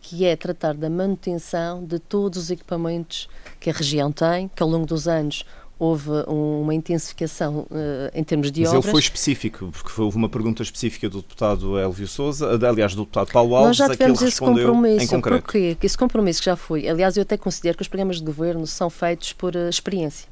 que 0.00 0.24
é 0.24 0.36
tratar 0.36 0.74
da 0.74 0.88
manutenção 0.88 1.84
de 1.84 1.98
todos 1.98 2.44
os 2.44 2.50
equipamentos 2.50 3.28
que 3.58 3.70
a 3.70 3.72
região 3.72 4.12
tem, 4.12 4.48
que 4.54 4.62
ao 4.62 4.68
longo 4.68 4.86
dos 4.86 5.08
anos 5.08 5.44
houve 5.78 6.10
uma 6.26 6.74
intensificação 6.74 7.66
uh, 7.70 8.10
em 8.14 8.24
termos 8.24 8.50
de 8.50 8.62
Mas 8.62 8.70
obras. 8.70 8.84
ele 8.84 8.92
foi 8.92 9.00
específico, 9.00 9.70
porque 9.70 10.00
houve 10.00 10.16
uma 10.16 10.28
pergunta 10.28 10.62
específica 10.62 11.08
do 11.08 11.20
deputado 11.20 11.78
Elvio 11.78 12.08
Souza, 12.08 12.48
aliás, 12.66 12.94
do 12.94 13.02
deputado 13.02 13.30
Paulo 13.30 13.54
Alves, 13.54 13.78
Nós 13.78 13.88
já 13.88 13.88
tivemos 13.90 14.22
esse 14.22 14.40
compromisso. 14.40 15.04
Em 15.04 15.08
concreto. 15.08 15.42
Porquê? 15.42 15.76
Que 15.78 15.86
esse 15.86 15.98
compromisso 15.98 16.40
que 16.40 16.46
já 16.46 16.56
foi, 16.56 16.88
aliás, 16.88 17.16
eu 17.16 17.22
até 17.22 17.36
considero 17.36 17.76
que 17.76 17.82
os 17.82 17.88
programas 17.88 18.16
de 18.16 18.24
governo 18.24 18.66
são 18.66 18.88
feitos 18.88 19.34
por 19.34 19.54
uh, 19.54 19.68
experiência. 19.68 20.28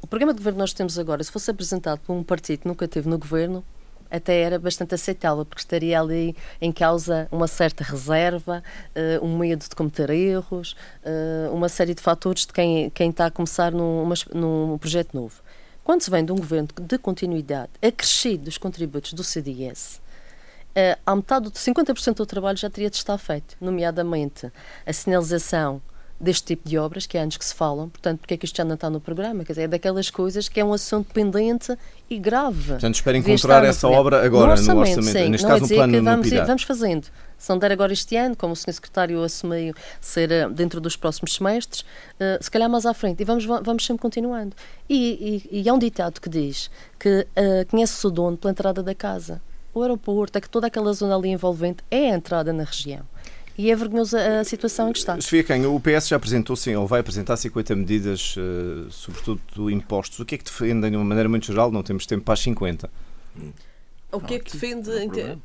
O 0.00 0.06
programa 0.06 0.32
de 0.32 0.38
governo 0.38 0.56
que 0.56 0.60
nós 0.60 0.72
temos 0.72 0.98
agora, 0.98 1.22
se 1.22 1.32
fosse 1.32 1.50
apresentado 1.50 1.98
por 2.00 2.14
um 2.14 2.22
partido 2.22 2.60
que 2.60 2.68
nunca 2.68 2.86
teve 2.86 3.08
no 3.08 3.18
governo, 3.18 3.64
até 4.10 4.40
era 4.40 4.58
bastante 4.58 4.94
aceitável, 4.94 5.44
porque 5.44 5.60
estaria 5.60 6.00
ali 6.00 6.36
em 6.60 6.72
causa 6.72 7.28
uma 7.30 7.46
certa 7.46 7.84
reserva, 7.84 8.62
uh, 8.94 9.24
um 9.24 9.38
medo 9.38 9.68
de 9.68 9.74
cometer 9.74 10.10
erros, 10.10 10.74
uh, 11.04 11.54
uma 11.54 11.68
série 11.68 11.94
de 11.94 12.02
fatores 12.02 12.46
de 12.46 12.52
quem, 12.52 12.90
quem 12.90 13.10
está 13.10 13.26
a 13.26 13.30
começar 13.30 13.72
num, 13.72 14.08
num 14.34 14.78
projeto 14.78 15.14
novo. 15.14 15.40
Quando 15.84 16.02
se 16.02 16.10
vem 16.10 16.24
de 16.24 16.32
um 16.32 16.36
governo 16.36 16.68
de 16.80 16.98
continuidade, 16.98 17.70
acrescido 17.82 18.44
dos 18.44 18.58
contributos 18.58 19.12
do 19.12 19.24
CDS, 19.24 19.96
uh, 19.96 20.00
eh, 20.74 20.98
a 21.06 21.16
metade, 21.16 21.50
50% 21.50 22.16
do 22.16 22.26
trabalho 22.26 22.58
já 22.58 22.68
teria 22.68 22.90
de 22.90 22.96
estar 22.96 23.18
feito, 23.18 23.56
nomeadamente 23.60 24.52
a 24.86 24.92
sinalização 24.92 25.80
deste 26.20 26.44
tipo 26.44 26.68
de 26.68 26.76
obras, 26.76 27.06
que 27.06 27.16
há 27.16 27.22
anos 27.22 27.38
que 27.38 27.44
se 27.44 27.54
falam, 27.54 27.88
portanto, 27.88 28.20
porque 28.20 28.34
é 28.34 28.36
que 28.36 28.44
isto 28.44 28.56
já 28.56 28.64
não 28.64 28.74
está 28.74 28.90
no 28.90 29.00
programa? 29.00 29.42
Quer 29.42 29.52
dizer, 29.52 29.62
é 29.62 29.68
daquelas 29.68 30.10
coisas 30.10 30.48
que 30.48 30.60
é 30.60 30.64
um 30.64 30.72
assunto 30.72 31.12
pendente 31.14 31.74
e 32.10 32.18
grave. 32.18 32.72
Portanto, 32.72 32.94
espera 32.94 33.16
encontrar 33.16 33.64
essa 33.64 33.88
obra 33.88 34.24
agora 34.24 34.48
no 34.48 34.52
orçamento, 34.52 34.74
no 34.74 34.80
orçamento. 34.80 35.12
Sim, 35.12 35.30
neste 35.30 35.46
não 35.46 35.50
caso, 35.50 35.64
é 35.64 35.68
no 35.68 35.74
plano 35.74 35.92
que 35.94 36.00
vamos, 36.00 36.32
ir, 36.32 36.46
vamos 36.46 36.62
fazendo. 36.64 37.06
Se 37.38 37.48
não 37.48 37.58
der 37.58 37.72
agora 37.72 37.92
este 37.92 38.16
ano, 38.16 38.36
como 38.36 38.52
o 38.52 38.56
Sr. 38.56 38.74
Secretário 38.74 39.22
assumiu 39.22 39.72
ser 39.98 40.30
eh, 40.30 40.48
dentro 40.50 40.78
dos 40.78 40.94
próximos 40.94 41.32
semestres, 41.32 41.80
uh, 41.80 42.42
se 42.42 42.50
calhar 42.50 42.68
mais 42.68 42.84
à 42.84 42.92
frente. 42.92 43.22
E 43.22 43.24
vamos, 43.24 43.46
vamos 43.46 43.86
sempre 43.86 44.02
continuando. 44.02 44.54
E, 44.86 45.48
e, 45.50 45.62
e 45.62 45.68
há 45.68 45.72
um 45.72 45.78
ditado 45.78 46.20
que 46.20 46.28
diz 46.28 46.70
que 46.98 47.26
uh, 47.30 47.66
conhece-se 47.70 48.06
o 48.06 48.10
dono 48.10 48.36
pela 48.36 48.50
entrada 48.50 48.82
da 48.82 48.94
casa. 48.94 49.40
O 49.72 49.80
aeroporto, 49.80 50.36
é 50.36 50.40
que 50.40 50.50
toda 50.50 50.66
aquela 50.66 50.92
zona 50.92 51.16
ali 51.16 51.30
envolvente 51.30 51.82
é 51.90 52.10
a 52.10 52.16
entrada 52.16 52.52
na 52.52 52.64
região 52.64 53.06
e 53.60 53.70
é 53.70 53.76
vergonhosa 53.76 54.40
a 54.40 54.44
situação 54.44 54.88
em 54.88 54.92
que 54.92 54.98
está. 55.00 55.20
Sofia 55.20 55.44
Quem, 55.44 55.66
o 55.66 55.78
PS 55.78 56.08
já 56.08 56.16
apresentou, 56.16 56.56
sim, 56.56 56.74
ou 56.74 56.86
vai 56.86 57.00
apresentar 57.00 57.36
50 57.36 57.76
medidas, 57.76 58.34
uh, 58.38 58.90
sobretudo 58.90 59.70
impostos. 59.70 60.18
O 60.18 60.24
que 60.24 60.34
é 60.34 60.38
que 60.38 60.44
defendem 60.44 60.90
de 60.90 60.96
uma 60.96 61.04
maneira 61.04 61.28
muito 61.28 61.44
geral? 61.44 61.70
Não 61.70 61.82
temos 61.82 62.06
tempo 62.06 62.24
para 62.24 62.32
as 62.32 62.40
50. 62.40 62.88
O 64.10 64.18
que 64.18 64.34
é 64.34 64.38
que 64.38 64.50
defende? 64.50 64.90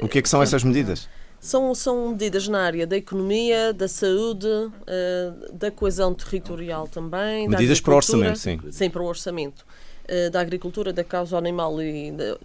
O 0.02 0.08
que 0.08 0.20
é 0.20 0.22
que 0.22 0.30
são 0.30 0.42
essas 0.42 0.64
medidas? 0.64 1.10
São, 1.42 1.76
são 1.76 2.12
medidas 2.12 2.48
na 2.48 2.62
área 2.62 2.88
da 2.88 2.96
economia, 2.96 3.74
da 3.74 3.90
saúde, 3.90 4.48
uh, 4.48 5.54
da 5.54 5.70
coesão 5.70 6.14
territorial 6.14 6.88
também. 6.88 7.50
Medidas 7.50 7.82
para 7.82 7.94
o 7.94 7.98
orçamento, 7.98 8.40
sim. 8.40 8.60
Sim, 8.72 8.90
para 8.90 9.02
o 9.02 9.06
orçamento. 9.06 9.66
Eh, 10.08 10.30
da 10.30 10.40
agricultura, 10.40 10.94
da 10.94 11.04
causa 11.04 11.36
animal 11.36 11.82
e 11.82 12.12
da, 12.12 12.38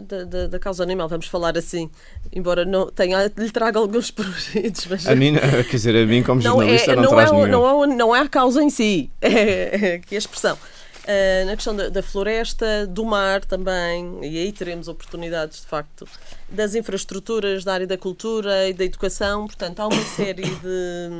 da, 0.00 0.24
da, 0.24 0.46
da, 0.46 0.58
causa 0.58 0.82
animal, 0.82 1.06
vamos 1.10 1.26
falar 1.26 1.56
assim, 1.58 1.90
embora 2.32 2.64
não 2.64 2.90
tenha, 2.90 3.30
lhe 3.36 3.50
traga 3.50 3.78
alguns 3.78 4.10
projetos. 4.12 4.86
Mas... 4.86 5.06
A 5.06 5.14
mim, 5.14 5.34
quer 5.34 5.76
dizer, 5.76 5.94
a 5.94 6.06
mim 6.06 6.22
como 6.22 6.40
jornalista 6.40 6.96
não, 6.96 7.02
é, 7.02 7.04
não, 7.04 7.10
não 7.10 7.10
traz 7.10 7.30
é, 7.30 7.34
nenhum. 7.34 7.46
Não 7.48 7.84
é, 7.84 7.86
não 7.86 8.16
é 8.16 8.20
a 8.20 8.28
causa 8.28 8.62
em 8.62 8.70
si, 8.70 9.10
é, 9.20 9.94
é, 9.94 9.98
que 9.98 10.14
é 10.14 10.16
a 10.16 10.18
expressão. 10.18 10.56
Uh, 10.56 11.46
na 11.46 11.54
questão 11.54 11.76
da, 11.76 11.90
da, 11.90 12.02
floresta, 12.02 12.86
do 12.86 13.04
mar 13.04 13.44
também, 13.44 14.18
e 14.22 14.38
aí 14.38 14.50
teremos 14.50 14.88
oportunidades 14.88 15.60
de 15.60 15.66
facto, 15.66 16.08
das 16.48 16.74
infraestruturas 16.74 17.62
da 17.62 17.74
área 17.74 17.86
da 17.86 17.98
cultura 17.98 18.68
e 18.68 18.72
da 18.72 18.84
educação. 18.84 19.46
Portanto, 19.46 19.80
há 19.80 19.86
uma 19.86 20.02
série 20.02 20.42
de. 20.42 21.10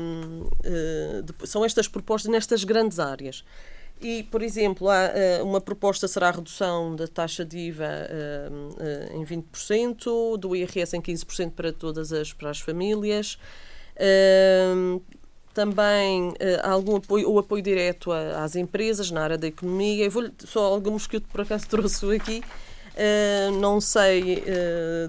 Uh, 0.65 1.21
de 1.21 1.47
são 1.47 1.63
estas 1.63 1.87
propostas 1.87 2.31
nestas 2.31 2.63
grandes 2.63 2.99
áreas. 2.99 3.45
E, 3.99 4.23
por 4.23 4.43
exemplo, 4.43 4.89
há, 4.89 5.11
uh, 5.41 5.43
uma 5.43 5.59
proposta 5.59 6.07
será 6.07 6.29
a 6.29 6.31
redução 6.31 6.95
da 6.95 7.07
taxa 7.07 7.43
de 7.43 7.57
IVA 7.57 7.85
uh, 7.85 9.17
em 9.17 9.25
20%, 9.25 10.37
do 10.37 10.55
IRS 10.55 10.95
em 10.95 11.01
15% 11.01 11.51
para 11.51 11.73
todas 11.73 12.13
as, 12.13 12.31
para 12.31 12.49
as 12.49 12.59
famílias. 12.59 13.37
também 15.53 16.33
há 16.61 16.69
algum 16.69 16.97
apoio, 16.97 17.31
o 17.31 17.39
apoio 17.39 17.63
direto 17.63 18.11
às 18.11 18.55
empresas 18.55 19.09
na 19.09 19.23
área 19.23 19.37
da 19.37 19.47
economia. 19.47 20.05
Eu 20.05 20.11
vou 20.11 20.29
só 20.45 20.65
alguns 20.65 21.07
que 21.07 21.17
eu 21.17 21.21
por 21.21 21.41
acaso 21.41 21.65
trouxe 21.69 22.05
aqui, 22.15 22.43
não 23.59 23.81
sei 23.81 24.43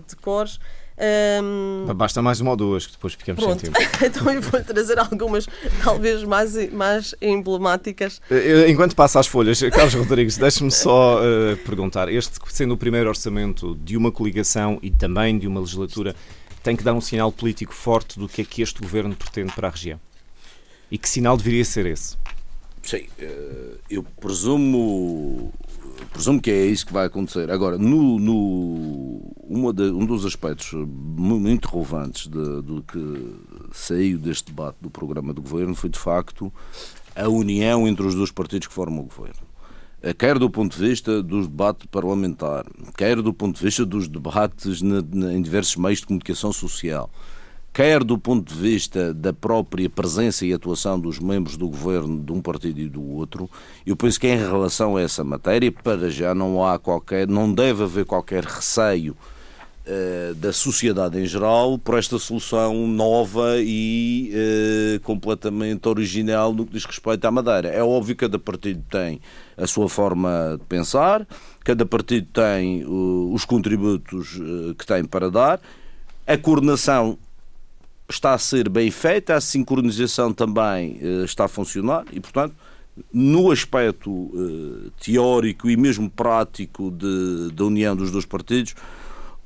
de 0.06 0.16
cores 0.16 0.58
um... 1.00 1.86
Basta 1.94 2.20
mais 2.20 2.40
uma 2.40 2.50
ou 2.50 2.56
duas, 2.56 2.86
que 2.86 2.92
depois 2.92 3.14
ficamos 3.14 3.42
Pronto. 3.42 3.60
sem 3.60 3.70
tempo. 3.70 3.88
então 4.04 4.32
eu 4.32 4.42
vou 4.42 4.62
trazer 4.62 4.98
algumas, 4.98 5.46
talvez 5.82 6.24
mais, 6.24 6.72
mais 6.72 7.14
emblemáticas. 7.20 8.20
Enquanto 8.68 8.96
passa 8.96 9.20
as 9.20 9.26
folhas, 9.26 9.60
Carlos 9.70 9.94
Rodrigues, 9.94 10.36
deixe-me 10.36 10.70
só 10.70 11.20
uh, 11.20 11.56
perguntar: 11.58 12.08
este 12.08 12.38
sendo 12.48 12.74
o 12.74 12.76
primeiro 12.76 13.08
orçamento 13.08 13.76
de 13.76 13.96
uma 13.96 14.10
coligação 14.10 14.78
e 14.82 14.90
também 14.90 15.38
de 15.38 15.46
uma 15.46 15.60
legislatura, 15.60 16.14
tem 16.62 16.74
que 16.76 16.82
dar 16.82 16.94
um 16.94 17.00
sinal 17.00 17.30
político 17.30 17.72
forte 17.72 18.18
do 18.18 18.28
que 18.28 18.42
é 18.42 18.44
que 18.44 18.62
este 18.62 18.80
governo 18.80 19.14
pretende 19.14 19.52
para 19.52 19.68
a 19.68 19.70
região? 19.70 20.00
E 20.90 20.98
que 20.98 21.08
sinal 21.08 21.36
deveria 21.36 21.64
ser 21.64 21.86
esse? 21.86 22.16
Sim, 22.82 23.06
eh, 23.18 23.74
eu 23.90 24.02
presumo 24.02 25.52
presumo 26.06 26.40
que 26.40 26.50
é 26.50 26.66
isso 26.66 26.86
que 26.86 26.92
vai 26.92 27.06
acontecer. 27.06 27.50
Agora, 27.50 27.78
no, 27.78 28.18
no 28.18 29.34
uma 29.48 29.72
de, 29.72 29.84
um 29.84 30.04
dos 30.04 30.24
aspectos 30.24 30.72
muito 30.86 31.68
relevantes 31.68 32.26
do 32.26 32.82
que 32.82 33.36
saiu 33.72 34.18
deste 34.18 34.46
debate 34.52 34.76
do 34.80 34.90
programa 34.90 35.32
do 35.32 35.42
governo 35.42 35.74
foi, 35.74 35.90
de 35.90 35.98
facto, 35.98 36.52
a 37.14 37.28
união 37.28 37.86
entre 37.86 38.06
os 38.06 38.14
dois 38.14 38.30
partidos 38.30 38.68
que 38.68 38.74
formam 38.74 39.00
o 39.00 39.06
governo. 39.06 39.48
Eh, 40.02 40.14
quer 40.14 40.38
do 40.38 40.48
ponto 40.48 40.76
de 40.76 40.88
vista 40.88 41.22
do 41.22 41.42
debate 41.42 41.88
parlamentar, 41.88 42.64
quer 42.96 43.20
do 43.20 43.32
ponto 43.32 43.56
de 43.56 43.64
vista 43.64 43.84
dos 43.84 44.06
debates 44.08 44.80
na, 44.80 45.02
na, 45.02 45.32
em 45.32 45.42
diversos 45.42 45.76
meios 45.76 46.00
de 46.00 46.06
comunicação 46.06 46.52
social 46.52 47.10
quer 47.72 48.02
do 48.02 48.18
ponto 48.18 48.52
de 48.52 48.60
vista 48.60 49.14
da 49.14 49.32
própria 49.32 49.88
presença 49.88 50.44
e 50.44 50.52
atuação 50.52 50.98
dos 50.98 51.18
membros 51.18 51.56
do 51.56 51.68
governo 51.68 52.20
de 52.20 52.32
um 52.32 52.40
partido 52.40 52.80
e 52.80 52.88
do 52.88 53.02
outro, 53.02 53.48
eu 53.86 53.96
penso 53.96 54.18
que 54.18 54.26
em 54.26 54.36
relação 54.36 54.96
a 54.96 55.02
essa 55.02 55.22
matéria, 55.22 55.70
para 55.70 56.10
já 56.10 56.34
não 56.34 56.66
há 56.66 56.78
qualquer, 56.78 57.28
não 57.28 57.52
deve 57.52 57.84
haver 57.84 58.04
qualquer 58.04 58.44
receio 58.44 59.16
uh, 59.88 60.34
da 60.34 60.52
sociedade 60.52 61.18
em 61.18 61.26
geral 61.26 61.78
por 61.78 61.98
esta 61.98 62.18
solução 62.18 62.86
nova 62.86 63.56
e 63.58 64.32
uh, 64.32 65.00
completamente 65.00 65.88
original 65.88 66.52
no 66.52 66.66
que 66.66 66.72
diz 66.72 66.84
respeito 66.84 67.24
à 67.24 67.30
Madeira. 67.30 67.68
É 67.68 67.82
óbvio 67.82 68.14
que 68.14 68.26
cada 68.26 68.38
partido 68.38 68.82
tem 68.90 69.20
a 69.56 69.66
sua 69.66 69.88
forma 69.88 70.56
de 70.58 70.64
pensar, 70.66 71.26
cada 71.64 71.86
partido 71.86 72.26
tem 72.32 72.84
uh, 72.84 73.32
os 73.32 73.44
contributos 73.44 74.38
que 74.76 74.86
tem 74.86 75.04
para 75.04 75.30
dar, 75.30 75.60
a 76.26 76.36
coordenação 76.36 77.18
está 78.08 78.34
a 78.34 78.38
ser 78.38 78.68
bem 78.68 78.90
feita, 78.90 79.34
a 79.34 79.40
sincronização 79.40 80.32
também 80.32 80.98
está 81.24 81.44
a 81.44 81.48
funcionar 81.48 82.04
e, 82.10 82.20
portanto, 82.20 82.54
no 83.12 83.50
aspecto 83.50 84.10
uh, 84.10 84.90
teórico 85.00 85.68
e 85.68 85.76
mesmo 85.76 86.10
prático 86.10 86.90
de, 86.90 87.50
da 87.52 87.64
união 87.64 87.94
dos 87.94 88.10
dois 88.10 88.24
partidos, 88.24 88.74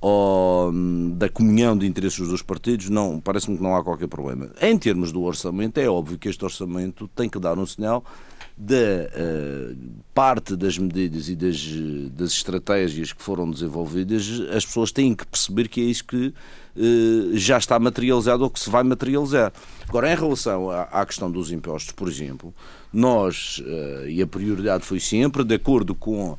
ou 0.00 0.70
hum, 0.70 1.14
da 1.16 1.28
comunhão 1.28 1.78
de 1.78 1.86
interesses 1.86 2.18
dos 2.18 2.28
dois 2.28 2.42
partidos, 2.42 2.90
não, 2.90 3.20
parece-me 3.20 3.56
que 3.56 3.62
não 3.62 3.76
há 3.76 3.84
qualquer 3.84 4.08
problema. 4.08 4.50
Em 4.60 4.76
termos 4.76 5.12
do 5.12 5.22
orçamento, 5.22 5.78
é 5.78 5.88
óbvio 5.88 6.18
que 6.18 6.28
este 6.28 6.44
orçamento 6.44 7.08
tem 7.14 7.28
que 7.28 7.38
dar 7.38 7.56
um 7.56 7.64
sinal 7.64 8.04
da 8.56 8.74
uh, 8.76 9.76
parte 10.14 10.54
das 10.56 10.76
medidas 10.76 11.28
e 11.28 11.34
das, 11.34 11.58
das 12.12 12.32
estratégias 12.32 13.12
que 13.12 13.22
foram 13.22 13.50
desenvolvidas, 13.50 14.42
as 14.54 14.64
pessoas 14.64 14.92
têm 14.92 15.14
que 15.14 15.26
perceber 15.26 15.68
que 15.68 15.80
é 15.80 15.84
isso 15.84 16.04
que 16.04 16.26
uh, 16.26 17.36
já 17.36 17.58
está 17.58 17.78
materializado 17.78 18.44
ou 18.44 18.50
que 18.50 18.60
se 18.60 18.68
vai 18.68 18.82
materializar. 18.82 19.52
Agora, 19.88 20.12
em 20.12 20.16
relação 20.16 20.70
à, 20.70 20.82
à 20.82 21.06
questão 21.06 21.30
dos 21.30 21.50
impostos, 21.50 21.92
por 21.92 22.08
exemplo, 22.08 22.54
nós, 22.92 23.58
uh, 23.58 24.08
e 24.08 24.20
a 24.20 24.26
prioridade 24.26 24.84
foi 24.84 25.00
sempre, 25.00 25.44
de 25.44 25.54
acordo 25.54 25.94
com 25.94 26.36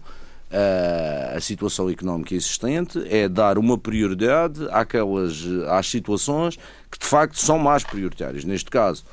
a 1.36 1.42
situação 1.42 1.90
económica 1.90 2.36
existente, 2.36 3.04
é 3.10 3.28
dar 3.28 3.58
uma 3.58 3.76
prioridade 3.76 4.68
àquelas, 4.70 5.44
às 5.68 5.88
situações 5.88 6.60
que 6.92 7.00
de 7.00 7.08
facto 7.08 7.40
são 7.40 7.58
mais 7.58 7.84
prioritárias. 7.84 8.44
Neste 8.44 8.70
caso, 8.70 9.04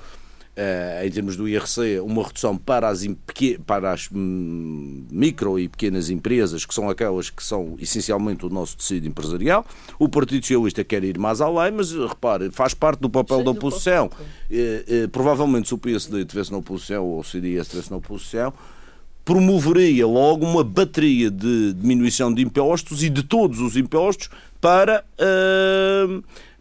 Uh, 0.50 1.06
em 1.06 1.10
termos 1.10 1.36
do 1.36 1.48
IRC, 1.48 2.00
uma 2.00 2.24
redução 2.24 2.58
para 2.58 2.88
as, 2.88 3.06
para 3.64 3.92
as 3.92 4.08
hum, 4.12 5.06
micro 5.10 5.58
e 5.58 5.68
pequenas 5.68 6.10
empresas, 6.10 6.66
que 6.66 6.74
são 6.74 6.90
aquelas 6.90 7.30
que 7.30 7.42
são 7.42 7.76
essencialmente 7.78 8.44
o 8.44 8.50
nosso 8.50 8.76
tecido 8.76 9.06
empresarial. 9.06 9.64
O 9.98 10.08
Partido 10.08 10.42
Socialista 10.42 10.84
quer 10.84 11.02
ir 11.04 11.18
mais 11.18 11.40
além, 11.40 11.72
mas 11.72 11.92
repare, 11.92 12.50
faz 12.50 12.74
parte 12.74 13.00
do 13.00 13.08
papel 13.08 13.38
Sim, 13.38 13.44
da 13.44 13.50
oposição. 13.52 14.06
Uh, 14.50 15.04
uh, 15.04 15.08
provavelmente, 15.10 15.68
se 15.68 15.74
o 15.74 15.78
PSD 15.78 16.22
estivesse 16.22 16.50
na 16.50 16.58
oposição 16.58 17.06
ou 17.06 17.20
o 17.20 17.24
CDS 17.24 17.66
estivesse 17.66 17.90
na 17.90 17.96
oposição, 17.96 18.52
promoveria 19.24 20.06
logo 20.06 20.44
uma 20.44 20.64
bateria 20.64 21.30
de 21.30 21.72
diminuição 21.74 22.34
de 22.34 22.42
impostos 22.42 23.02
e 23.02 23.08
de 23.08 23.22
todos 23.22 23.60
os 23.60 23.76
impostos 23.76 24.28
para 24.60 25.04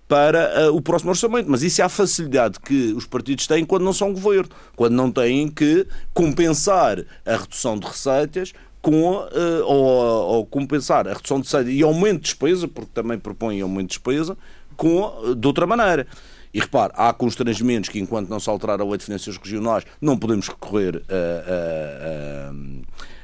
para 0.09 0.69
uh, 0.71 0.75
o 0.75 0.81
próximo 0.81 1.11
orçamento. 1.11 1.49
Mas 1.49 1.61
isso 1.61 1.81
é 1.81 1.85
a 1.85 1.89
facilidade 1.89 2.59
que 2.59 2.93
os 2.93 3.05
partidos 3.05 3.45
têm 3.45 3.63
quando 3.63 3.83
não 3.83 3.93
são 3.93 4.11
governo, 4.11 4.49
quando 4.75 4.93
não 4.93 5.11
têm 5.11 5.47
que 5.47 5.85
compensar 6.13 7.05
a 7.23 7.37
redução 7.37 7.77
de 7.77 7.85
receitas 7.85 8.51
com, 8.81 9.17
uh, 9.17 9.63
ou, 9.65 9.85
ou, 10.35 10.45
compensar 10.47 11.07
a 11.07 11.13
redução 11.13 11.39
de 11.39 11.45
receitas 11.45 11.71
e 11.71 11.83
aumento 11.83 12.21
de 12.21 12.23
despesa, 12.23 12.67
porque 12.67 12.89
também 12.91 13.19
propõem 13.19 13.61
aumento 13.61 13.89
de 13.89 13.99
despesa, 13.99 14.35
com, 14.75 15.35
de 15.37 15.47
outra 15.47 15.67
maneira. 15.67 16.07
E 16.51 16.59
repare, 16.59 16.91
há 16.95 17.13
constrangimentos 17.13 17.89
que, 17.89 17.99
enquanto 17.99 18.29
não 18.29 18.39
se 18.39 18.49
alterar 18.49 18.81
a 18.81 18.83
lei 18.83 18.97
de 18.97 19.05
finanças 19.05 19.37
regionais, 19.37 19.83
não 20.01 20.17
podemos 20.17 20.47
recorrer 20.47 21.03
a, 21.07 22.51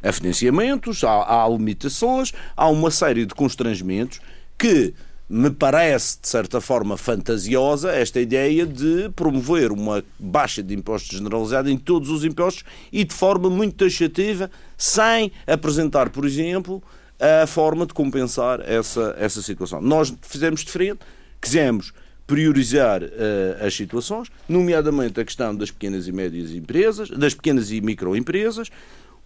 a, 0.04 0.08
a, 0.08 0.10
a 0.10 0.12
financiamentos, 0.14 1.04
há, 1.04 1.44
há 1.44 1.50
limitações, 1.50 2.32
há 2.56 2.68
uma 2.68 2.92
série 2.92 3.26
de 3.26 3.34
constrangimentos 3.34 4.20
que 4.56 4.94
me 5.28 5.50
parece, 5.50 6.20
de 6.22 6.28
certa 6.28 6.62
forma, 6.62 6.98
fantasiosa 6.98 7.92
esta 7.92 8.22
ideia 8.22 8.66
de 8.66 9.10
promover 9.16 9.72
uma 9.72 10.04
baixa 10.20 10.62
de 10.62 10.74
impostos 10.76 11.18
generalizada 11.18 11.70
em 11.70 11.78
todos 11.78 12.10
os 12.10 12.24
impostos 12.24 12.64
e 12.92 13.04
de 13.04 13.14
forma 13.14 13.50
muito 13.50 13.76
taxativa, 13.76 14.52
sem 14.78 15.32
apresentar, 15.48 16.10
por 16.10 16.26
exemplo, 16.26 16.82
a 17.20 17.48
forma 17.48 17.86
de 17.86 17.94
compensar 17.94 18.62
essa, 18.62 19.16
essa 19.18 19.42
situação. 19.42 19.82
Nós 19.82 20.14
fizemos 20.22 20.64
diferente, 20.64 21.00
quisemos 21.42 21.92
priorizar 22.28 23.04
uh, 23.04 23.66
as 23.66 23.76
situações, 23.76 24.30
nomeadamente 24.50 25.20
a 25.20 25.26
questão 25.26 25.56
das 25.56 25.72
pequenas 25.72 26.08
e 26.08 26.12
médias 26.12 26.52
empresas, 26.52 27.10
das 27.10 27.34
pequenas 27.34 27.72
e 27.72 27.82
microempresas, 27.82 28.70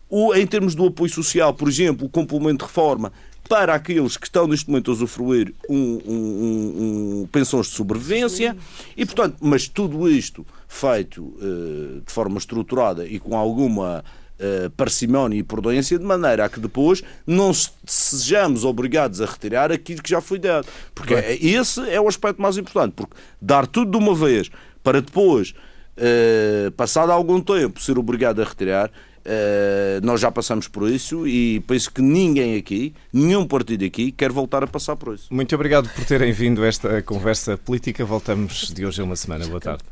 o, 0.10 0.34
em 0.34 0.46
termos 0.46 0.76
do 0.76 0.88
apoio 0.88 1.12
social, 1.12 1.54
por 1.54 1.70
exemplo, 1.70 2.08
o 2.08 2.10
complemento 2.10 2.60
de 2.60 2.66
reforma 2.66 3.12
para 3.50 3.74
aqueles 3.74 4.16
que 4.16 4.28
estão 4.28 4.48
neste 4.48 4.70
momento 4.70 4.92
a 4.92 4.94
usufruir 4.94 5.56
um, 5.68 6.00
um, 6.06 7.22
um, 7.22 7.28
pensões 7.32 7.66
de 7.66 7.74
sobrevivência 7.74 8.56
e, 8.96 9.04
portanto, 9.08 9.38
mas 9.42 9.68
tudo 9.68 10.08
isto 10.08 10.46
feito 10.68 11.24
uh, 11.24 12.00
de 12.06 12.14
forma 12.14 12.38
estruturada 12.38 13.08
e 13.08 13.20
com 13.20 13.36
alguma 13.36 14.04
uh, 14.40 14.70
parcimónia 14.78 15.40
e 15.40 15.42
prudência, 15.42 15.98
de 15.98 16.06
maneira 16.06 16.46
a 16.46 16.50
que 16.50 16.60
depois 16.60 17.04
não 17.26 17.52
sejamos 17.86 18.64
obrigados 18.64 19.20
a 19.20 19.26
retirar 19.26 19.72
aquilo 19.72 20.04
que 20.04 20.12
já 20.12 20.22
foi 20.22 20.38
dado. 20.38 20.68
Porque 20.94 21.16
Bem. 21.16 21.40
esse 21.42 21.82
é 21.90 22.00
o 22.00 22.08
aspecto 22.08 22.40
mais 22.40 22.56
importante, 22.56 22.94
porque 22.96 23.16
dar 23.42 23.66
tudo 23.66 23.90
de 23.90 23.98
uma 23.98 24.14
vez 24.14 24.52
para 24.84 25.02
depois, 25.02 25.56
uh, 25.98 26.72
passado 26.74 27.12
algum 27.12 27.42
tempo, 27.42 27.82
ser 27.82 27.98
obrigado 27.98 28.44
a 28.44 28.46
retirar, 28.46 28.92
Uh, 29.26 30.06
nós 30.06 30.20
já 30.22 30.32
passamos 30.32 30.68
por 30.68 30.90
isso 30.90 31.28
e 31.28 31.60
penso 31.62 31.92
que 31.92 32.02
ninguém 32.02 32.56
aqui, 32.56 32.94
nenhum 33.14 33.46
partido 33.46 33.86
aqui, 33.86 34.12
quer 34.12 34.32
voltar 34.32 34.64
a 34.64 34.68
passar 34.68 34.96
por 34.96 35.16
isso. 35.16 35.28
Muito 35.30 35.54
obrigado 35.56 35.90
por 35.90 36.06
terem 36.06 36.32
vindo 36.32 36.64
a 36.64 36.68
esta 36.68 37.02
conversa 37.02 37.58
política. 37.58 38.06
Voltamos 38.06 38.74
de 38.74 38.86
hoje 38.86 39.02
a 39.02 39.04
uma 39.04 39.16
semana. 39.16 39.46
Boa 39.48 39.60
tarde. 39.60 39.84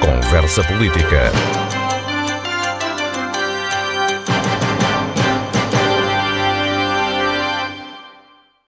Conversa 0.00 0.62
Política. 0.64 1.32